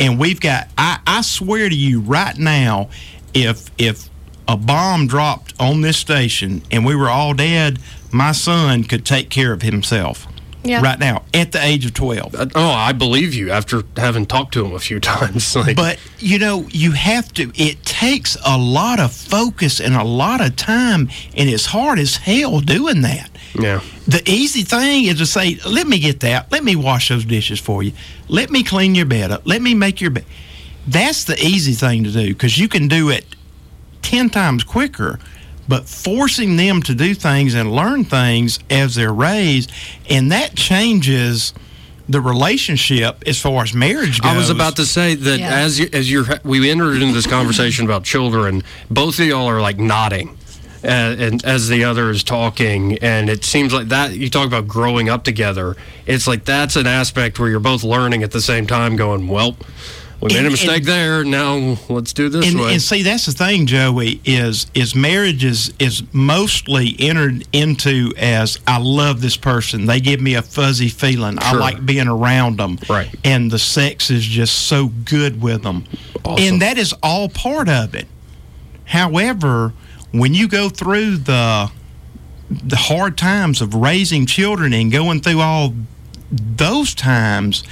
And 0.00 0.18
we've 0.18 0.40
got 0.40 0.66
I, 0.76 0.98
I 1.06 1.20
swear 1.20 1.68
to 1.68 1.76
you 1.76 2.00
right 2.00 2.36
now 2.36 2.90
if 3.34 3.70
if 3.78 4.10
a 4.48 4.56
bomb 4.56 5.06
dropped 5.06 5.54
on 5.60 5.82
this 5.82 5.96
station 5.96 6.62
and 6.72 6.84
we 6.84 6.96
were 6.96 7.08
all 7.08 7.34
dead 7.34 7.78
my 8.10 8.32
son 8.32 8.82
could 8.82 9.06
take 9.06 9.30
care 9.30 9.52
of 9.52 9.62
himself 9.62 10.26
Yeah. 10.62 10.82
right 10.82 10.98
now 10.98 11.22
at 11.32 11.52
the 11.52 11.64
age 11.64 11.86
of 11.86 11.94
12 11.94 12.34
Uh, 12.34 12.46
Oh, 12.54 12.70
I 12.70 12.92
believe 12.92 13.34
you 13.34 13.50
after 13.50 13.82
having 13.96 14.26
talked 14.26 14.52
to 14.54 14.64
him 14.64 14.74
a 14.74 14.78
few 14.78 15.00
times. 15.14 15.56
Like, 15.56 15.76
but 15.76 15.98
you 16.18 16.38
know 16.38 16.66
you 16.70 16.92
have 16.92 17.32
to 17.34 17.50
it 17.54 17.82
takes 17.84 18.36
a 18.44 18.58
lot 18.58 19.00
of 19.00 19.12
focus 19.12 19.80
and 19.80 19.94
a 19.94 20.04
lot 20.04 20.40
of 20.40 20.56
time 20.56 21.08
and 21.34 21.48
it's 21.48 21.66
hard 21.66 21.98
as 21.98 22.16
hell 22.16 22.60
doing 22.60 23.00
that 23.02 23.30
yeah. 23.58 23.80
the 24.06 24.22
easy 24.28 24.62
thing 24.62 25.06
is 25.06 25.18
to 25.18 25.26
say, 25.26 25.58
let 25.66 25.86
me 25.86 25.98
get 25.98 26.20
that. 26.20 26.50
Let 26.52 26.64
me 26.64 26.76
wash 26.76 27.08
those 27.08 27.24
dishes 27.24 27.58
for 27.58 27.82
you. 27.82 27.92
Let 28.28 28.50
me 28.50 28.62
clean 28.62 28.94
your 28.94 29.06
bed 29.06 29.30
up. 29.30 29.42
Let 29.44 29.62
me 29.62 29.74
make 29.74 30.00
your 30.00 30.10
bed. 30.10 30.24
That's 30.86 31.24
the 31.24 31.36
easy 31.38 31.72
thing 31.72 32.04
to 32.04 32.10
do 32.10 32.28
because 32.28 32.58
you 32.58 32.68
can 32.68 32.88
do 32.88 33.10
it 33.10 33.24
10 34.02 34.30
times 34.30 34.64
quicker. 34.64 35.18
But 35.70 35.88
forcing 35.88 36.56
them 36.56 36.82
to 36.82 36.94
do 36.96 37.14
things 37.14 37.54
and 37.54 37.70
learn 37.70 38.04
things 38.04 38.58
as 38.68 38.96
they're 38.96 39.12
raised, 39.12 39.70
and 40.10 40.32
that 40.32 40.56
changes 40.56 41.54
the 42.08 42.20
relationship 42.20 43.22
as 43.24 43.40
far 43.40 43.62
as 43.62 43.72
marriage 43.72 44.20
goes. 44.20 44.32
I 44.32 44.36
was 44.36 44.50
about 44.50 44.74
to 44.76 44.84
say 44.84 45.14
that 45.14 45.38
Yeah. 45.38 45.48
as 45.54 45.78
you, 45.78 45.88
as 45.92 46.10
you're 46.10 46.26
we 46.42 46.68
entered 46.68 47.00
into 47.00 47.14
this 47.14 47.28
conversation 47.28 47.84
about 47.84 48.02
children, 48.02 48.64
both 48.90 49.20
of 49.20 49.26
y'all 49.26 49.46
are 49.46 49.60
like 49.60 49.78
nodding, 49.78 50.30
uh, 50.82 50.88
and 50.88 51.44
as 51.44 51.68
the 51.68 51.84
other 51.84 52.10
is 52.10 52.24
talking, 52.24 52.98
and 52.98 53.30
it 53.30 53.44
seems 53.44 53.72
like 53.72 53.90
that 53.90 54.14
you 54.16 54.28
talk 54.28 54.48
about 54.48 54.66
growing 54.66 55.08
up 55.08 55.22
together. 55.22 55.76
It's 56.04 56.26
like 56.26 56.44
that's 56.44 56.74
an 56.74 56.88
aspect 56.88 57.38
where 57.38 57.48
you're 57.48 57.60
both 57.60 57.84
learning 57.84 58.24
at 58.24 58.32
the 58.32 58.40
same 58.40 58.66
time, 58.66 58.96
going, 58.96 59.28
"Well, 59.28 59.56
we 60.20 60.28
made 60.28 60.38
And- 60.38 60.46
a 60.48 60.50
mistake 60.50 60.76
and- 60.78 60.86
there. 60.86 61.24
Now 61.24 61.78
let's 61.88 62.12
do 62.12 62.28
this 62.28 62.46
and, 62.48 62.60
way." 62.60 62.72
and 62.72 62.82
see 62.82 63.02
that's 63.02 63.26
the 63.26 63.32
thing 63.32 63.66
joey 63.66 64.20
is 64.24 64.66
is 64.74 64.94
marriage 64.94 65.44
is 65.44 65.72
is 65.78 66.02
mostly 66.12 66.94
entered 66.98 67.46
into 67.52 68.12
as 68.18 68.58
i 68.66 68.76
love 68.78 69.20
this 69.22 69.36
person 69.36 69.86
they 69.86 70.00
give 70.00 70.20
me 70.20 70.34
a 70.34 70.42
fuzzy 70.42 70.88
feeling 70.88 71.38
i 71.40 71.52
like 71.52 71.84
being 71.86 72.06
around 72.08 72.58
them 72.58 72.78
Right. 72.88 73.08
and 73.24 73.50
the 73.50 73.58
sex 73.58 74.10
is 74.10 74.24
just 74.24 74.54
so 74.66 74.88
good 74.88 75.40
with 75.40 75.62
them 75.62 75.84
Awesome. 76.24 76.44
and 76.44 76.62
that 76.62 76.76
is 76.78 76.92
all 77.02 77.28
part 77.28 77.68
of 77.68 77.94
it 77.94 78.06
however 78.84 79.72
when 80.12 80.34
you 80.34 80.48
go 80.48 80.68
through 80.68 81.16
the 81.18 81.70
the 82.50 82.76
hard 82.76 83.16
times 83.16 83.60
of 83.60 83.74
raising 83.74 84.26
children 84.26 84.72
and 84.72 84.90
going 84.90 85.20
through 85.20 85.40
all 85.40 85.72
those 86.30 86.94
times 86.94 87.62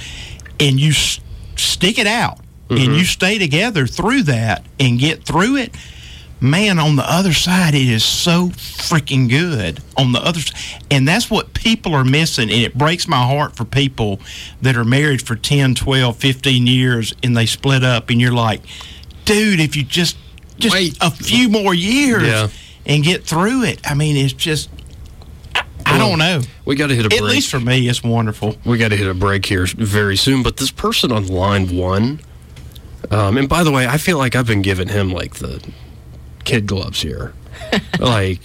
and 0.59 0.79
you 0.79 0.91
s- 0.91 1.19
stick 1.59 1.97
it 1.97 2.07
out 2.07 2.39
and 2.69 2.79
mm-hmm. 2.79 2.93
you 2.93 3.03
stay 3.03 3.37
together 3.37 3.87
through 3.87 4.23
that 4.23 4.65
and 4.79 4.99
get 4.99 5.23
through 5.23 5.57
it 5.57 5.73
man 6.41 6.79
on 6.79 6.95
the 6.95 7.03
other 7.11 7.33
side 7.33 7.73
it 7.75 7.87
is 7.87 8.03
so 8.03 8.47
freaking 8.49 9.29
good 9.29 9.79
on 9.97 10.13
the 10.13 10.19
other 10.19 10.39
side 10.39 10.83
and 10.89 11.07
that's 11.07 11.29
what 11.29 11.53
people 11.53 11.93
are 11.93 12.05
missing 12.05 12.49
and 12.49 12.61
it 12.61 12.77
breaks 12.77 13.07
my 13.07 13.21
heart 13.25 13.55
for 13.55 13.65
people 13.65 14.19
that 14.61 14.77
are 14.77 14.85
married 14.85 15.21
for 15.21 15.35
10 15.35 15.75
12 15.75 16.15
15 16.15 16.67
years 16.67 17.13
and 17.23 17.35
they 17.35 17.45
split 17.45 17.83
up 17.83 18.09
and 18.09 18.21
you're 18.21 18.31
like 18.31 18.61
dude 19.25 19.59
if 19.59 19.75
you 19.75 19.83
just 19.83 20.17
just 20.57 20.73
Wait. 20.73 20.97
a 21.01 21.11
few 21.11 21.49
more 21.49 21.73
years 21.73 22.23
Yeah. 22.23 22.47
and 22.85 23.03
get 23.03 23.25
through 23.25 23.63
it 23.63 23.81
i 23.83 23.93
mean 23.93 24.15
it's 24.15 24.33
just 24.33 24.69
i 25.89 25.97
Well, 25.97 26.09
don't 26.09 26.19
know 26.19 26.41
we 26.65 26.75
got 26.75 26.87
to 26.87 26.95
hit 26.95 27.05
a 27.05 27.09
break. 27.09 27.21
at 27.21 27.25
least 27.27 27.49
for 27.49 27.59
me 27.59 27.87
it's 27.89 28.03
wonderful 28.03 28.55
we 28.65 28.77
got 28.77 28.89
to 28.89 28.97
hit 28.97 29.07
a 29.07 29.13
break 29.13 29.45
here 29.45 29.65
very 29.65 30.15
soon. 30.17 30.43
But 30.43 30.57
this 30.57 30.71
person 30.71 31.11
on 31.11 31.27
line 31.27 31.75
one, 31.75 32.19
um, 33.11 33.37
and 33.37 33.47
by 33.49 33.63
the 33.63 33.71
way, 33.71 33.87
I 33.87 33.97
feel 33.97 34.17
like 34.17 34.35
I've 34.35 34.45
been 34.47 34.61
giving 34.61 34.87
him 34.89 35.11
like 35.11 35.35
the 35.35 35.63
kid 36.45 36.67
gloves 36.67 37.01
here. 37.01 37.33
Like, 37.99 38.41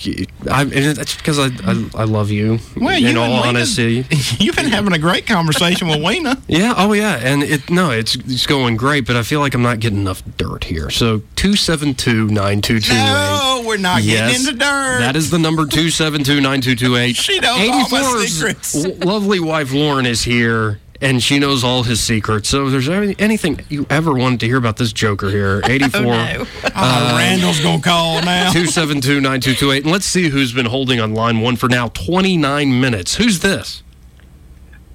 I, 0.51 0.63
and 0.63 0.73
it's 0.99 1.15
because 1.17 1.39
I, 1.39 1.47
I 1.65 1.89
I 1.95 2.05
love 2.05 2.31
you. 2.31 2.59
Well, 2.77 2.97
in 2.97 3.15
you 3.15 3.21
all 3.21 3.33
honesty, 3.45 4.05
you've 4.39 4.57
been 4.57 4.67
having 4.71 4.93
a 4.93 4.99
great 4.99 5.27
conversation 5.27 5.89
with 5.89 6.03
Weena. 6.03 6.41
yeah. 6.49 6.75
Oh 6.77 6.93
yeah, 6.93 7.19
and 7.23 7.43
it 7.43 7.71
no, 7.71 7.91
it's 7.91 8.15
it's 8.17 8.47
going 8.47 8.77
great. 8.77 9.07
But 9.07 9.17
I 9.17 9.23
feel 9.23 9.41
like 9.41 9.55
I'm 9.55 9.63
not 9.63 9.81
getting 9.81 10.01
enough 10.01 10.23
dirt 10.37 10.65
here. 10.65 10.91
So 10.91 11.23
two 11.37 11.57
seven 11.57 11.95
two 11.95 12.27
nine 12.29 12.61
two 12.61 12.81
two 12.81 12.93
eight. 12.93 12.97
No, 12.97 13.65
we're 13.67 13.77
not 13.77 14.03
Yes, 14.03 14.33
getting 14.33 14.47
into 14.49 14.59
dirt. 14.59 14.99
That 15.01 15.17
is 15.17 15.31
the 15.31 15.39
number 15.39 15.65
272-9228. 15.65 17.15
She 17.25 17.39
knows 17.41 17.71
all 17.71 17.91
my 17.91 18.27
secrets. 18.27 18.75
lovely 19.05 19.41
wife 19.41 19.73
Lauren 19.73 20.07
is 20.07 20.23
here, 20.23 20.81
and 21.05 21.23
she 21.23 21.39
knows 21.39 21.63
all 21.63 21.83
his 21.85 22.01
secrets. 22.01 22.49
So 22.49 22.65
if 22.67 22.73
there's 22.73 22.89
any- 22.89 23.15
anything 23.19 23.61
you 23.69 23.87
ever 23.91 24.13
wanted 24.15 24.41
to 24.41 24.47
hear 24.47 24.57
about 24.57 24.79
this 24.79 24.93
joker 24.93 25.29
here, 25.31 25.61
84 25.69 26.01
no. 26.03 26.47
oh, 26.75 27.17
Randall's 27.17 27.61
gonna 27.61 27.81
call 27.83 28.21
now. 28.23 28.51
272-9228. 28.53 29.83
And 29.83 29.93
let's 29.93 30.07
see 30.07 30.29
who's 30.31 30.53
been 30.53 30.67
holding 30.67 31.01
on 31.01 31.15
line 31.15 31.41
one 31.41 31.57
for 31.57 31.69
now 31.69 31.89
29 31.89 32.81
minutes. 32.81 33.15
Who's 33.17 33.41
this? 33.41 33.83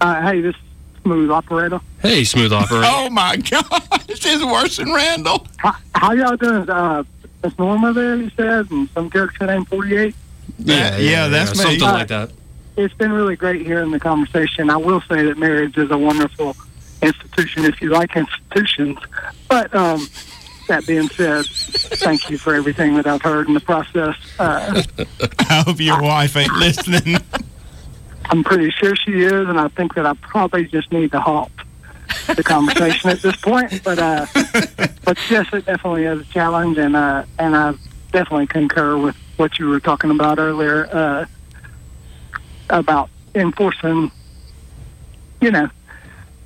Uh, 0.01 0.21
hey, 0.21 0.41
this 0.41 0.55
is 0.55 0.61
Smooth 1.03 1.29
Operator. 1.31 1.79
Hey, 2.01 2.23
smooth 2.23 2.51
operator. 2.53 2.85
Oh 2.89 3.09
my 3.09 3.35
God, 3.37 3.63
this 4.07 4.25
is 4.25 4.43
worse 4.43 4.77
than 4.77 4.91
Randall. 4.93 5.45
How, 5.57 5.75
how 5.95 6.11
y'all 6.13 6.35
doing? 6.37 6.69
Uh, 6.69 7.03
Miss 7.43 7.57
Norma 7.57 7.93
there, 7.93 8.15
you 8.15 8.29
said, 8.35 8.69
and 8.71 8.89
some 8.93 9.09
character 9.09 9.45
named 9.45 9.67
48. 9.69 10.15
Yeah, 10.59 10.97
yeah, 10.97 11.27
that's 11.27 11.51
me. 11.51 11.63
Something 11.63 11.83
Uh, 11.83 11.91
like 11.93 12.07
that. 12.09 12.31
It's 12.77 12.93
been 12.93 13.11
really 13.11 13.35
great 13.35 13.65
hearing 13.65 13.91
the 13.91 13.99
conversation. 13.99 14.69
I 14.69 14.77
will 14.77 15.01
say 15.01 15.23
that 15.23 15.37
marriage 15.37 15.77
is 15.77 15.91
a 15.91 15.97
wonderful 15.97 16.55
institution 17.01 17.65
if 17.65 17.81
you 17.81 17.89
like 17.89 18.15
institutions. 18.15 18.97
But 19.49 19.73
um, 19.75 20.07
that 20.67 20.85
being 20.87 21.09
said, 21.09 21.45
thank 21.45 22.29
you 22.29 22.37
for 22.37 22.55
everything 22.55 22.95
that 22.95 23.07
I've 23.07 23.21
heard 23.21 23.47
in 23.47 23.53
the 23.53 23.59
process. 23.59 24.15
Uh, 24.37 24.81
I 25.49 25.63
hope 25.65 25.79
your 25.79 26.01
wife 26.01 26.35
ain't 26.37 26.53
listening. 26.53 27.17
I'm 28.25 28.43
pretty 28.43 28.69
sure 28.69 28.95
she 28.95 29.23
is, 29.23 29.49
and 29.49 29.59
I 29.59 29.67
think 29.69 29.95
that 29.95 30.05
I 30.05 30.13
probably 30.13 30.65
just 30.65 30.91
need 30.91 31.11
to 31.11 31.19
halt 31.19 31.51
the 32.35 32.43
conversation 32.43 33.09
at 33.09 33.21
this 33.21 33.35
point. 33.37 33.83
But 33.83 33.99
uh, 33.99 34.25
but 35.03 35.17
yes, 35.29 35.47
it 35.53 35.65
definitely 35.65 36.05
is 36.05 36.21
a 36.21 36.25
challenge, 36.25 36.77
and 36.77 36.95
uh, 36.95 37.23
and 37.39 37.55
I 37.55 37.73
definitely 38.11 38.47
concur 38.47 38.97
with 38.97 39.15
what 39.37 39.57
you 39.57 39.67
were 39.67 39.79
talking 39.79 40.11
about 40.11 40.37
earlier 40.37 40.87
uh, 40.91 41.25
about 42.69 43.09
enforcing, 43.35 44.11
you 45.41 45.51
know, 45.51 45.69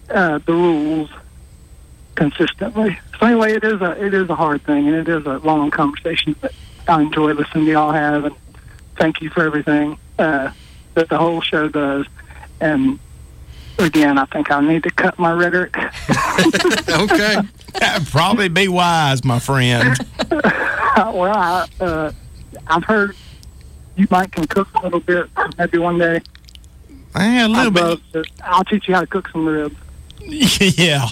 uh, 0.09 0.39
the 0.39 0.53
rules 0.53 1.09
consistently. 2.15 2.99
So 3.19 3.27
anyway, 3.27 3.53
it 3.53 3.63
is 3.63 3.81
a 3.81 4.03
it 4.03 4.13
is 4.13 4.29
a 4.29 4.35
hard 4.35 4.63
thing, 4.63 4.87
and 4.87 4.95
it 4.95 5.07
is 5.07 5.25
a 5.25 5.37
long 5.39 5.71
conversation. 5.71 6.35
But 6.39 6.53
I 6.87 7.01
enjoy 7.01 7.33
listening 7.33 7.65
to 7.65 7.71
y'all 7.71 7.91
have, 7.91 8.25
and 8.25 8.35
thank 8.97 9.21
you 9.21 9.29
for 9.29 9.43
everything 9.43 9.97
uh, 10.19 10.51
that 10.93 11.09
the 11.09 11.17
whole 11.17 11.41
show 11.41 11.67
does. 11.67 12.05
And 12.59 12.99
again, 13.79 14.17
I 14.17 14.25
think 14.25 14.51
I 14.51 14.61
need 14.61 14.83
to 14.83 14.91
cut 14.91 15.17
my 15.19 15.31
rhetoric. 15.31 15.75
Okay. 16.89 17.37
That'd 17.79 18.07
probably 18.07 18.49
be 18.49 18.67
wise, 18.67 19.23
my 19.25 19.39
friend. 19.39 19.97
well, 20.31 21.35
I, 21.35 21.67
uh, 21.79 22.11
I've 22.67 22.83
heard 22.83 23.15
you 23.95 24.07
might 24.09 24.31
can 24.31 24.45
cook 24.47 24.67
a 24.75 24.81
little 24.83 24.99
bit. 24.99 25.29
Maybe 25.57 25.77
one 25.77 25.97
day. 25.99 26.21
Eh, 27.15 27.45
a 27.45 27.47
little 27.47 27.67
I'd 27.67 27.73
bit. 27.73 27.83
love 27.83 28.01
to- 28.13 28.25
I'll 28.43 28.63
teach 28.63 28.87
you 28.87 28.95
how 28.95 29.01
to 29.01 29.07
cook 29.07 29.27
some 29.29 29.45
ribs. 29.47 29.75
yeah, 30.25 31.09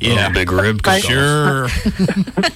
yeah. 0.00 0.28
Big 0.30 0.50
rib. 0.50 0.82
cook-off. 0.82 1.00
Sure. 1.02 1.68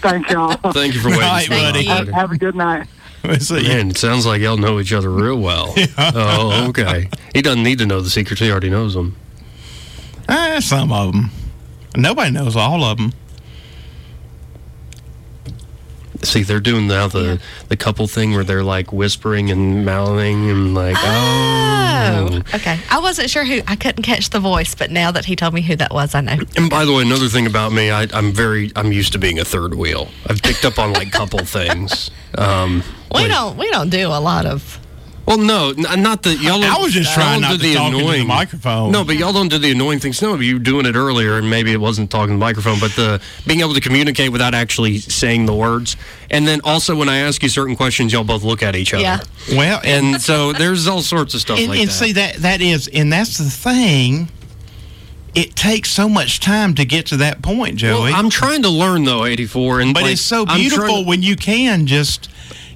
Thank 0.01 0.31
y'all. 0.31 0.57
Thank 0.73 0.95
you 0.95 1.01
for 1.01 1.09
waiting, 1.11 1.23
Right, 1.23 1.47
smooth 1.47 1.61
buddy. 1.61 1.85
have, 1.85 1.97
operator. 1.99 2.13
have 2.15 2.31
a 2.33 2.39
good 2.39 2.55
night. 2.55 2.89
Let's 3.25 3.47
see. 3.49 3.63
Man, 3.63 3.91
it 3.91 3.99
sounds 3.99 4.25
like 4.25 4.41
y'all 4.41 4.57
know 4.57 4.81
each 4.81 4.93
other 4.93 5.11
real 5.11 5.37
well. 5.39 5.75
Oh, 5.99 6.67
okay. 6.71 7.09
He 7.35 7.43
doesn't 7.43 7.63
need 7.63 7.79
to 7.81 7.87
know 7.87 8.01
the 8.01 8.09
secrets. 8.11 8.41
He 8.41 8.51
already 8.51 8.71
knows 8.71 8.95
them. 8.95 9.17
Eh, 10.29 10.61
some 10.61 10.93
of 10.93 11.13
them. 11.13 11.31
Nobody 11.97 12.31
knows 12.31 12.57
all 12.57 12.83
of 12.85 12.99
them. 12.99 13.13
See, 16.23 16.43
they're 16.43 16.61
doing 16.61 16.89
now 16.89 17.09
the 17.09 17.41
the 17.69 17.77
couple 17.77 18.07
thing 18.07 18.33
where 18.33 18.45
they're 18.45 18.65
like 18.65 18.93
whispering 18.93 19.51
and 19.51 19.85
mouthing 19.85 20.51
and 20.51 20.75
like, 20.75 20.97
Oh, 20.99 22.29
oh. 22.33 22.57
okay. 22.57 22.79
I 22.91 22.99
wasn't 23.01 23.31
sure 23.31 23.45
who. 23.45 23.61
I 23.67 23.77
couldn't 23.77 24.03
catch 24.03 24.31
the 24.31 24.41
voice, 24.41 24.75
but 24.75 24.91
now 24.91 25.11
that 25.13 25.25
he 25.25 25.37
told 25.37 25.55
me 25.55 25.63
who 25.63 25.77
that 25.77 25.93
was, 25.93 26.15
I 26.15 26.21
know. 26.21 26.39
And 26.57 26.69
by 26.71 26.85
the 26.85 26.93
way, 26.93 27.03
another 27.03 27.29
thing 27.29 27.47
about 27.47 27.73
me, 27.73 27.91
I, 27.91 28.07
I'm 28.13 28.33
very 28.33 28.73
I'm 28.77 28.93
used 28.93 29.13
to 29.13 29.19
being 29.19 29.39
a 29.39 29.45
third 29.45 29.75
wheel. 29.75 30.09
I've 30.29 30.43
picked 30.43 30.65
up 30.65 30.79
on 30.79 30.93
like 30.93 31.11
couple 31.13 31.39
things. 31.45 32.11
Um, 32.37 32.83
We 33.15 33.23
like- 33.23 33.31
don't. 33.31 33.57
We 33.57 33.71
don't 33.71 33.91
do 33.91 34.09
a 34.09 34.21
lot 34.21 34.47
of. 34.47 34.81
Well, 35.27 35.39
no, 35.39 35.71
n- 35.77 35.85
uh, 35.87 35.97
not 35.97 36.23
the 36.23 36.37
y'all. 36.37 36.63
I 36.63 36.69
don't- 36.75 36.83
was 36.83 36.93
just 36.93 37.13
trying 37.13 37.41
don't 37.41 37.51
not 37.51 37.61
do 37.61 37.69
to 37.69 37.75
talk 37.75 37.93
into 37.93 38.13
the 38.13 38.25
microphone. 38.25 38.93
No, 38.93 39.03
but 39.03 39.17
y'all 39.17 39.33
don't 39.33 39.49
do 39.49 39.59
the 39.59 39.73
annoying 39.73 39.99
things. 39.99 40.23
No, 40.23 40.37
you 40.37 40.55
were 40.55 40.59
doing 40.61 40.87
it 40.87 40.95
earlier, 40.95 41.37
and 41.37 41.51
maybe 41.51 41.73
it 41.73 41.81
wasn't 41.81 42.11
talking 42.11 42.29
to 42.29 42.33
the 42.35 42.39
microphone, 42.39 42.79
but 42.79 42.93
the 42.93 43.21
being 43.47 43.61
able 43.61 43.75
to 43.75 43.81
communicate 43.81 44.31
without 44.31 44.55
actually 44.55 44.99
saying 44.99 45.47
the 45.47 45.55
words, 45.55 45.97
and 46.31 46.47
then 46.47 46.61
also 46.63 46.95
when 46.95 47.09
I 47.09 47.19
ask 47.19 47.43
you 47.43 47.49
certain 47.49 47.75
questions, 47.75 48.13
y'all 48.13 48.23
both 48.23 48.45
look 48.45 48.63
at 48.63 48.77
each 48.77 48.95
other. 48.95 49.03
Yeah. 49.03 49.21
Well, 49.51 49.81
and, 49.83 50.15
And 50.15 50.23
so 50.23 50.53
there's 50.53 50.87
all 50.87 51.03
sorts 51.03 51.35
of 51.35 51.41
stuff 51.41 51.59
and, 51.59 51.69
like 51.71 51.81
and 51.81 51.89
that. 51.89 51.93
see 51.93 52.13
that 52.13 52.37
that 52.37 52.61
is, 52.61 52.87
and 52.89 53.13
that's 53.13 53.39
the 53.39 53.51
thing. 53.51 54.29
It 55.35 55.55
takes 55.55 55.91
so 55.91 56.09
much 56.09 56.41
time 56.41 56.75
to 56.77 56.85
get 56.87 57.05
to 57.07 57.19
that 57.19 57.43
point, 57.43 57.83
well, 57.83 58.05
Joey. 58.05 58.13
I'm 58.13 58.31
trying 58.31 58.63
to 58.63 58.71
learn 58.71 59.05
though, 59.05 59.27
84, 59.27 59.81
and 59.81 59.93
but 59.93 60.05
like, 60.05 60.13
it's 60.13 60.23
so 60.23 60.47
beautiful 60.47 61.03
to- 61.03 61.07
when 61.07 61.23
you 61.23 61.37
can 61.37 61.87
just 61.87 62.29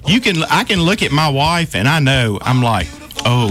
you 0.07 0.19
can 0.21 0.43
I 0.43 0.63
can 0.63 0.81
look 0.81 1.01
at 1.03 1.11
my 1.11 1.29
wife 1.29 1.75
and 1.75 1.87
I 1.87 1.99
know 1.99 2.39
I'm 2.41 2.61
like, 2.61 2.87
oh, 3.25 3.49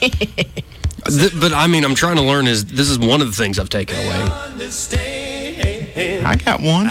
Th- 0.00 1.32
but 1.40 1.52
I 1.52 1.66
mean, 1.68 1.84
I'm 1.84 1.94
trying 1.94 2.16
to 2.16 2.22
learn. 2.22 2.46
Is 2.48 2.64
this 2.66 2.90
is 2.90 2.98
one 2.98 3.20
of 3.20 3.28
the 3.28 3.32
things 3.32 3.58
I've 3.58 3.68
taken 3.68 3.96
away? 3.96 4.22
I 6.24 6.34
got 6.36 6.60
one. 6.60 6.90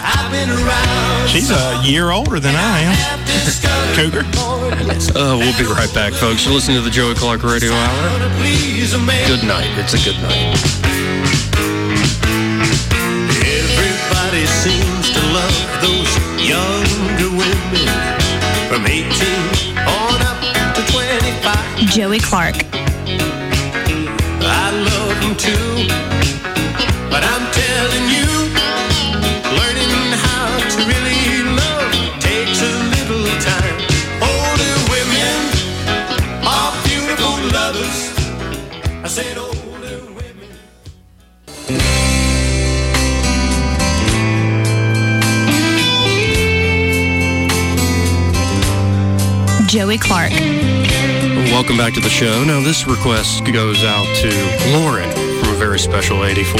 She's 1.28 1.50
a 1.50 1.82
year 1.84 2.10
older 2.10 2.40
than 2.40 2.54
I 2.56 2.80
am. 2.80 2.96
Cougar. 3.94 4.24
Uh, 5.14 5.36
we'll 5.38 5.56
be 5.58 5.64
right 5.70 5.92
back, 5.94 6.12
folks. 6.14 6.44
You're 6.44 6.54
listening 6.54 6.78
to 6.78 6.82
the 6.82 6.90
Joey 6.90 7.14
Clark 7.14 7.42
Radio 7.42 7.72
Hour. 7.72 8.18
Good 9.28 9.44
night. 9.46 9.68
It's 9.78 9.92
a 9.94 9.98
good 10.02 10.16
night. 10.22 10.56
Everybody 13.44 14.46
seems 14.46 14.75
from 18.76 18.86
18 18.86 19.08
on 19.88 20.20
up 20.20 20.38
to 20.74 20.82
25. 20.92 21.88
Joey 21.88 22.18
Clark. 22.18 22.56
I 24.44 24.70
love 24.88 25.16
them 25.22 25.34
too, 25.34 25.88
but 27.08 27.24
I'm 27.24 27.44
telling 27.56 28.06
you, 28.12 28.28
learning 29.56 30.12
how 30.26 30.60
to 30.74 30.80
really 30.92 31.56
love 31.56 31.90
takes 32.20 32.60
a 32.60 32.74
little 32.92 33.24
time. 33.40 33.76
Older 34.20 34.76
women 34.92 35.40
are 36.44 36.72
beautiful 36.84 37.36
lovers. 37.56 38.12
I 39.04 39.08
said 39.08 39.38
Joey 49.76 49.98
Clark. 49.98 50.30
Welcome 51.52 51.76
back 51.76 51.92
to 51.92 52.00
the 52.00 52.08
show. 52.08 52.42
Now, 52.44 52.60
this 52.60 52.86
request 52.86 53.44
goes 53.52 53.84
out 53.84 54.06
to 54.22 54.28
Lauren 54.72 55.10
from 55.38 55.52
a 55.52 55.58
very 55.58 55.78
special 55.78 56.24
84. 56.24 56.58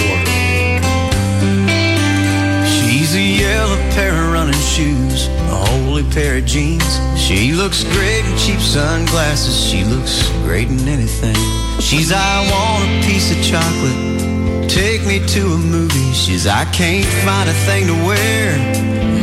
She's 2.69 3.15
a 3.15 3.23
yellow 3.23 3.79
pair 3.97 4.13
of 4.13 4.33
running 4.35 4.61
shoes, 4.61 5.29
a 5.29 5.57
holy 5.65 6.03
pair 6.13 6.37
of 6.37 6.45
jeans. 6.45 7.01
She 7.19 7.53
looks 7.53 7.85
great 7.85 8.23
in 8.27 8.37
cheap 8.37 8.61
sunglasses. 8.61 9.65
She 9.65 9.83
looks 9.85 10.29
great 10.45 10.69
in 10.69 10.87
anything. 10.87 11.37
She's 11.81 12.13
I 12.13 12.45
want 12.53 12.85
a 12.85 13.09
piece 13.09 13.33
of 13.33 13.43
chocolate. 13.43 14.69
Take 14.69 15.07
me 15.07 15.27
to 15.27 15.41
a 15.41 15.57
movie. 15.57 16.13
She's 16.13 16.47
I 16.47 16.67
can't 16.67 17.07
find 17.25 17.49
a 17.49 17.55
thing 17.65 17.87
to 17.87 17.95
wear. 18.05 18.59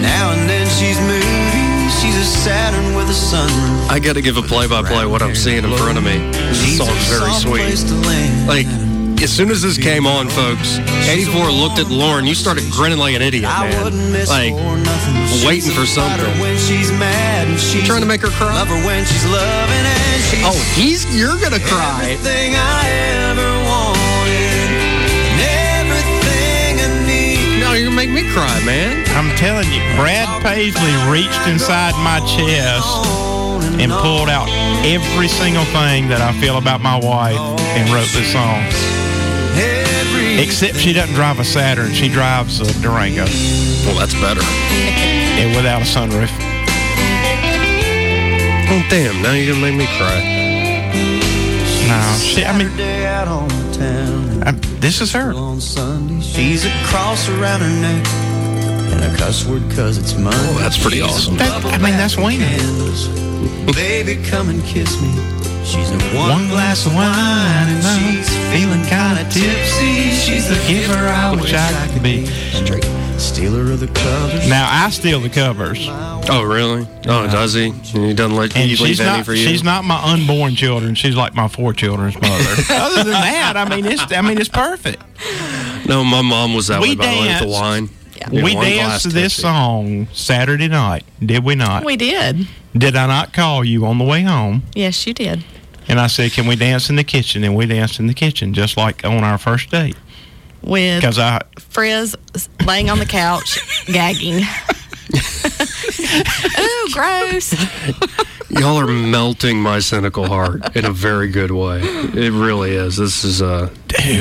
Now 0.02 0.32
and 0.32 0.50
then 0.50 0.66
she's 0.66 1.00
moody. 1.02 1.53
She's 2.04 2.18
a 2.18 2.26
Saturn 2.26 2.96
with 2.96 3.08
a 3.08 3.16
sunroof. 3.16 3.90
I 3.90 3.98
got 3.98 4.14
to 4.14 4.22
give 4.22 4.36
a 4.36 4.42
play 4.42 4.68
by 4.68 4.84
play 4.84 5.06
what 5.06 5.22
I'm 5.22 5.34
seeing 5.34 5.64
in 5.64 5.72
front 5.78 5.98
of 5.98 6.04
me. 6.04 6.18
This 6.52 6.78
song's 6.78 7.08
very 7.08 7.32
sweet. 7.32 8.46
Like, 8.46 8.68
as 9.24 9.32
soon 9.32 9.50
as 9.50 9.62
this 9.62 9.78
came 9.78 10.06
on, 10.06 10.28
folks, 10.28 10.80
84 11.08 11.50
looked 11.50 11.80
at 11.80 11.88
Lauren. 11.88 12.26
You 12.26 12.36
started 12.36 12.70
grinning 12.70 13.00
like 13.00 13.16
an 13.16 13.22
idiot, 13.22 13.44
man. 13.44 14.28
Like, 14.28 14.54
waiting 15.48 15.72
for 15.72 15.86
something. 15.86 16.28
When 16.42 16.58
she's 16.58 16.92
mad 16.92 17.58
she's 17.58 17.88
trying 17.88 18.02
to 18.02 18.08
make 18.08 18.20
her 18.20 18.30
cry? 18.36 18.54
Love 18.54 18.68
her 18.68 18.86
when 18.86 19.06
she's 19.06 19.26
loving 19.26 19.86
and 19.88 20.24
she's 20.24 20.44
oh, 20.44 20.74
he's, 20.76 21.06
you're 21.16 21.38
to 21.38 21.60
cry. 21.60 22.18
No, 28.14 28.20
you're 28.20 28.22
going 28.22 28.22
to 28.22 28.22
make 28.22 28.24
me 28.26 28.32
cry, 28.34 28.66
man. 28.66 29.06
I'm 29.18 29.36
telling 29.38 29.66
you, 29.72 29.82
Brad 29.98 30.28
Paisley 30.44 30.94
reached 31.12 31.48
inside 31.48 31.94
my 32.04 32.20
chest 32.38 32.86
and 33.82 33.92
pulled 33.92 34.30
out 34.30 34.48
every 34.86 35.28
single 35.28 35.66
thing 35.66 36.08
that 36.10 36.22
I 36.22 36.32
feel 36.40 36.58
about 36.58 36.82
my 36.82 36.96
wife 36.96 37.40
and 37.74 37.90
wrote 37.90 38.08
this 38.14 38.32
song. 38.32 38.62
Except 40.40 40.78
she 40.78 40.94
doesn't 40.94 41.16
drive 41.16 41.40
a 41.40 41.44
Saturn, 41.44 41.92
she 41.94 42.08
drives 42.10 42.60
a 42.60 42.66
Durango 42.82 43.26
Well, 43.86 43.96
that's 43.98 44.14
better. 44.16 44.42
and 44.44 45.56
without 45.56 45.82
a 45.82 45.86
sunroof. 45.86 46.30
Oh, 48.70 48.86
damn. 48.90 49.22
Now 49.22 49.34
you're 49.34 49.54
going 49.54 49.62
to 49.62 49.72
make 49.72 49.78
me 49.78 49.86
cry. 49.98 50.22
No, 51.88 52.18
she, 52.18 52.46
I 52.46 52.58
mean, 52.58 52.76
day 52.78 53.06
out 53.06 53.28
on 53.28 53.48
the 53.48 53.78
town. 53.78 54.44
I, 54.44 54.73
this 54.84 55.00
is 55.02 55.12
her. 55.14 55.34
On 55.34 55.60
Sunday, 55.62 56.20
she's 56.22 56.66
a 56.66 56.72
cross 56.84 57.30
around 57.30 57.62
her 57.62 57.70
neck 57.82 58.06
and 58.94 59.02
a 59.04 59.18
cuss 59.18 59.46
word 59.46 59.64
'cause 59.74 59.98
it's 59.98 60.14
Monday. 60.16 60.38
Oh, 60.52 60.58
that's 60.60 60.78
pretty 60.78 60.98
She's 60.98 61.06
awesome. 61.10 61.38
That- 61.38 61.64
I 61.66 61.78
mean, 61.78 61.96
that's 61.98 62.16
bath 62.16 62.26
with 62.26 62.26
Wayne. 62.26 62.40
candles. 62.42 63.08
Baby, 63.76 64.16
come 64.30 64.50
and 64.50 64.64
kiss 64.66 64.92
me. 65.02 65.10
She's 65.66 65.90
a 65.90 65.98
one, 66.14 66.30
One 66.30 66.48
glass 66.50 66.86
of 66.86 66.94
wine 66.94 67.08
and 67.74 67.82
I'm 67.88 68.16
she's 68.16 68.28
feeling 68.52 68.86
kind 68.88 69.18
of 69.18 69.30
tipsy. 69.34 70.12
She's 70.12 70.48
the 70.50 70.60
giver 70.68 71.08
I 71.08 71.32
wish 71.34 71.54
I 71.54 71.88
could 71.94 72.04
be. 72.04 72.28
Straight 72.52 72.86
stealer 73.24 73.72
of 73.72 73.80
the 73.80 73.88
covers. 73.88 74.48
Now 74.50 74.68
I 74.70 74.90
steal 74.90 75.20
the 75.20 75.30
covers, 75.30 75.88
Oh, 76.30 76.44
really? 76.44 76.88
Oh, 77.08 77.28
does 77.28 77.54
he? 77.54 77.68
And 77.70 77.84
he 78.06 78.14
doesn't 78.14 78.36
let 78.38 78.56
and 78.56 78.70
you 78.70 78.78
leave 78.78 78.88
she's 78.96 79.00
any 79.02 79.18
not. 79.18 79.26
for 79.26 79.34
you? 79.34 79.46
She's 79.48 79.64
not 79.64 79.84
my 79.84 80.02
unborn 80.14 80.56
children. 80.56 80.96
She's 80.96 81.16
like 81.16 81.34
my 81.36 81.48
four 81.48 81.74
children's 81.74 82.16
mother. 82.16 82.34
Other 82.70 83.04
than 83.04 83.12
that, 83.14 83.54
I 83.58 83.68
mean, 83.76 83.86
it's. 83.86 84.12
I 84.12 84.22
mean, 84.22 84.38
it's 84.38 84.50
perfect. 84.50 85.02
No, 85.88 86.04
my 86.04 86.22
mom 86.22 86.54
was 86.54 86.68
that 86.68 86.82
We 86.82 86.90
way, 86.92 86.96
by 86.96 87.06
the 87.06 87.12
way, 87.12 87.18
with 87.28 87.40
the 87.40 87.46
danced. 87.46 87.60
wine. 87.62 87.90
Yeah. 88.16 88.30
Yeah, 88.32 88.44
we 88.44 88.54
danced 88.54 89.04
this 89.06 89.14
tipsy. 89.36 89.42
song 89.42 90.08
Saturday 90.14 90.68
night, 90.70 91.04
did 91.26 91.44
we 91.44 91.56
not? 91.56 91.84
We 91.84 91.98
did. 91.98 92.48
Did 92.78 92.96
I 92.96 93.08
not 93.08 93.34
call 93.34 93.66
you 93.66 93.86
on 93.86 93.98
the 93.98 94.06
way 94.06 94.22
home? 94.22 94.64
Yes, 94.76 95.06
you 95.06 95.14
did. 95.14 95.44
And 95.90 96.00
I 96.00 96.08
said, 96.08 96.32
"Can 96.32 96.48
we 96.48 96.56
dance 96.56 96.90
in 96.90 96.96
the 96.96 97.04
kitchen?" 97.04 97.44
And 97.44 97.54
we 97.56 97.66
danced 97.66 98.00
in 98.00 98.08
the 98.08 98.14
kitchen, 98.14 98.54
just 98.54 98.78
like 98.78 99.04
on 99.04 99.24
our 99.26 99.38
first 99.38 99.70
date. 99.72 99.98
With 100.64 101.02
Because 101.02 101.20
I, 101.20 101.42
Frizz 101.60 102.16
laying 102.66 102.90
on 102.90 103.00
the 103.00 103.06
couch, 103.06 103.60
gagging. 103.88 104.44
Ooh, 106.60 106.88
gross. 106.94 107.54
Y'all 108.50 108.80
are 108.80 108.88
melting 108.88 109.60
my 109.60 109.80
cynical 109.80 110.28
heart 110.28 110.76
in 110.76 110.86
a 110.86 110.92
very 110.92 111.28
good 111.28 111.52
way. 111.52 111.82
It 111.82 112.32
really 112.32 112.72
is. 112.72 112.98
This 112.98 113.24
is 113.24 113.42
uh 113.42 113.70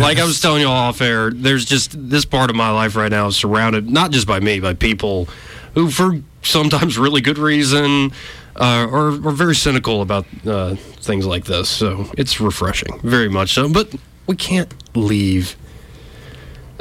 like 0.01 0.18
I 0.18 0.24
was 0.24 0.40
telling 0.40 0.62
you 0.62 0.68
all 0.68 0.88
off 0.88 1.01
air, 1.01 1.30
there's 1.30 1.64
just 1.64 2.09
this 2.09 2.24
part 2.24 2.51
of 2.51 2.57
my 2.57 2.70
life 2.70 2.97
right 2.97 3.11
now 3.11 3.26
is 3.26 3.36
surrounded 3.36 3.90
not 3.90 4.11
just 4.11 4.26
by 4.26 4.40
me, 4.40 4.59
by 4.61 4.74
people 4.74 5.28
who 5.74 5.90
for 5.90 6.20
sometimes 6.43 6.99
really 6.99 7.20
good 7.20 7.38
reason 7.38 8.12
uh, 8.57 8.86
are, 8.90 9.09
are 9.09 9.32
very 9.32 9.55
cynical 9.55 10.03
about 10.03 10.26
uh, 10.47 10.74
things 10.76 11.26
like 11.26 11.45
this. 11.45 11.68
So 11.68 12.11
it's 12.18 12.40
refreshing, 12.40 13.01
very 13.01 13.28
much 13.28 13.55
so. 13.55 13.68
But 13.72 13.95
we 14.26 14.36
can't 14.36 14.72
leave 14.97 15.57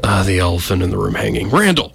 uh, 0.04 0.24
the 0.24 0.40
elephant 0.40 0.82
in 0.84 0.90
the 0.90 0.98
room 0.98 1.16
hanging. 1.16 1.50
Randall. 1.50 1.94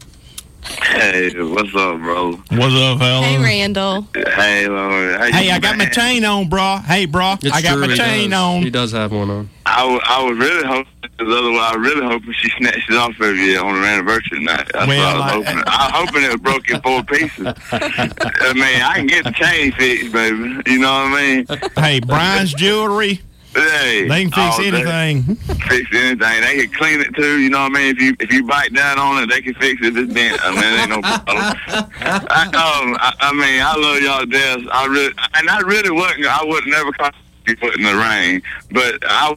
Hey, 0.83 1.31
what's 1.41 1.69
up, 1.77 1.99
bro? 2.01 2.33
what's 2.33 2.75
up, 2.75 2.99
fella? 2.99 3.23
Hey, 3.25 3.39
Randall. 3.41 4.09
Hey, 4.15 4.67
Lauren. 4.67 5.33
Hey, 5.33 5.51
I 5.53 5.61
got 5.61 5.77
my 5.79 5.87
chain 5.87 6.25
on, 6.25 6.49
bro. 6.49 6.79
Hey, 6.79 7.07
bro, 7.07 7.35
It's 7.41 7.53
I 7.55 7.63
got 7.63 7.75
true, 7.77 7.87
my 7.87 7.95
chain 7.95 8.31
does. 8.31 8.41
on. 8.41 8.63
He 8.63 8.71
does 8.71 8.91
have 8.93 9.13
one 9.13 9.31
on. 9.31 9.51
I, 9.65 9.83
w- 9.83 10.01
I 10.05 10.23
was 10.25 10.37
really 10.39 10.67
hoping, 10.67 10.93
'cause 11.03 11.29
otherwise, 11.29 11.73
I 11.73 11.77
was 11.77 11.89
really 11.89 12.07
hoping 12.07 12.33
she 12.41 12.51
snatched 12.59 12.91
it 12.91 12.97
off 12.97 13.13
every 13.21 13.39
year 13.45 13.63
on 13.63 13.75
her 13.77 13.85
anniversary 13.85 14.43
night. 14.43 14.69
That's 14.73 14.89
Well, 14.89 15.15
what 15.19 15.23
I 15.23 15.35
I- 15.35 15.37
was 15.37 15.47
hoping. 15.47 15.63
I, 15.69 15.87
was 16.01 16.09
hoping 16.09 16.23
it 16.25 16.33
was 16.33 16.41
broke 16.41 16.69
in 16.71 16.81
four 16.83 17.03
pieces. 17.05 17.47
I 17.73 18.53
mean, 18.55 18.83
I 18.83 18.95
can 18.97 19.07
get 19.07 19.23
the 19.25 19.31
chain 19.33 19.71
fixed, 19.73 20.13
baby. 20.13 20.61
You 20.67 20.79
know 20.81 20.93
what 21.05 21.13
I 21.13 21.17
mean? 21.37 21.47
Hey, 21.77 22.01
Brian's 22.01 22.53
Jewelry, 22.55 23.21
Hey, 23.57 24.07
they 24.07 24.27
can 24.27 24.31
fix 24.33 24.59
anything. 24.59 25.23
Fix 25.35 25.91
anything. 25.95 26.41
They 26.43 26.67
can 26.67 26.73
clean 26.75 27.01
it 27.01 27.15
too. 27.15 27.41
You 27.41 27.49
know 27.49 27.61
what 27.63 27.73
I 27.73 27.75
mean? 27.75 27.97
If 27.97 28.03
you 28.03 28.17
if 28.21 28.33
you 28.33 28.45
bite 28.45 28.75
down 28.75 28.99
on 28.99 29.23
it, 29.23 29.31
they 29.31 29.41
can 29.41 29.55
fix 29.55 29.81
it. 29.83 29.95
This 29.95 30.13
dent. 30.13 30.39
I 30.45 30.51
mean, 30.51 30.65
it 30.65 30.81
ain't 30.81 30.91
no 30.91 31.01
problem. 31.01 31.55
I, 32.01 32.45
um, 32.45 32.97
I, 33.01 33.15
I 33.21 33.33
mean, 33.33 33.63
I 33.63 33.75
love 33.77 34.01
y'all 34.03 34.21
to 34.21 34.27
death. 34.27 34.61
I 34.71 34.87
really, 34.87 35.15
and 35.35 35.49
I 35.49 35.61
really 35.61 35.91
wasn't. 35.91 36.27
I 36.27 36.45
would 36.45 36.67
never 36.67 36.93
call 36.93 37.11
you 37.47 37.57
foot 37.57 37.77
in 37.77 37.83
the 37.83 37.97
rain, 37.97 38.43
but 38.73 38.99
I 39.03 39.35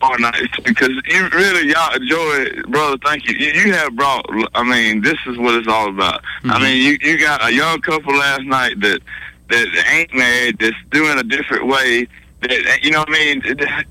all 0.00 0.18
night 0.18 0.48
because 0.64 0.90
you 1.06 1.28
really 1.32 1.70
y'all 1.70 1.94
enjoy 1.94 2.34
it, 2.40 2.66
brother. 2.70 2.96
Thank 3.04 3.28
you. 3.28 3.36
You, 3.36 3.52
you 3.62 3.72
have 3.74 3.94
brought. 3.94 4.26
I 4.54 4.62
mean, 4.62 5.02
this 5.02 5.18
is 5.26 5.38
what 5.38 5.54
it's 5.54 5.68
all 5.68 5.88
about. 5.88 6.22
I 6.44 6.58
mean, 6.60 6.82
you 6.82 6.98
you 7.00 7.18
got 7.18 7.46
a 7.48 7.52
young 7.52 7.80
couple 7.80 8.14
last 8.14 8.42
night 8.42 8.80
that 8.80 9.00
that 9.48 9.86
ain't 9.90 10.12
married 10.14 10.58
that's 10.58 10.76
doing 10.90 11.18
a 11.18 11.22
different 11.22 11.66
way. 11.66 12.08
That 12.42 12.80
you 12.82 12.90
know, 12.90 13.00
what 13.00 13.08
I 13.08 13.12
mean, 13.12 13.42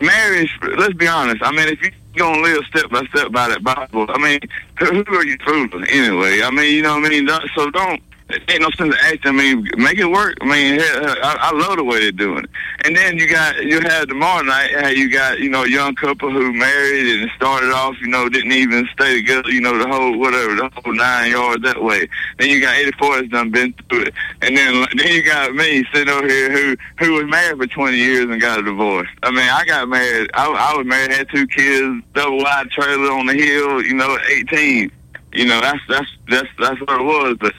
marriage. 0.02 0.52
Let's 0.78 0.94
be 0.94 1.08
honest. 1.08 1.42
I 1.44 1.52
mean, 1.52 1.68
if 1.68 1.82
you 1.82 1.92
gonna 2.16 2.42
live 2.42 2.64
step 2.66 2.90
by 2.90 3.04
step 3.14 3.32
by 3.32 3.50
that 3.50 3.64
Bible, 3.64 4.06
I 4.10 4.18
mean, 4.18 4.40
who, 4.80 4.86
who 5.08 5.16
are 5.16 5.26
you 5.26 5.38
fooling 5.46 5.86
anyway? 5.90 6.42
I 6.42 6.52
mean, 6.52 6.74
you 6.74 6.82
know 6.82 6.96
what 6.96 7.06
I 7.06 7.10
mean. 7.10 7.28
So 7.56 7.70
don't. 7.72 8.02
Ain't 8.28 8.62
no 8.62 8.72
sense 8.72 8.92
of 8.94 9.00
acting. 9.04 9.30
I 9.30 9.32
mean, 9.32 9.70
make 9.78 10.00
it 10.00 10.10
work. 10.10 10.36
I 10.42 10.46
mean, 10.46 10.80
I, 10.82 11.38
I 11.40 11.52
love 11.52 11.78
the 11.78 11.84
way 11.84 12.00
they're 12.00 12.12
doing 12.12 12.46
it. 12.46 12.50
And 12.84 12.96
then 12.96 13.20
you 13.20 13.30
got 13.30 13.64
you 13.64 13.80
had 13.82 14.10
tomorrow 14.10 14.42
night. 14.42 14.72
How 14.74 14.88
you 14.88 15.12
got 15.12 15.38
you 15.40 15.48
know 15.48 15.64
a 15.64 15.70
young 15.70 15.94
couple 15.94 16.32
who 16.32 16.52
married 16.52 17.22
and 17.22 17.30
started 17.36 17.72
off. 17.72 17.96
You 18.02 18.08
know, 18.08 18.28
didn't 18.28 18.52
even 18.52 18.90
stay 18.94 19.18
together. 19.18 19.52
You 19.52 19.62
know, 19.62 19.78
the 19.78 19.88
whole 19.88 20.18
whatever, 20.18 20.56
the 20.56 20.72
whole 20.74 20.94
nine 20.96 21.32
yards 21.32 21.62
that 21.64 21.84
way. 21.84 22.10
Then 22.40 22.50
you 22.50 22.62
got 22.62 22.76
84 22.76 23.16
has 23.16 23.30
done 23.30 23.52
been 23.52 23.76
through 23.90 24.06
it. 24.06 24.14
And 24.42 24.58
then 24.58 24.88
then 24.98 25.08
you 25.08 25.24
got 25.24 25.54
me 25.54 25.86
sitting 25.94 26.12
over 26.12 26.28
here 26.28 26.52
who 26.52 26.76
who 26.98 27.14
was 27.14 27.26
married 27.26 27.60
for 27.60 27.68
20 27.68 27.96
years 27.96 28.26
and 28.28 28.42
got 28.42 28.58
a 28.58 28.64
divorce. 28.64 29.10
I 29.22 29.30
mean, 29.30 29.48
I 29.48 29.64
got 29.66 29.88
married. 29.88 30.32
I, 30.34 30.48
I 30.48 30.76
was 30.76 30.88
married, 30.88 31.12
had 31.12 31.30
two 31.30 31.46
kids, 31.46 32.04
double 32.16 32.40
wide 32.40 32.72
trailer 32.72 33.12
on 33.12 33.28
the 33.28 33.36
hill. 33.36 33.84
You 33.84 33.94
know, 33.94 34.18
18. 34.32 34.92
You 35.34 35.46
know, 35.46 35.62
that's 35.62 35.82
that's 35.88 36.10
that's 36.28 36.50
that's 36.58 36.80
what 36.82 37.02
it 37.02 37.04
was. 37.04 37.38
But 37.40 37.54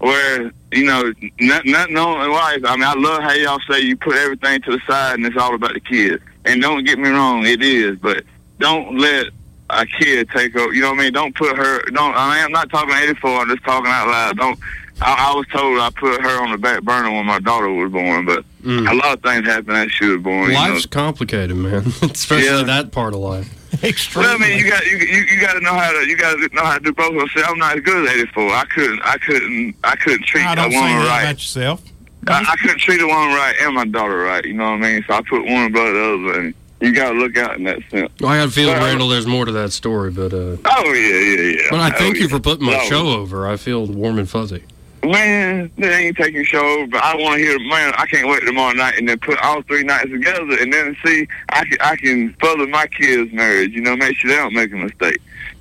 where 0.00 0.50
you 0.72 0.84
know 0.84 1.12
not 1.40 1.64
not 1.64 1.90
knowing 1.90 2.30
life. 2.32 2.62
I 2.64 2.74
mean, 2.76 2.84
I 2.84 2.94
love 2.94 3.22
how 3.22 3.32
y'all 3.32 3.60
say 3.70 3.80
you 3.80 3.96
put 3.96 4.16
everything 4.16 4.60
to 4.62 4.72
the 4.72 4.80
side 4.86 5.14
and 5.14 5.26
it's 5.26 5.36
all 5.36 5.54
about 5.54 5.74
the 5.74 5.80
kids. 5.80 6.22
And 6.44 6.60
don't 6.60 6.84
get 6.84 6.98
me 6.98 7.08
wrong, 7.10 7.46
it 7.46 7.62
is, 7.62 7.98
but 7.98 8.24
don't 8.58 8.98
let 8.98 9.26
a 9.68 9.86
kid 9.86 10.28
take 10.30 10.56
over. 10.56 10.72
You 10.72 10.80
know 10.82 10.90
what 10.90 11.00
I 11.00 11.02
mean? 11.04 11.12
Don't 11.12 11.34
put 11.34 11.56
her. 11.56 11.82
Don't. 11.90 12.14
I 12.14 12.34
mean, 12.34 12.44
I'm 12.44 12.52
not 12.52 12.70
talking 12.70 12.94
84. 12.94 13.30
I'm 13.30 13.48
just 13.48 13.62
talking 13.62 13.90
out 13.90 14.08
loud. 14.08 14.36
Don't. 14.38 14.58
I, 15.02 15.30
I 15.30 15.34
was 15.36 15.46
told 15.48 15.78
I 15.78 15.90
put 15.90 16.20
her 16.20 16.42
on 16.42 16.50
the 16.50 16.58
back 16.58 16.82
burner 16.82 17.10
when 17.10 17.24
my 17.26 17.38
daughter 17.40 17.70
was 17.70 17.90
born, 17.92 18.26
but 18.26 18.44
mm. 18.62 18.90
a 18.90 18.94
lot 18.94 19.14
of 19.14 19.22
things 19.22 19.46
happened 19.46 19.76
after 19.76 19.90
she 19.90 20.06
was 20.06 20.22
born. 20.22 20.48
you 20.48 20.54
know. 20.54 20.60
Life's 20.60 20.86
complicated, 20.86 21.56
man. 21.56 21.86
Especially 22.02 22.46
Yeah. 22.46 22.62
that 22.64 22.90
part 22.92 23.14
of 23.14 23.20
life. 23.20 23.54
Well, 24.16 24.34
I 24.34 24.38
mean, 24.38 24.58
you 24.58 24.70
got 24.70 24.84
you 24.86 24.98
you, 24.98 25.22
you 25.24 25.40
got 25.40 25.54
to 25.54 25.60
know 25.60 25.72
how 25.74 25.90
to 25.92 26.06
you 26.06 26.16
got 26.16 26.36
to 26.36 26.48
know 26.54 26.64
how 26.64 26.78
to 26.78 26.84
do 26.84 26.92
both. 26.92 27.12
I 27.14 27.26
say 27.40 27.44
I'm 27.46 27.58
not 27.58 27.76
as 27.78 27.82
good 27.82 28.06
at 28.08 28.14
84. 28.16 28.50
I 28.52 28.64
couldn't 28.66 29.00
I 29.02 29.16
couldn't 29.18 29.74
I 29.84 29.96
couldn't 29.96 30.24
treat 30.26 30.44
I 30.44 30.52
a 30.52 30.56
don't 30.56 30.70
say 30.72 30.76
woman 30.78 30.98
that 30.98 31.08
right. 31.08 31.22
about 31.22 31.34
yourself. 31.36 31.82
I, 32.28 32.44
I 32.46 32.56
couldn't 32.60 32.78
treat 32.80 33.00
a 33.00 33.06
woman 33.06 33.34
right 33.34 33.54
and 33.62 33.74
my 33.74 33.86
daughter 33.86 34.16
right. 34.18 34.44
You 34.44 34.52
know 34.54 34.64
what 34.72 34.72
I 34.84 34.92
mean? 34.92 35.04
So 35.06 35.14
I 35.14 35.22
put 35.22 35.44
one 35.44 35.64
above 35.66 35.94
the 35.94 36.30
other, 36.32 36.40
and 36.40 36.54
you 36.82 36.92
got 36.94 37.12
to 37.12 37.18
look 37.18 37.36
out 37.38 37.56
in 37.56 37.64
that 37.64 37.78
sense. 37.90 38.10
I 38.18 38.36
got 38.36 38.48
a 38.48 38.50
feeling, 38.50 38.74
Well, 38.76 38.84
Randall, 38.86 39.08
there's 39.08 39.26
more 39.26 39.46
to 39.46 39.52
that 39.52 39.72
story, 39.72 40.10
but 40.10 40.32
uh, 40.34 40.56
Oh 40.66 40.92
yeah, 40.92 41.16
yeah, 41.18 41.52
yeah. 41.56 41.66
but 41.70 41.80
I 41.80 41.88
Oh, 41.94 41.98
thank 41.98 42.16
you 42.18 42.28
for 42.28 42.38
putting 42.40 42.66
my 42.66 42.78
Oh, 42.78 42.88
show 42.88 43.08
over. 43.08 43.48
I 43.48 43.56
feel 43.56 43.86
warm 43.86 44.18
and 44.18 44.28
fuzzy. 44.28 44.64
Man, 45.02 45.70
they 45.78 46.06
ain't 46.06 46.16
taking 46.16 46.44
show, 46.44 46.86
but 46.90 47.02
I 47.02 47.16
want 47.16 47.38
to 47.38 47.42
hear. 47.42 47.58
Man, 47.58 47.92
I 47.96 48.04
can't 48.06 48.28
wait 48.28 48.44
tomorrow 48.44 48.74
night 48.74 48.98
and 48.98 49.08
then 49.08 49.18
put 49.18 49.38
all 49.38 49.62
three 49.62 49.82
nights 49.82 50.10
together, 50.10 50.58
and 50.60 50.72
then 50.72 50.94
see 51.04 51.26
I 51.48 51.64
can 51.64 51.78
I 51.80 51.96
can 51.96 52.34
further 52.34 52.66
my 52.66 52.86
kids' 52.86 53.32
marriage. 53.32 53.72
You 53.72 53.80
know, 53.80 53.96
make 53.96 54.16
sure 54.16 54.30
they 54.30 54.36
don't 54.36 54.52
make 54.52 54.72
a 54.72 54.76
mistake. 54.76 55.20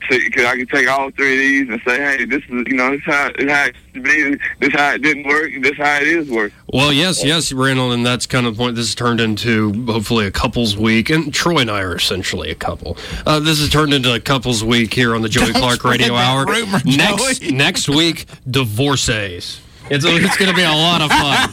See, 0.10 0.24
because 0.26 0.46
I 0.46 0.56
can 0.56 0.66
take 0.68 0.88
all 0.88 1.12
three 1.12 1.34
of 1.34 1.40
these 1.40 1.70
and 1.70 1.82
say, 1.86 1.98
hey, 1.98 2.26
this 2.26 2.42
is 2.44 2.64
you 2.68 2.76
know 2.76 2.92
this 2.92 3.02
how 3.06 3.30
this 3.38 3.52
how 3.52 3.66
it 3.66 3.76
should 3.94 4.04
be, 4.04 4.38
this 4.60 4.74
how 4.74 4.94
it 4.94 5.02
didn't 5.02 5.28
work, 5.28 5.52
this 5.62 5.78
how 5.78 5.98
it 5.98 6.08
is 6.08 6.30
working. 6.30 6.58
Well, 6.72 6.94
yes, 6.94 7.24
yes, 7.24 7.52
Randall, 7.52 7.92
and 7.92 8.06
that's 8.06 8.26
kind 8.26 8.46
of 8.48 8.56
the 8.56 8.58
point. 8.58 8.76
This 8.76 8.88
has 8.88 8.96
turned 8.96 9.20
into 9.20 9.74
hopefully 9.86 10.26
a 10.26 10.32
couples 10.32 10.78
week, 10.78 11.10
and 11.10 11.34
Troy 11.34 11.60
and 11.60 11.70
I 11.70 11.82
are 11.82 11.96
essentially 11.96 12.50
a 12.50 12.56
couple. 12.56 12.98
Uh, 13.26 13.40
this 13.40 13.60
has 13.60 13.70
turned 13.70 13.94
into 13.94 14.14
a 14.14 14.20
couples 14.20 14.64
week 14.64 14.94
here 14.94 15.14
on 15.16 15.22
the 15.22 15.30
Joey 15.30 15.52
Don't 15.52 15.62
Clark 15.62 15.84
Radio 15.84 16.16
Hour. 16.16 16.46
rumor, 16.46 16.80
next 16.86 17.40
Joey. 17.40 17.52
next 17.52 17.90
week, 17.90 18.26
divorcees. 18.50 19.62
It's, 19.92 20.06
it's 20.06 20.38
going 20.38 20.52
to 20.52 20.56
be 20.56 20.64
a 20.64 20.72
lot 20.72 21.02
of 21.02 21.10
fun. 21.10 21.50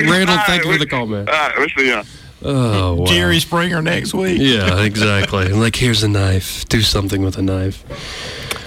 Randall, 0.10 0.38
thank 0.46 0.64
you 0.64 0.72
for 0.72 0.78
the 0.78 0.86
call, 0.88 1.06
man. 1.06 1.28
All 1.28 1.34
right, 1.34 1.52
we'll 1.58 1.68
see 1.76 1.88
ya. 1.90 2.02
Oh, 2.46 2.94
wow. 2.94 3.06
Jerry 3.06 3.40
Springer 3.40 3.80
next 3.80 4.12
week. 4.14 4.38
Yeah, 4.40 4.82
exactly. 4.84 5.48
like, 5.52 5.76
here's 5.76 6.02
a 6.02 6.08
knife. 6.08 6.66
Do 6.68 6.82
something 6.82 7.22
with 7.22 7.38
a 7.38 7.42
knife. 7.42 7.84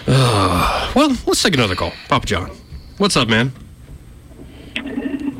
Uh, 0.07 0.91
well, 0.95 1.09
let's 1.25 1.43
take 1.43 1.53
another 1.53 1.75
call. 1.75 1.91
Papa 2.09 2.25
John. 2.25 2.51
What's 2.97 3.15
up, 3.15 3.27
man? 3.27 3.51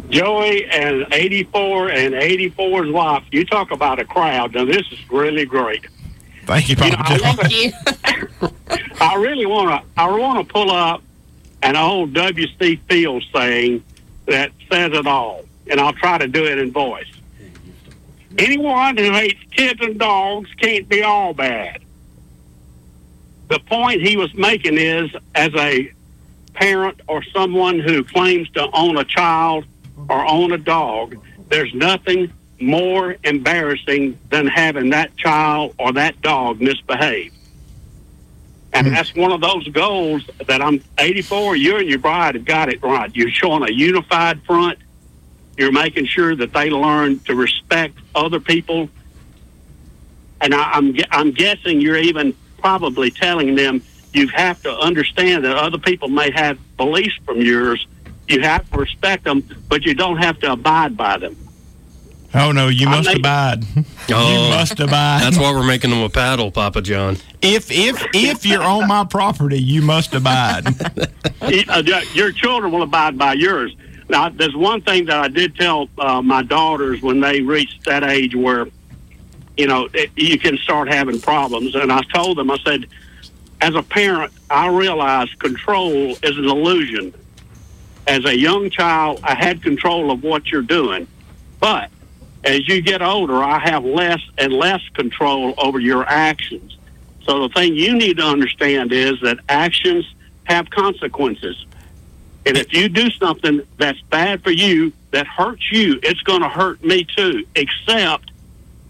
Joey 0.10 0.66
and 0.68 1.06
84 1.12 1.90
and 1.90 2.14
84's 2.14 2.92
wife. 2.92 3.24
You 3.32 3.46
talk 3.46 3.72
about 3.72 4.00
a 4.00 4.06
crowd. 4.06 4.54
Now, 4.54 4.66
this 4.66 4.86
is 4.92 5.10
really 5.12 5.46
great. 5.46 5.86
Thank 6.46 6.70
you, 6.70 6.76
You 6.78 6.92
know, 6.92 6.98
Papa 6.98 7.14
I, 7.14 7.18
John. 7.18 7.74
wanna, 8.42 8.54
I 9.02 9.16
really 9.16 9.46
want 9.46 9.70
to. 9.84 10.02
I 10.02 10.10
want 10.10 10.48
to 10.48 10.54
pull 10.54 10.72
up 10.72 11.02
an 11.64 11.76
old 11.76 12.14
W.C. 12.14 12.78
Fields 12.88 13.26
saying 13.34 13.84
that 14.28 14.52
says 14.72 14.94
it 14.94 15.08
all, 15.08 15.44
and 15.70 15.80
I'll 15.82 15.94
try 15.94 16.18
to 16.18 16.28
do 16.28 16.46
it 16.46 16.58
in 16.58 16.72
voice. 16.72 17.08
Anyone 18.38 18.98
who 18.98 19.12
hates 19.12 19.42
kids 19.52 19.80
and 19.82 19.98
dogs 19.98 20.50
can't 20.62 20.88
be 20.88 21.02
all 21.02 21.34
bad. 21.34 21.82
The 23.50 23.60
point 23.60 24.02
he 24.02 24.18
was 24.18 24.34
making 24.36 24.78
is, 24.78 25.10
as 25.34 25.54
a 25.56 25.92
parent 26.54 27.02
or 27.08 27.24
someone 27.24 27.80
who 27.80 28.04
claims 28.04 28.50
to 28.52 28.70
own 28.74 28.98
a 28.98 29.06
child 29.06 29.66
or 30.10 30.26
own 30.26 30.52
a 30.52 30.58
dog, 30.58 31.18
there's 31.50 31.74
nothing 31.74 32.32
more 32.60 33.16
embarrassing 33.24 34.18
than 34.30 34.48
having 34.48 34.90
that 34.90 35.16
child 35.18 35.74
or 35.78 35.94
that 35.94 36.22
dog 36.22 36.60
misbehave. 36.60 37.34
And 38.74 38.88
hmm. 38.88 38.94
that's 38.94 39.16
one 39.16 39.32
of 39.32 39.42
those 39.42 39.68
goals 39.70 40.30
that 40.46 40.62
I'm 40.62 40.84
84. 40.98 41.56
You 41.56 41.78
and 41.78 41.90
your 41.90 42.00
bride 42.00 42.36
have 42.36 42.46
got 42.46 42.70
it 42.70 42.82
right. 42.82 43.16
You're 43.16 43.32
showing 43.32 43.64
a 43.64 43.72
unified 43.72 44.42
front. 44.44 44.80
You're 45.58 45.72
making 45.72 46.06
sure 46.06 46.36
that 46.36 46.54
they 46.54 46.70
learn 46.70 47.20
to 47.22 47.36
respect 47.36 47.98
other 48.14 48.40
people. 48.40 48.90
And 50.40 50.54
I, 50.54 50.72
I'm 50.74 50.96
I'm 51.12 51.32
guessing 51.32 51.82
you're 51.82 51.98
even 51.98 52.36
probably 52.60 53.10
telling 53.10 53.56
them 53.56 53.82
you 54.14 54.28
have 54.30 54.62
to 54.64 54.72
understand 54.78 55.44
that 55.46 55.56
other 55.58 55.78
people 55.80 56.10
may 56.10 56.30
have 56.32 56.60
beliefs 56.78 57.16
from 57.26 57.42
yours. 57.42 57.86
You 58.28 58.42
have 58.42 58.70
to 58.72 58.78
respect 58.78 59.24
them, 59.24 59.44
but 59.70 59.84
you 59.86 59.94
don't 59.96 60.18
have 60.18 60.40
to 60.40 60.52
abide 60.52 60.96
by 60.96 61.18
them. 61.18 61.36
Oh 62.36 62.52
no, 62.52 62.68
you 62.68 62.88
must 62.88 63.08
make- 63.08 63.18
abide. 63.20 63.64
Oh, 64.10 64.32
you 64.32 64.50
must 64.50 64.80
abide. 64.80 65.22
That's 65.22 65.38
why 65.38 65.52
we're 65.52 65.68
making 65.68 65.90
them 65.90 66.00
a 66.02 66.08
paddle, 66.10 66.50
Papa 66.50 66.82
John. 66.82 67.18
if 67.42 67.70
if 67.72 68.02
if 68.14 68.46
you're 68.46 68.64
on 68.64 68.88
my 68.88 69.04
property, 69.04 69.60
you 69.60 69.82
must 69.82 70.14
abide. 70.14 70.66
Uh, 71.42 71.82
your 72.14 72.32
children 72.32 72.72
will 72.72 72.82
abide 72.84 73.18
by 73.18 73.34
yours. 73.34 73.74
Now, 74.10 74.30
there's 74.30 74.56
one 74.56 74.82
thing 74.82 75.06
that 75.06 75.18
I 75.18 75.28
did 75.28 75.56
tell 75.56 75.90
uh, 75.98 76.22
my 76.22 76.42
daughters 76.42 77.02
when 77.02 77.20
they 77.20 77.42
reached 77.42 77.86
that 77.86 78.04
age 78.04 78.36
where, 78.36 78.68
you 79.58 79.68
know, 79.68 79.90
it, 79.94 80.12
you 80.16 80.40
can 80.40 80.58
start 80.58 80.88
having 80.88 81.20
problems. 81.20 81.76
And 81.76 81.92
I 81.92 82.02
told 82.14 82.38
them, 82.38 82.50
I 82.50 82.58
said, 82.66 82.88
as 83.60 83.76
a 83.76 83.84
parent, 83.84 84.32
I 84.50 84.68
realize 84.70 85.34
control 85.36 86.12
is 86.24 86.38
an 86.38 86.46
illusion. 86.46 87.14
As 88.08 88.24
a 88.24 88.38
young 88.38 88.70
child, 88.70 89.20
I 89.24 89.36
had 89.36 89.62
control 89.62 90.12
of 90.12 90.24
what 90.24 90.48
you're 90.48 90.62
doing. 90.62 91.08
But 91.60 91.90
as 92.46 92.68
you 92.68 92.82
get 92.82 93.02
older, 93.02 93.44
I 93.44 93.60
have 93.60 93.84
less 93.84 94.22
and 94.38 94.54
less 94.54 94.82
control 94.94 95.54
over 95.58 95.80
your 95.80 96.08
actions. 96.08 96.78
So 97.24 97.46
the 97.46 97.54
thing 97.54 97.76
you 97.76 97.94
need 97.94 98.18
to 98.18 98.24
understand 98.24 98.94
is 98.94 99.20
that 99.22 99.40
actions 99.50 100.06
have 100.46 100.70
consequences. 100.70 101.66
And 102.48 102.58
if 102.58 102.74
you 102.74 102.90
do 102.90 103.10
something 103.12 103.62
that's 103.78 104.02
bad 104.02 104.44
for 104.44 104.52
you, 104.52 104.94
that 105.12 105.28
hurts 105.28 105.72
you, 105.72 106.00
it's 106.04 106.22
going 106.22 106.42
to 106.42 106.50
hurt 106.50 106.84
me 106.84 107.04
too, 107.04 107.46
except 107.56 108.32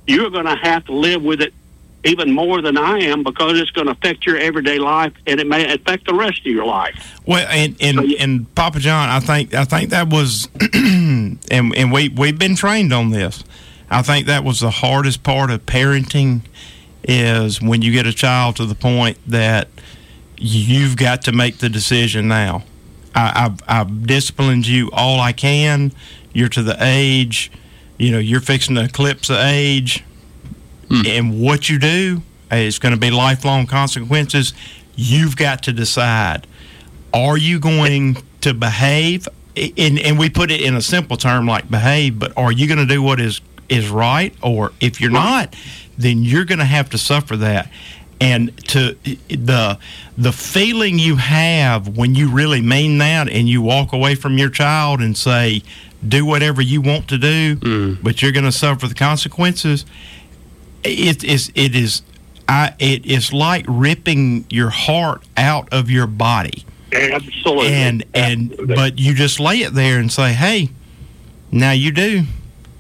you're 0.06 0.30
going 0.30 0.46
to 0.46 0.56
have 0.56 0.86
to 0.86 0.94
live 0.94 1.22
with 1.24 1.42
it 1.42 1.54
even 2.04 2.32
more 2.32 2.62
than 2.62 2.78
I 2.78 3.00
am 3.00 3.24
because 3.24 3.60
it's 3.60 3.72
going 3.72 3.88
to 3.88 3.94
affect 3.94 4.26
your 4.26 4.38
everyday 4.38 4.78
life 4.78 5.14
and 5.26 5.40
it 5.40 5.48
may 5.48 5.74
affect 5.74 6.06
the 6.06 6.14
rest 6.14 6.40
of 6.40 6.46
your 6.46 6.66
life. 6.66 7.20
Well, 7.26 7.46
and 7.50 7.76
and, 7.82 8.00
and 8.14 8.56
Papa 8.56 8.80
John, 8.80 9.10
I 9.10 9.20
think 9.20 9.54
I 9.54 9.66
think 9.66 9.90
that 9.90 10.10
was, 10.10 10.48
and 10.74 11.40
and 11.52 11.92
we 11.92 12.10
we've 12.10 12.40
been 12.40 12.56
trained 12.56 12.94
on 12.94 13.10
this. 13.10 13.44
I 13.90 14.02
think 14.02 14.28
that 14.28 14.44
was 14.44 14.60
the 14.60 14.70
hardest 14.70 15.24
part 15.24 15.50
of 15.50 15.66
parenting 15.66 16.42
is 17.04 17.62
when 17.62 17.82
you 17.82 17.92
get 17.92 18.06
a 18.06 18.14
child 18.14 18.58
to 18.58 18.66
the 18.66 18.76
point 18.76 19.18
that 19.28 19.70
you've 20.38 20.98
got 20.98 21.24
to 21.24 21.32
make 21.32 21.60
the 21.60 21.70
decision 21.70 22.28
now. 22.28 22.64
I, 23.18 23.46
I've, 23.46 23.60
I've 23.68 24.06
disciplined 24.06 24.68
you 24.68 24.92
all 24.94 25.20
I 25.20 25.34
can. 25.34 25.92
You're 26.34 26.50
to 26.50 26.62
the 26.62 26.78
age, 26.80 27.52
you 27.98 28.12
know, 28.12 28.20
you're 28.20 28.42
fixing 28.42 28.76
to 28.76 28.84
eclipse 28.84 29.28
the 29.28 29.44
age. 29.44 30.04
Hmm. 30.88 31.02
And 31.06 31.42
what 31.42 31.68
you 31.68 31.80
do 31.80 32.22
is 32.52 32.78
going 32.78 32.94
to 32.94 33.00
be 33.00 33.10
lifelong 33.10 33.66
consequences. 33.66 34.54
You've 34.96 35.36
got 35.36 35.64
to 35.64 35.74
decide 35.74 36.48
are 37.14 37.38
you 37.38 37.60
going 37.60 38.18
to 38.42 38.54
behave? 38.54 39.28
And, 39.56 39.98
and 39.98 40.20
we 40.20 40.30
put 40.30 40.52
it 40.52 40.62
in 40.62 40.76
a 40.76 40.82
simple 40.82 41.18
term 41.18 41.48
like 41.48 41.70
behave, 41.72 42.20
but 42.20 42.38
are 42.38 42.52
you 42.52 42.68
going 42.68 42.78
to 42.78 42.86
do 42.86 43.02
what 43.02 43.20
is, 43.20 43.42
is 43.70 43.90
right? 43.90 44.36
Or 44.44 44.74
if 44.80 45.02
you're 45.02 45.10
not, 45.10 45.56
then 45.98 46.24
you're 46.24 46.46
going 46.46 46.60
to 46.60 46.66
have 46.66 46.92
to 46.92 47.00
suffer 47.00 47.36
that. 47.38 47.72
And 48.20 48.58
to 48.70 48.98
the 49.30 49.78
the 50.18 50.32
feeling 50.32 50.98
you 50.98 51.18
have 51.18 51.96
when 51.96 52.16
you 52.16 52.30
really 52.30 52.62
mean 52.62 52.98
that, 52.98 53.30
and 53.30 53.48
you 53.48 53.62
walk 53.62 53.94
away 53.94 54.16
from 54.16 54.40
your 54.40 54.50
child 54.50 55.02
and 55.02 55.16
say, 55.16 55.62
"Do 56.08 56.26
whatever 56.26 56.62
you 56.62 56.82
want 56.82 57.08
to 57.10 57.20
do," 57.20 57.56
mm. 57.58 57.98
but 58.02 58.22
you're 58.22 58.32
going 58.32 58.46
to 58.46 58.52
suffer 58.52 58.88
the 58.88 58.96
consequences. 58.96 59.86
It 60.84 61.24
is 61.24 61.52
it 61.54 61.76
is 61.76 62.02
I 62.48 62.74
it 62.80 63.06
is 63.06 63.34
like 63.34 63.66
ripping 63.68 64.46
your 64.50 64.70
heart 64.70 65.24
out 65.36 65.72
of 65.72 65.92
your 65.92 66.08
body 66.08 66.66
Absolutely. 66.94 67.68
and 67.68 68.04
and 68.14 68.56
but 68.68 68.98
you 68.98 69.14
just 69.14 69.40
lay 69.40 69.62
it 69.62 69.74
there 69.74 70.00
and 70.00 70.12
say, 70.12 70.34
"Hey, 70.34 70.70
now 71.52 71.72
you 71.72 71.92
do." 71.92 72.24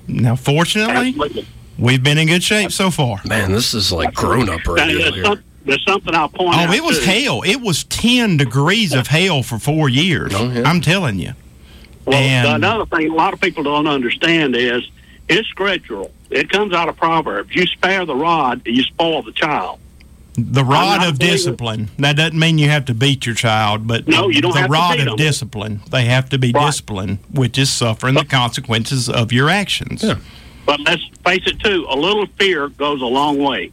Now, 0.07 0.35
fortunately, 0.35 1.09
Absolutely. 1.09 1.47
We've 1.77 2.03
been 2.03 2.17
in 2.17 2.27
good 2.27 2.43
shape 2.43 2.71
so 2.71 2.91
far. 2.91 3.19
Man, 3.25 3.51
this 3.51 3.73
is 3.73 3.91
like 3.91 4.13
grown 4.13 4.49
up 4.49 4.61
Now, 4.65 4.73
radio 4.73 5.11
here. 5.11 5.43
there's 5.65 5.83
something 5.85 6.13
I'll 6.15 6.29
point 6.29 6.55
oh, 6.55 6.59
out. 6.59 6.69
Oh, 6.69 6.73
it 6.73 6.83
was 6.83 6.99
too. 6.99 7.05
hell. 7.05 7.41
It 7.43 7.61
was 7.61 7.83
ten 7.85 8.37
degrees 8.37 8.93
of 8.93 9.07
hell 9.07 9.43
for 9.43 9.57
four 9.59 9.89
years. 9.89 10.33
Oh, 10.35 10.49
yeah. 10.49 10.63
I'm 10.67 10.81
telling 10.81 11.19
you. 11.19 11.33
Well, 12.05 12.17
And- 12.17 12.63
another 12.63 12.85
thing 12.85 13.09
a 13.11 13.13
lot 13.15 13.33
of 13.33 13.41
people 13.41 13.63
don't 13.63 13.87
understand 13.87 14.55
is 14.55 14.89
it's 15.27 15.47
scriptural. 15.49 16.11
It 16.29 16.49
comes 16.49 16.73
out 16.73 16.89
of 16.89 16.95
Proverbs. 16.97 17.53
You 17.55 17.65
spare 17.67 18.05
the 18.05 18.15
rod, 18.15 18.61
you 18.65 18.83
spoil 18.83 19.21
the 19.23 19.31
child. 19.33 19.79
The 20.39 20.63
rod 20.63 21.03
of 21.07 21.17
discipline. 21.17 21.89
That 21.97 22.15
doesn't 22.15 22.37
mean 22.37 22.59
you 22.59 22.69
have 22.69 22.85
to 22.85 22.93
beat 22.93 23.25
your 23.25 23.33
child, 23.33 23.87
but 23.87 24.07
No, 24.07 24.29
you 24.29 24.39
don't 24.39 24.53
the 24.53 24.59
have 24.61 24.69
rod 24.69 24.97
beat 24.97 24.99
of 25.01 25.05
them. 25.07 25.15
discipline. 25.17 25.81
They 25.89 26.05
have 26.05 26.29
to 26.29 26.37
be 26.37 26.51
Right. 26.51 26.67
disciplined, 26.67 27.17
which 27.31 27.57
is 27.57 27.71
suffering 27.71 28.13
the 28.13 28.23
consequences 28.23 29.09
of 29.09 29.33
your 29.33 29.49
actions. 29.49 30.03
Yeah. 30.03 30.15
But 30.67 30.81
let's 30.81 31.01
face 31.23 31.47
it, 31.47 31.61
too, 31.61 31.87
a 31.89 31.95
little 31.95 32.27
fear 32.37 32.67
goes 32.67 33.01
a 33.01 33.05
long 33.05 33.39
way. 33.39 33.71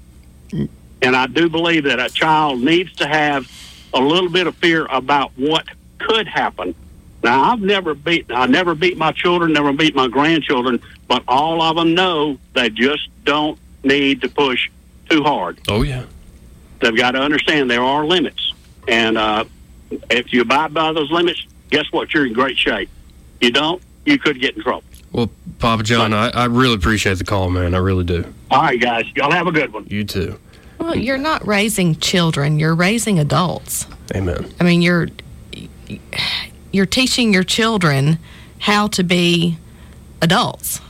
And 1.02 1.16
I 1.16 1.26
do 1.26 1.48
believe 1.48 1.84
that 1.84 1.98
a 1.98 2.08
child 2.08 2.62
needs 2.62 2.94
to 2.96 3.06
have 3.08 3.50
a 3.92 4.00
little 4.00 4.30
bit 4.30 4.46
of 4.46 4.54
fear 4.56 4.86
about 4.86 5.32
what 5.36 5.66
could 5.98 6.28
happen. 6.28 6.72
Now, 7.24 7.52
I've 7.52 7.60
never 7.60 7.94
beat, 7.94 8.26
I 8.30 8.46
never 8.46 8.76
beat 8.76 8.96
my 8.96 9.10
children, 9.10 9.52
never 9.52 9.72
beat 9.72 9.96
my 9.96 10.06
grandchildren, 10.06 10.80
but 11.08 11.24
all 11.26 11.60
of 11.62 11.74
them 11.74 11.94
know 11.94 12.38
they 12.54 12.70
just 12.70 13.08
don't 13.24 13.58
need 13.82 14.22
to 14.22 14.28
push 14.28 14.70
too 15.10 15.24
hard. 15.24 15.58
Oh 15.68 15.82
yeah. 15.82 16.04
They've 16.80 16.96
got 16.96 17.12
to 17.12 17.20
understand 17.20 17.70
there 17.70 17.82
are 17.82 18.06
limits. 18.06 18.52
And 18.86 19.18
uh, 19.18 19.46
if 20.10 20.32
you 20.32 20.42
abide 20.42 20.72
by 20.72 20.92
those 20.92 21.10
limits, 21.10 21.44
guess 21.70 21.86
what? 21.90 22.14
You're 22.14 22.26
in 22.26 22.34
great 22.34 22.56
shape. 22.56 22.88
You 23.40 23.50
don't, 23.50 23.82
you 24.04 24.18
could 24.18 24.40
get 24.40 24.56
in 24.56 24.62
trouble. 24.62 24.84
Well, 25.14 25.30
Papa 25.60 25.84
John, 25.84 26.12
I, 26.12 26.30
I 26.30 26.46
really 26.46 26.74
appreciate 26.74 27.18
the 27.18 27.24
call, 27.24 27.48
man. 27.48 27.72
I 27.72 27.78
really 27.78 28.02
do. 28.02 28.24
All 28.50 28.62
right, 28.62 28.80
guys. 28.80 29.06
Y'all 29.14 29.30
have 29.30 29.46
a 29.46 29.52
good 29.52 29.72
one. 29.72 29.86
You 29.88 30.02
too. 30.04 30.38
Well, 30.78 30.96
you're 30.96 31.18
not 31.18 31.46
raising 31.46 31.94
children, 31.96 32.58
you're 32.58 32.74
raising 32.74 33.20
adults. 33.20 33.86
Amen. 34.14 34.52
I 34.58 34.64
mean, 34.64 34.82
you're 34.82 35.08
you're 36.72 36.86
teaching 36.86 37.32
your 37.32 37.44
children 37.44 38.18
how 38.58 38.88
to 38.88 39.04
be 39.04 39.56
adults. 40.20 40.80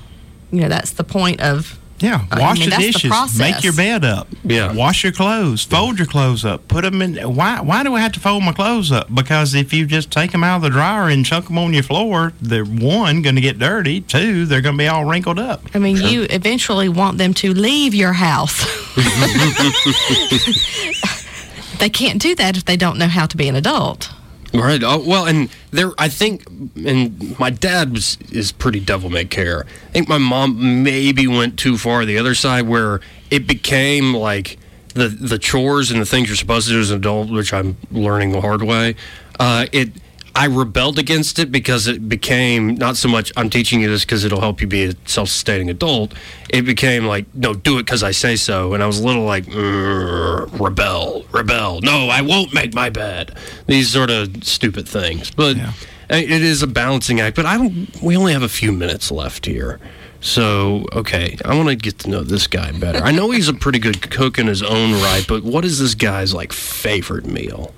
You 0.50 0.62
know, 0.62 0.68
that's 0.68 0.92
the 0.92 1.04
point 1.04 1.42
of 1.42 1.78
Yeah, 1.98 2.26
I 2.30 2.40
wash 2.40 2.58
mean, 2.58 2.70
the 2.70 2.76
that's 2.76 3.02
the 3.02 3.08
dishes, 3.08 3.38
make 3.38 3.62
your 3.62 3.72
bed 3.72 4.04
up. 4.04 4.28
Yeah. 4.42 4.72
wash 4.72 5.04
your 5.04 5.12
clothes, 5.12 5.64
fold 5.64 5.98
your 5.98 6.06
clothes 6.06 6.44
up, 6.44 6.66
put 6.68 6.82
them 6.82 7.00
in. 7.00 7.16
Why? 7.34 7.60
Why 7.60 7.82
do 7.82 7.94
I 7.94 8.00
have 8.00 8.12
to 8.12 8.20
fold 8.20 8.42
my 8.42 8.52
clothes 8.52 8.90
up? 8.90 9.14
Because 9.14 9.54
if 9.54 9.72
you 9.72 9.86
just 9.86 10.10
take 10.10 10.32
them 10.32 10.42
out 10.42 10.56
of 10.56 10.62
the 10.62 10.70
dryer 10.70 11.08
and 11.08 11.24
chunk 11.24 11.46
them 11.46 11.58
on 11.58 11.72
your 11.72 11.84
floor, 11.84 12.32
they're 12.40 12.64
one 12.64 13.22
going 13.22 13.36
to 13.36 13.40
get 13.40 13.58
dirty. 13.58 14.00
Two, 14.00 14.44
they're 14.44 14.60
going 14.60 14.74
to 14.74 14.78
be 14.78 14.88
all 14.88 15.04
wrinkled 15.04 15.38
up. 15.38 15.62
I 15.72 15.78
mean, 15.78 15.96
you 15.96 16.26
eventually 16.30 16.88
want 16.88 17.18
them 17.18 17.32
to 17.34 17.54
leave 17.54 17.94
your 17.94 18.12
house. 18.12 18.64
they 21.78 21.88
can't 21.88 22.20
do 22.20 22.34
that 22.34 22.56
if 22.56 22.64
they 22.64 22.76
don't 22.76 22.98
know 22.98 23.08
how 23.08 23.26
to 23.26 23.36
be 23.36 23.48
an 23.48 23.54
adult. 23.54 24.10
Right. 24.54 24.82
Oh, 24.84 25.02
well, 25.04 25.26
and 25.26 25.50
there, 25.72 25.90
I 25.98 26.08
think, 26.08 26.46
and 26.76 27.36
my 27.40 27.50
dad 27.50 27.92
was 27.92 28.18
is 28.30 28.52
pretty 28.52 28.78
devil 28.78 29.10
may 29.10 29.24
care. 29.24 29.66
I 29.66 29.92
think 29.92 30.08
my 30.08 30.18
mom 30.18 30.84
maybe 30.84 31.26
went 31.26 31.58
too 31.58 31.76
far 31.76 32.04
the 32.04 32.18
other 32.18 32.36
side, 32.36 32.68
where 32.68 33.00
it 33.32 33.48
became 33.48 34.14
like 34.14 34.58
the 34.94 35.08
the 35.08 35.40
chores 35.40 35.90
and 35.90 36.00
the 36.00 36.06
things 36.06 36.28
you're 36.28 36.36
supposed 36.36 36.68
to 36.68 36.74
do 36.74 36.80
as 36.80 36.90
an 36.92 36.98
adult, 36.98 37.30
which 37.30 37.52
I'm 37.52 37.76
learning 37.90 38.30
the 38.30 38.40
hard 38.40 38.62
way. 38.62 38.94
Uh, 39.40 39.66
it. 39.72 39.90
I 40.36 40.46
rebelled 40.46 40.98
against 40.98 41.38
it 41.38 41.52
because 41.52 41.86
it 41.86 42.08
became 42.08 42.74
not 42.74 42.96
so 42.96 43.08
much 43.08 43.32
I'm 43.36 43.50
teaching 43.50 43.80
you 43.80 43.88
this 43.88 44.04
because 44.04 44.24
it'll 44.24 44.40
help 44.40 44.60
you 44.60 44.66
be 44.66 44.84
a 44.84 44.94
self-sustaining 45.06 45.70
adult. 45.70 46.12
It 46.50 46.62
became 46.62 47.06
like 47.06 47.26
no, 47.34 47.54
do 47.54 47.78
it 47.78 47.84
because 47.84 48.02
I 48.02 48.10
say 48.10 48.34
so, 48.36 48.74
and 48.74 48.82
I 48.82 48.86
was 48.86 48.98
a 48.98 49.06
little 49.06 49.24
like 49.24 49.44
"Mm, 49.46 50.60
rebel, 50.60 51.24
rebel. 51.32 51.80
No, 51.82 52.08
I 52.08 52.22
won't 52.22 52.52
make 52.52 52.74
my 52.74 52.90
bed. 52.90 53.36
These 53.66 53.90
sort 53.90 54.10
of 54.10 54.44
stupid 54.44 54.88
things, 54.88 55.30
but 55.30 55.56
Yeah. 55.56 55.72
It 56.10 56.30
is 56.30 56.62
a 56.62 56.66
balancing 56.66 57.20
act. 57.20 57.34
But 57.34 57.46
I 57.46 57.56
don't. 57.56 57.88
We 58.02 58.14
only 58.14 58.34
have 58.34 58.42
a 58.42 58.48
few 58.48 58.72
minutes 58.72 59.10
left 59.10 59.46
here. 59.46 59.80
So, 60.20 60.86
okay, 60.92 61.36
I 61.44 61.54
want 61.56 61.68
to 61.70 61.76
get 61.76 61.98
to 62.00 62.10
know 62.10 62.22
this 62.22 62.46
guy 62.46 62.72
better. 62.72 62.98
I 62.98 63.10
know 63.10 63.30
he's 63.30 63.48
a 63.48 63.54
pretty 63.54 63.78
good 63.78 64.10
cook 64.10 64.38
in 64.38 64.46
his 64.46 64.62
own 64.62 64.92
right, 65.02 65.24
but 65.26 65.44
what 65.44 65.64
is 65.64 65.78
this 65.78 65.94
guy's 65.94 66.32
like 66.34 66.52
favorite 66.52 67.26
meal? 67.26 67.74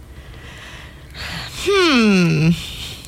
Hmm. 1.69 2.51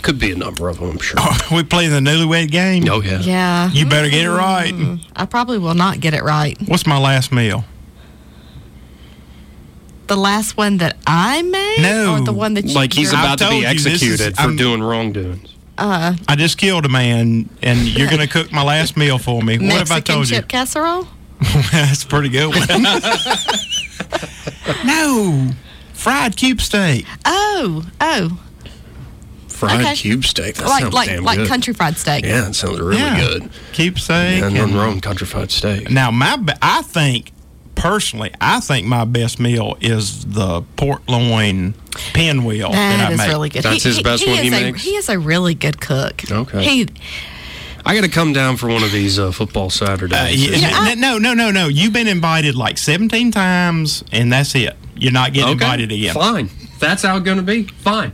Could 0.03 0.19
be 0.19 0.33
a 0.33 0.37
number 0.37 0.69
of 0.69 0.79
them, 0.79 0.91
I'm 0.91 0.99
sure. 0.99 1.19
we 1.53 1.63
play 1.65 1.89
the 1.89 2.01
newlywed 2.01 2.51
game. 2.51 2.85
Oh 2.91 3.03
yeah. 3.03 3.21
Yeah. 3.21 3.71
You 3.71 3.85
better 3.87 4.09
get 4.09 4.25
it 4.25 4.31
right. 4.31 4.73
I 5.17 5.27
probably 5.27 5.59
will 5.59 5.75
not 5.75 6.01
get 6.01 6.15
it 6.15 6.23
right. 6.23 6.57
What's 6.67 6.87
my 6.87 6.99
last 6.99 7.31
meal? 7.33 7.65
The 10.07 10.17
last 10.17 10.57
one 10.57 10.79
that 10.79 10.97
I 11.07 11.43
made? 11.43 11.83
No. 11.83 12.15
Or 12.15 12.21
the 12.25 12.33
one 12.33 12.55
that 12.55 12.65
you, 12.65 12.75
Like 12.75 12.95
he's 12.95 13.13
you're- 13.13 13.23
about 13.23 13.39
to 13.39 13.45
be 13.51 13.53
told 13.63 13.63
you, 13.63 13.69
this 13.75 13.87
is- 13.87 13.93
executed 14.03 14.37
for 14.37 14.43
I'm- 14.43 14.57
doing 14.57 14.83
wrongdoings. 14.83 15.51
uh, 15.77 16.15
I 16.27 16.37
just 16.37 16.57
killed 16.59 16.87
a 16.87 16.89
man, 16.89 17.49
and 17.63 17.81
you're 17.87 18.09
going 18.09 18.21
to 18.21 18.27
cook 18.27 18.51
my 18.51 18.63
last 18.63 18.97
meal 18.97 19.19
for 19.19 19.43
me. 19.43 19.59
What 19.59 19.65
have 19.73 19.91
I 19.91 19.97
Mexican 19.97 20.15
told 20.15 20.27
chip 20.29 20.49
casserole? 20.49 21.03
you? 21.03 21.09
That's 21.73 22.05
a 22.05 22.07
pretty 22.07 22.31
good 22.31 22.49
one. 22.49 22.83
no, 24.87 25.51
fried 25.93 26.37
cube 26.37 26.61
steak. 26.63 27.05
Oh, 27.27 27.85
oh. 28.01 28.41
Fried 29.59 29.81
Okay. 29.81 29.95
cube 29.97 30.25
steak. 30.25 30.55
That 30.57 30.67
like 30.69 30.83
sounds 30.83 30.95
like 30.95 31.09
damn 31.09 31.25
like 31.25 31.39
good. 31.39 31.49
country 31.49 31.75
fried 31.75 31.99
steak. 31.99 32.25
Yeah, 32.25 32.49
it 32.49 32.55
sounds 32.55 32.79
really 32.81 32.97
Yeah. 32.99 33.19
good. 33.21 33.51
Cube 33.73 33.99
steak. 33.99 34.43
And 34.43 34.57
and- 34.57 34.73
Monroe 34.73 34.91
and 34.93 35.03
country 35.03 35.27
fried 35.27 35.51
steak. 35.51 35.91
Now, 35.91 36.11
my 36.13 36.39
I 36.63 36.83
think 36.83 37.33
personally, 37.75 38.31
I 38.41 38.61
think 38.61 38.87
my 38.87 39.05
best 39.05 39.41
meal 39.41 39.77
is 39.81 40.25
the 40.27 40.63
pork 40.77 41.03
loin 41.09 41.75
pinwheel 42.13 42.71
that, 42.71 42.97
That 42.99 43.09
I 43.09 43.13
is 43.13 43.19
make. 43.19 43.29
really 43.29 43.49
good. 43.49 43.63
That's 43.65 43.83
his 43.83 44.01
best 44.01 44.27
one 44.27 44.37
is 44.37 44.43
he 44.43 44.49
a, 44.49 44.51
makes? 44.51 44.83
He 44.85 44.91
is 44.97 45.09
a 45.09 45.19
really 45.19 45.55
good 45.55 45.81
cook. 45.81 46.23
Okay. 46.31 46.63
He 46.65 46.87
I 47.87 47.95
got 47.95 48.03
to 48.03 48.09
come 48.11 48.33
down 48.33 48.57
for 48.59 48.69
one 48.69 48.83
of 48.83 48.93
these 48.93 49.19
uh, 49.19 49.31
football 49.33 49.71
Saturdays. 49.71 50.49
Uh, 50.49 50.53
yeah, 50.57 50.89
You 50.91 50.97
know, 50.97 51.19
no, 51.19 51.33
no, 51.33 51.35
no, 51.35 51.51
no. 51.51 51.69
You've 51.69 51.93
been 51.93 52.09
invited 52.09 52.55
like 52.55 52.77
17 52.77 53.31
times, 53.33 54.05
and 54.13 54.31
that's 54.33 54.55
it. 54.55 54.77
You're 54.97 55.13
not 55.13 55.33
getting 55.33 55.55
okay, 55.55 55.65
invited 55.65 55.93
again. 55.93 56.13
fine. 56.13 56.51
That's 56.81 57.03
how 57.03 57.17
it's 57.17 57.25
going 57.25 57.39
to 57.39 57.43
be. 57.43 57.63
Fine. 57.63 58.13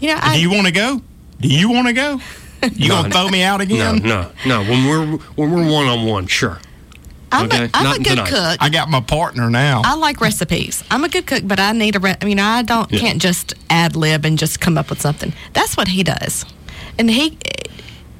You 0.00 0.08
know, 0.08 0.18
I, 0.20 0.34
Do 0.36 0.40
you 0.42 0.50
want 0.50 0.66
to 0.66 0.72
go? 0.72 1.00
Do 1.40 1.48
you 1.48 1.70
want 1.70 1.86
to 1.88 1.92
go? 1.92 2.20
You 2.74 2.88
gonna 2.88 3.10
throw 3.10 3.28
me 3.28 3.42
out 3.44 3.60
again? 3.60 3.98
no, 3.98 4.30
no. 4.44 4.62
no. 4.62 4.70
When 4.70 4.86
we're 4.88 5.16
when 5.36 5.52
we're 5.52 5.70
one 5.72 5.86
on 5.86 6.04
one, 6.06 6.26
sure. 6.26 6.58
I'm, 7.30 7.44
okay, 7.46 7.64
a, 7.66 7.70
I'm 7.74 7.92
a 7.92 7.98
good 7.98 8.16
tonight. 8.16 8.28
cook. 8.28 8.56
I 8.60 8.68
got 8.70 8.88
my 8.90 9.00
partner 9.00 9.48
now. 9.50 9.82
I 9.84 9.94
like 9.94 10.20
recipes. 10.20 10.82
I'm 10.90 11.04
a 11.04 11.08
good 11.08 11.26
cook, 11.26 11.42
but 11.44 11.60
I 11.60 11.70
need 11.72 11.94
a. 11.94 12.00
Re- 12.00 12.16
I 12.20 12.24
mean, 12.24 12.40
I 12.40 12.62
don't 12.62 12.90
Yeah. 12.90 12.98
can't 13.00 13.20
just 13.22 13.54
ad 13.70 13.94
lib 13.96 14.24
and 14.24 14.38
just 14.38 14.60
come 14.60 14.76
up 14.78 14.88
with 14.90 15.00
something. 15.00 15.32
That's 15.52 15.76
what 15.76 15.88
he 15.88 16.02
does, 16.02 16.44
and 16.98 17.10
he 17.10 17.38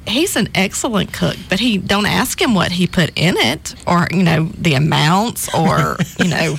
he's 0.09 0.35
an 0.35 0.49
excellent 0.55 1.13
cook. 1.13 1.37
But 1.49 1.59
he 1.59 1.77
don't 1.77 2.05
ask 2.05 2.41
him 2.41 2.53
what 2.53 2.71
he 2.71 2.87
put 2.87 3.11
in 3.15 3.35
it, 3.37 3.75
or 3.87 4.07
you 4.11 4.23
know 4.23 4.45
the 4.57 4.73
amounts, 4.73 5.53
or 5.53 5.97
you 6.19 6.29
know 6.29 6.55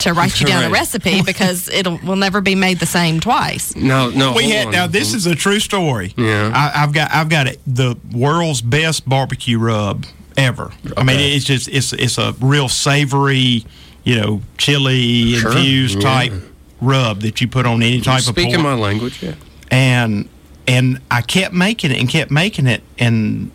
to 0.00 0.12
write 0.14 0.40
you 0.40 0.46
down 0.46 0.64
a 0.64 0.70
recipe 0.70 1.22
because 1.22 1.68
it 1.68 1.86
will 1.86 2.16
never 2.16 2.40
be 2.40 2.54
made 2.54 2.78
the 2.78 2.86
same 2.86 3.20
twice. 3.20 3.74
No, 3.74 4.10
no. 4.10 4.32
we 4.34 4.50
had 4.50 4.66
on. 4.66 4.72
now. 4.72 4.86
This 4.86 5.14
is 5.14 5.26
a 5.26 5.34
true 5.34 5.60
story. 5.60 6.12
Yeah. 6.16 6.50
I, 6.54 6.82
I've 6.82 6.92
got 6.92 7.10
I've 7.12 7.28
got 7.28 7.46
it, 7.46 7.60
the 7.66 7.96
world's 8.12 8.62
best 8.62 9.08
barbecue 9.08 9.58
rub 9.58 10.06
ever. 10.36 10.72
I 10.96 11.04
mean, 11.04 11.20
it's 11.20 11.44
just 11.44 11.68
it's 11.68 11.92
it's 11.92 12.18
a 12.18 12.34
real 12.40 12.68
savory, 12.68 13.64
you 14.04 14.20
know, 14.20 14.42
chili 14.58 15.34
Sure, 15.34 15.52
infused 15.52 16.02
yeah. 16.02 16.28
type 16.28 16.32
rub 16.80 17.20
that 17.20 17.40
you 17.40 17.48
put 17.48 17.66
on 17.66 17.82
any 17.82 18.00
type 18.00 18.22
Speaking 18.22 18.54
of 18.54 18.60
pork. 18.60 18.62
Speaking 18.62 18.62
my 18.62 18.74
language, 18.74 19.22
yeah. 19.22 19.34
and 19.70 20.28
and 20.66 21.00
I 21.10 21.22
kept 21.22 21.54
making 21.54 21.90
it 21.90 21.98
and 21.98 22.08
kept 22.08 22.30
making 22.30 22.66
it 22.66 22.82
and 22.98 23.50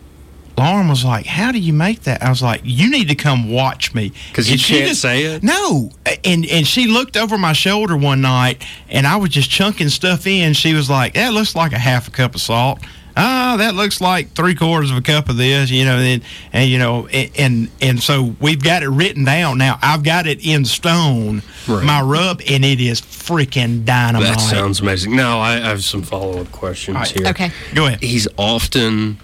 Lauren 0.58 0.88
was 0.88 1.04
like, 1.04 1.24
"How 1.24 1.52
do 1.52 1.58
you 1.60 1.72
make 1.72 2.02
that?" 2.02 2.20
I 2.20 2.28
was 2.30 2.42
like, 2.42 2.62
"You 2.64 2.90
need 2.90 3.06
to 3.08 3.14
come 3.14 3.48
watch 3.48 3.94
me 3.94 4.10
'Cause 4.32 4.50
you 4.50 4.58
she 4.58 4.80
can't 4.80 4.96
say 4.96 5.22
it? 5.22 5.44
No, 5.44 5.92
and 6.24 6.44
and 6.46 6.66
she 6.66 6.88
looked 6.88 7.16
over 7.16 7.38
my 7.38 7.52
shoulder 7.52 7.96
one 7.96 8.20
night, 8.20 8.60
and 8.90 9.06
I 9.06 9.16
was 9.16 9.30
just 9.30 9.50
chunking 9.50 9.88
stuff 9.88 10.26
in. 10.26 10.54
She 10.54 10.74
was 10.74 10.90
like, 10.90 11.14
"That 11.14 11.32
looks 11.32 11.54
like 11.54 11.72
a 11.72 11.78
half 11.78 12.08
a 12.08 12.10
cup 12.10 12.34
of 12.34 12.40
salt." 12.40 12.80
Ah, 13.20 13.56
that 13.58 13.74
looks 13.74 14.00
like 14.00 14.30
three 14.34 14.54
quarters 14.54 14.90
of 14.92 14.96
a 14.96 15.00
cup 15.02 15.28
of 15.28 15.36
this, 15.36 15.70
you 15.70 15.84
know, 15.84 15.96
and, 15.98 16.22
and 16.52 16.70
you 16.70 16.78
know, 16.78 17.08
and, 17.08 17.30
and 17.36 17.70
and 17.82 18.00
so 18.02 18.34
we've 18.40 18.62
got 18.62 18.82
it 18.84 18.88
written 18.88 19.24
down 19.24 19.58
now. 19.58 19.76
I've 19.82 20.04
got 20.04 20.26
it 20.28 20.46
in 20.46 20.64
stone, 20.64 21.42
Right. 21.66 21.84
my 21.84 22.00
rub, 22.00 22.40
and 22.48 22.64
it 22.64 22.80
is 22.80 23.00
freaking 23.00 23.84
dynamite. 23.84 24.28
That 24.28 24.40
sounds 24.40 24.80
amazing. 24.80 25.16
Now, 25.16 25.40
I, 25.40 25.54
I 25.54 25.60
have 25.60 25.82
some 25.82 26.02
follow 26.02 26.40
up 26.40 26.52
questions 26.52 26.94
All 26.96 27.02
right. 27.02 27.10
here. 27.10 27.26
Okay. 27.28 27.50
Go 27.74 27.86
ahead. 27.86 28.00
He's 28.02 28.28
often 28.36 29.18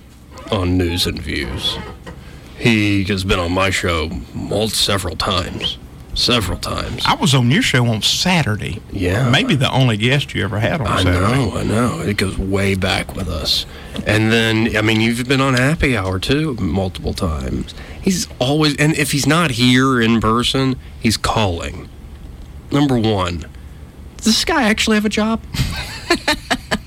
on 0.51 0.76
News 0.76 1.07
and 1.07 1.20
Views. 1.22 1.78
He 2.59 3.05
has 3.05 3.22
been 3.24 3.38
on 3.38 3.53
my 3.53 3.70
show 3.70 4.11
mul- 4.34 4.68
several 4.68 5.16
times. 5.16 5.78
Several 6.15 6.59
times. 6.59 7.03
I 7.05 7.15
was 7.15 7.35
on 7.35 7.51
your 7.51 7.62
show 7.62 7.87
on 7.87 8.03
Saturday. 8.03 8.81
Yeah. 8.93 9.29
Maybe 9.31 9.57
the 9.57 9.71
only 9.73 9.97
guest 9.97 10.35
you 10.35 10.45
ever 10.45 10.61
had 10.61 10.81
on 10.81 10.87
I 10.87 11.03
Saturday. 11.03 11.27
I 11.27 11.37
know, 11.37 11.57
I 11.57 11.62
know. 11.65 12.01
It 12.01 12.17
goes 12.17 12.39
way 12.39 12.75
back 12.77 13.17
with 13.17 13.29
us. 13.29 13.67
And 14.07 14.31
then, 14.31 14.77
I 14.77 14.83
mean, 14.83 15.01
you've 15.01 15.27
been 15.27 15.41
on 15.41 15.55
Happy 15.55 15.97
Hour 15.97 16.19
too, 16.21 16.55
multiple 16.55 17.15
times. 17.15 17.75
He's 18.01 18.29
always, 18.39 18.77
and 18.77 18.95
if 18.97 19.12
he's 19.12 19.27
not 19.27 19.53
here 19.53 20.01
in 20.01 20.21
person, 20.21 20.77
he's 21.01 21.17
calling. 21.17 21.89
Number 22.71 22.99
one, 22.99 23.47
does 24.17 24.27
this 24.27 24.45
guy 24.45 24.65
actually 24.65 24.97
have 24.97 25.05
a 25.05 25.11
job? 25.11 25.43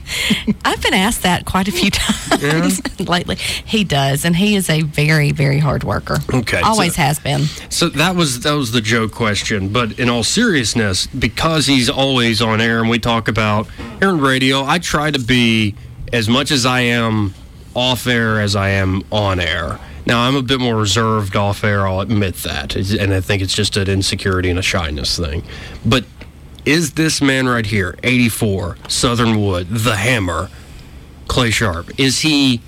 I've 0.65 0.81
been 0.81 0.93
asked 0.93 1.23
that 1.23 1.45
quite 1.45 1.67
a 1.67 1.71
few 1.71 1.89
times 1.91 2.81
lately. 3.07 3.35
He 3.35 3.83
does, 3.83 4.25
and 4.25 4.35
he 4.35 4.55
is 4.55 4.69
a 4.69 4.81
very, 4.81 5.31
very 5.31 5.59
hard 5.59 5.83
worker. 5.83 6.17
Okay, 6.33 6.61
Always 6.61 6.95
so- 6.95 7.01
has 7.01 7.19
been. 7.19 7.43
So 7.69 7.89
that 7.89 8.15
was 8.15 8.41
that 8.41 8.53
was 8.53 8.71
the 8.71 8.81
joke 8.81 9.11
question, 9.11 9.69
but 9.69 9.99
in 9.99 10.09
all 10.09 10.23
seriousness, 10.23 11.07
because 11.07 11.65
he's 11.67 11.89
always 11.89 12.41
on 12.41 12.61
air 12.61 12.79
and 12.79 12.89
we 12.89 12.99
talk 12.99 13.27
about 13.27 13.67
air 14.01 14.09
and 14.09 14.21
radio, 14.21 14.63
I 14.63 14.79
try 14.79 15.11
to 15.11 15.19
be 15.19 15.75
as 16.13 16.27
much 16.29 16.51
as 16.51 16.65
I 16.65 16.81
am 16.81 17.33
off 17.75 18.07
air 18.07 18.39
as 18.41 18.55
I 18.55 18.69
am 18.69 19.03
on 19.11 19.39
air. 19.39 19.79
Now 20.05 20.21
I'm 20.21 20.35
a 20.35 20.41
bit 20.41 20.59
more 20.59 20.75
reserved 20.75 21.35
off 21.35 21.63
air. 21.63 21.85
I'll 21.87 21.99
admit 21.99 22.35
that, 22.37 22.75
and 22.75 23.13
I 23.13 23.19
think 23.21 23.41
it's 23.41 23.53
just 23.53 23.75
an 23.77 23.89
insecurity 23.89 24.49
and 24.49 24.57
a 24.57 24.61
shyness 24.63 25.17
thing. 25.19 25.43
But 25.85 26.05
is 26.67 26.91
this 26.91 27.21
man 27.21 27.47
right 27.47 27.65
here, 27.65 27.95
84, 28.03 28.77
Southern 28.89 29.41
Wood, 29.41 29.69
the 29.69 29.95
Hammer, 29.95 30.49
Clay 31.27 31.49
Sharpe? 31.49 31.97
Is 31.97 32.19
he? 32.19 32.61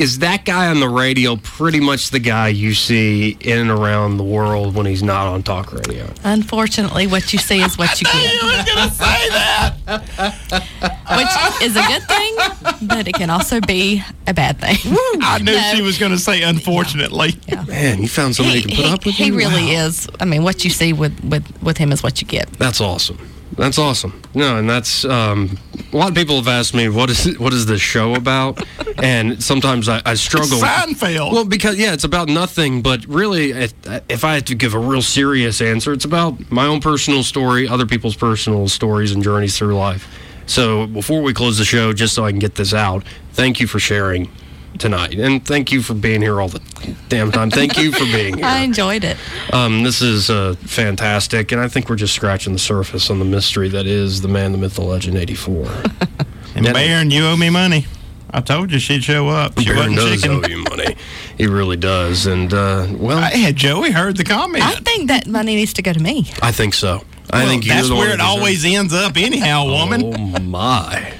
Is 0.00 0.18
that 0.20 0.44
guy 0.46 0.68
on 0.68 0.80
the 0.80 0.88
radio 0.88 1.36
pretty 1.36 1.78
much 1.78 2.08
the 2.10 2.18
guy 2.18 2.48
you 2.48 2.72
see 2.72 3.36
in 3.40 3.58
and 3.58 3.70
around 3.70 4.16
the 4.16 4.24
world 4.24 4.74
when 4.74 4.86
he's 4.86 5.02
not 5.02 5.26
on 5.26 5.42
talk 5.42 5.72
radio? 5.72 6.08
Unfortunately, 6.24 7.06
what 7.06 7.32
you 7.32 7.38
see 7.38 7.60
is 7.62 7.76
what 7.76 8.00
you 8.00 8.06
get. 8.12 8.42
I 8.42 8.56
was 8.56 8.74
gonna 8.74 8.90
say 8.90 9.28
that. 9.28 11.00
which 11.16 11.62
is 11.68 11.76
a 11.76 11.82
good 11.86 12.02
thing, 12.08 12.88
but 12.88 13.06
it 13.08 13.14
can 13.14 13.28
also 13.30 13.60
be 13.60 14.02
a 14.26 14.32
bad 14.34 14.58
thing. 14.58 14.76
I 15.22 15.38
knew 15.42 15.52
No. 15.52 15.72
she 15.74 15.82
was 15.82 15.98
gonna 15.98 16.18
say 16.18 16.42
unfortunately. 16.42 17.34
yeah 17.46 17.62
Man, 17.64 18.00
you 18.02 18.08
found 18.08 18.34
somebody 18.34 18.62
who 18.62 18.68
can 18.68 18.76
put 18.76 18.84
he, 18.86 18.92
up 18.92 19.04
with 19.06 19.14
he 19.16 19.26
you? 19.26 19.36
really 19.36 19.74
Wow. 19.74 19.86
is. 19.86 20.08
I 20.18 20.24
mean, 20.24 20.42
what 20.44 20.64
you 20.64 20.70
see 20.70 20.92
with, 20.94 21.22
with, 21.24 21.44
with 21.62 21.76
him 21.76 21.92
is 21.92 22.02
what 22.02 22.20
you 22.22 22.26
get. 22.26 22.50
That's 22.54 22.80
awesome. 22.80 23.18
That's 23.56 23.78
awesome. 23.78 24.20
No, 24.34 24.56
and 24.58 24.70
that's 24.70 25.04
um, 25.04 25.58
a 25.92 25.96
lot 25.96 26.08
of 26.08 26.14
people 26.14 26.36
have 26.36 26.48
asked 26.48 26.72
me 26.74 26.88
what 26.88 27.10
is 27.10 27.38
what 27.38 27.52
is 27.52 27.66
this 27.66 27.80
show 27.80 28.14
about, 28.14 28.62
and 29.02 29.42
sometimes 29.42 29.88
I, 29.88 30.00
I 30.06 30.14
struggle. 30.14 30.58
with- 30.60 30.68
Seinfeld. 30.68 31.32
Well, 31.32 31.44
because 31.44 31.76
yeah, 31.78 31.92
it's 31.92 32.04
about 32.04 32.28
nothing. 32.28 32.80
But 32.82 33.04
really, 33.06 33.50
if, 33.50 33.74
if 34.08 34.24
I 34.24 34.34
had 34.34 34.46
to 34.48 34.54
give 34.54 34.74
a 34.74 34.78
real 34.78 35.02
serious 35.02 35.60
answer, 35.60 35.92
it's 35.92 36.04
about 36.04 36.50
my 36.50 36.66
own 36.66 36.80
personal 36.80 37.22
story, 37.22 37.68
other 37.68 37.86
people's 37.86 38.16
personal 38.16 38.68
stories 38.68 39.12
and 39.12 39.22
journeys 39.22 39.58
through 39.58 39.76
life. 39.76 40.06
So 40.46 40.86
before 40.86 41.22
we 41.22 41.32
close 41.34 41.58
the 41.58 41.64
show, 41.64 41.92
just 41.92 42.14
so 42.14 42.24
I 42.24 42.30
can 42.30 42.38
get 42.40 42.54
this 42.56 42.72
out, 42.74 43.04
thank 43.32 43.60
you 43.60 43.66
for 43.66 43.78
sharing 43.78 44.30
tonight, 44.78 45.14
and 45.14 45.44
thank 45.44 45.72
you 45.72 45.82
for 45.82 45.94
being 45.94 46.22
here 46.22 46.40
all 46.40 46.48
the 46.48 46.60
damn 47.08 47.30
time. 47.32 47.50
Thank 47.50 47.76
you 47.78 47.92
for 47.92 48.04
being 48.04 48.36
here. 48.38 48.44
I 48.46 48.60
enjoyed 48.60 49.04
it. 49.04 49.16
Um, 49.52 49.82
this 49.82 50.00
is 50.02 50.30
uh, 50.30 50.54
fantastic, 50.60 51.52
and 51.52 51.60
I 51.60 51.68
think 51.68 51.88
we're 51.88 51.96
just 51.96 52.14
scratching 52.14 52.52
the 52.52 52.58
surface 52.58 53.10
on 53.10 53.18
the 53.18 53.24
mystery 53.24 53.68
that 53.70 53.86
is 53.86 54.20
the 54.22 54.28
man, 54.28 54.52
the 54.52 54.58
myth, 54.58 54.74
the 54.74 54.82
legend, 54.82 55.16
84. 55.16 55.66
and 56.54 56.64
Baron, 56.72 57.10
you 57.10 57.24
owe 57.26 57.36
me 57.36 57.50
money. 57.50 57.86
I 58.32 58.40
told 58.40 58.70
you 58.70 58.78
she'd 58.78 59.02
show 59.02 59.28
up. 59.28 59.58
She 59.58 59.64
Baron 59.66 59.94
wasn't 59.94 59.96
does 59.96 60.22
chicken. 60.22 60.44
owe 60.44 60.48
you 60.48 60.62
money. 60.62 60.96
He 61.36 61.46
really 61.48 61.76
does, 61.76 62.26
and 62.26 62.52
uh, 62.54 62.86
well, 62.92 63.18
I 63.18 63.30
had 63.30 63.56
Joey 63.56 63.90
heard 63.90 64.16
the 64.16 64.24
comment. 64.24 64.64
I 64.64 64.74
think 64.76 65.08
that 65.08 65.26
money 65.26 65.56
needs 65.56 65.72
to 65.74 65.82
go 65.82 65.92
to 65.92 66.00
me. 66.00 66.30
I 66.40 66.52
think 66.52 66.74
so. 66.74 67.02
I 67.32 67.40
Well, 67.44 67.48
think 67.48 67.66
you're 67.66 67.74
that's 67.76 67.88
the 67.88 67.94
where 67.96 68.08
that 68.08 68.14
it 68.14 68.16
deserves- 68.18 68.30
always 68.38 68.64
ends 68.64 68.92
up, 68.94 69.16
anyhow, 69.16 69.66
woman. 69.66 70.14
Oh 70.16 70.40
my! 70.40 71.12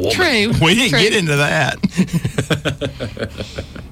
Woman. 0.00 0.12
True. 0.12 0.52
We 0.64 0.74
didn't 0.74 0.90
True. 0.90 0.98
get 1.00 1.14
into 1.14 1.36
that. 1.36 1.78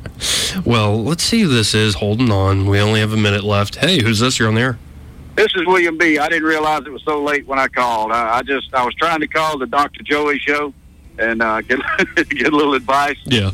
Well, 0.65 1.03
let's 1.05 1.23
see 1.23 1.43
who 1.43 1.49
this 1.49 1.75
is. 1.75 1.95
Holding 1.95 2.31
on. 2.31 2.67
We 2.67 2.81
only 2.81 3.01
have 3.01 3.13
a 3.13 3.17
minute 3.17 3.45
left. 3.45 3.77
Hey, 3.77 4.03
who's 4.03 4.19
this? 4.19 4.39
You're 4.39 4.49
on 4.49 4.55
the 4.55 4.61
air. 4.61 4.79
This 5.37 5.55
is 5.55 5.65
William 5.67 5.97
B. 5.97 6.19
I 6.19 6.29
didn't 6.29 6.49
realize 6.49 6.83
it 6.85 6.93
was 6.93 7.05
so 7.05 7.23
late 7.23 7.47
when 7.47 7.59
I 7.59 7.69
called. 7.69 8.11
I, 8.11 8.39
I 8.39 8.43
just 8.43 8.75
I 8.75 8.85
was 8.85 8.95
trying 8.97 9.21
to 9.21 9.29
call 9.29 9.59
the 9.59 9.67
Dr. 9.67 10.03
Joey 10.03 10.39
show 10.41 10.75
and 11.19 11.41
uh, 11.43 11.61
get 11.69 11.79
get 12.31 12.53
a 12.53 12.57
little 12.57 12.75
advice. 12.75 13.19
Yeah. 13.25 13.53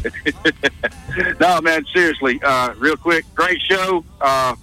no, 1.41 1.61
man, 1.61 1.85
seriously, 1.93 2.41
uh, 2.43 2.75
real 2.79 2.97
quick, 2.97 3.27
great 3.35 3.61
show. 3.61 4.05
Uh, 4.21 4.57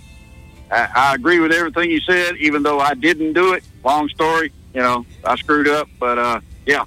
I, 0.71 0.89
I 0.95 1.15
agree 1.15 1.39
with 1.39 1.51
everything 1.51 1.91
you 1.91 1.99
said, 1.99 2.37
even 2.37 2.63
though 2.63 2.79
I 2.79 2.95
didn't 2.95 3.33
do 3.33 3.53
it. 3.53 3.63
Long 3.83 4.09
story, 4.09 4.51
you 4.73 4.81
know, 4.81 5.05
I 5.23 5.35
screwed 5.35 5.67
up, 5.67 5.87
but 5.99 6.17
uh, 6.17 6.41
yeah, 6.65 6.85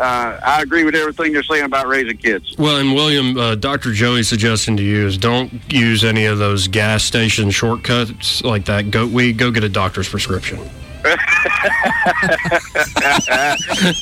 uh, 0.00 0.40
I 0.42 0.62
agree 0.62 0.84
with 0.84 0.94
everything 0.94 1.32
you're 1.32 1.42
saying 1.42 1.64
about 1.64 1.86
raising 1.86 2.16
kids. 2.16 2.56
Well, 2.58 2.78
and 2.78 2.94
William, 2.94 3.36
uh, 3.36 3.54
Dr. 3.54 3.92
Joey's 3.92 4.28
suggestion 4.28 4.76
to 4.78 4.82
you 4.82 5.06
is 5.06 5.18
don't 5.18 5.52
use 5.72 6.04
any 6.04 6.24
of 6.24 6.38
those 6.38 6.66
gas 6.68 7.04
station 7.04 7.50
shortcuts 7.50 8.42
like 8.42 8.64
that 8.64 8.90
goat 8.90 9.12
weed. 9.12 9.36
Go 9.38 9.50
get 9.50 9.62
a 9.64 9.68
doctor's 9.68 10.08
prescription. 10.08 10.58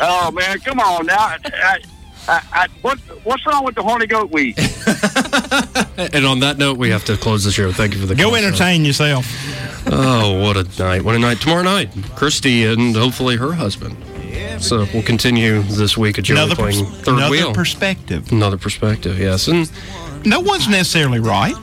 oh 0.01 0.31
man, 0.33 0.59
come 0.61 0.81
on 0.81 1.07
now. 1.07 1.17
I, 1.19 1.81
I, 2.27 2.43
I, 2.53 2.69
what 2.83 2.99
what's 3.25 3.47
wrong 3.47 3.65
with 3.65 3.75
the 3.77 3.83
horny 3.83 4.07
goat 4.07 4.31
weed? 4.31 4.57
And 5.99 6.25
on 6.25 6.39
that 6.41 6.59
note, 6.59 6.79
we 6.79 6.91
have 6.91 7.05
to 7.07 7.17
close 7.17 7.43
the 7.43 7.51
show. 7.51 7.73
Thank 7.73 7.93
you 7.93 8.01
for 8.01 8.07
the 8.07 8.15
Go 8.15 8.31
call, 8.31 8.39
sir. 8.39 8.47
entertain 8.47 8.85
yourself. 8.85 9.27
Oh, 9.89 10.41
what 10.41 10.57
a 10.57 10.63
night! 10.81 11.03
What 11.03 11.17
a 11.17 11.19
night! 11.19 11.41
Tomorrow 11.41 11.65
night, 11.65 11.91
Christy 12.15 12.65
and 12.67 12.95
hopefully 12.95 13.37
her 13.37 13.53
husband. 13.53 13.97
So 14.61 14.87
we'll 14.93 15.03
continue 15.03 15.63
this 15.63 15.97
week 15.97 16.19
at 16.19 16.25
Joey 16.25 16.37
Another, 16.39 16.55
playing 16.57 16.85
pers- 16.85 17.01
third 17.03 17.15
another 17.17 17.31
wheel. 17.31 17.53
perspective. 17.55 18.33
another 18.33 18.59
perspective, 18.59 19.19
yes. 19.19 19.47
And 19.49 19.71
No 20.25 20.41
one's 20.41 20.69
necessarily 20.69 21.21
right. 21.21 21.55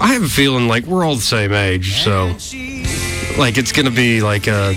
I 0.00 0.12
have 0.12 0.22
a 0.22 0.28
feeling 0.28 0.68
like 0.68 0.84
we're 0.86 1.04
all 1.04 1.16
the 1.16 1.20
same 1.22 1.52
age, 1.52 2.02
so 2.04 2.26
like 3.38 3.58
it's 3.58 3.72
gonna 3.72 3.90
be 3.90 4.20
like 4.20 4.46
a 4.46 4.74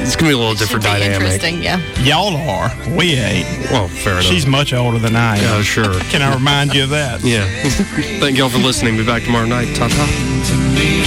it's 0.00 0.16
gonna 0.16 0.30
be 0.30 0.34
a 0.34 0.38
little 0.38 0.54
different 0.54 0.84
Should 0.84 0.92
be 0.94 1.00
dynamic. 1.00 1.14
interesting, 1.32 1.62
yeah. 1.62 1.80
Y'all 2.02 2.36
are. 2.36 2.70
We 2.96 3.14
ain't. 3.14 3.70
Well, 3.70 3.88
fair 3.88 4.14
enough. 4.14 4.24
She's 4.24 4.46
much 4.46 4.72
older 4.74 4.98
than 4.98 5.16
I 5.16 5.36
am. 5.38 5.42
Yeah, 5.42 5.62
sure. 5.62 5.94
Can 6.10 6.20
I 6.20 6.34
remind 6.34 6.74
you 6.74 6.82
of 6.84 6.90
that? 6.90 7.22
Yeah. 7.24 7.44
Thank 8.20 8.36
y'all 8.36 8.50
for 8.50 8.58
listening. 8.58 8.96
Be 8.96 9.04
back 9.06 9.22
tomorrow 9.22 9.46
night. 9.46 9.74
Ta 9.76 9.88
ta. 9.88 10.06
to 10.46 10.56
me. 10.74 11.03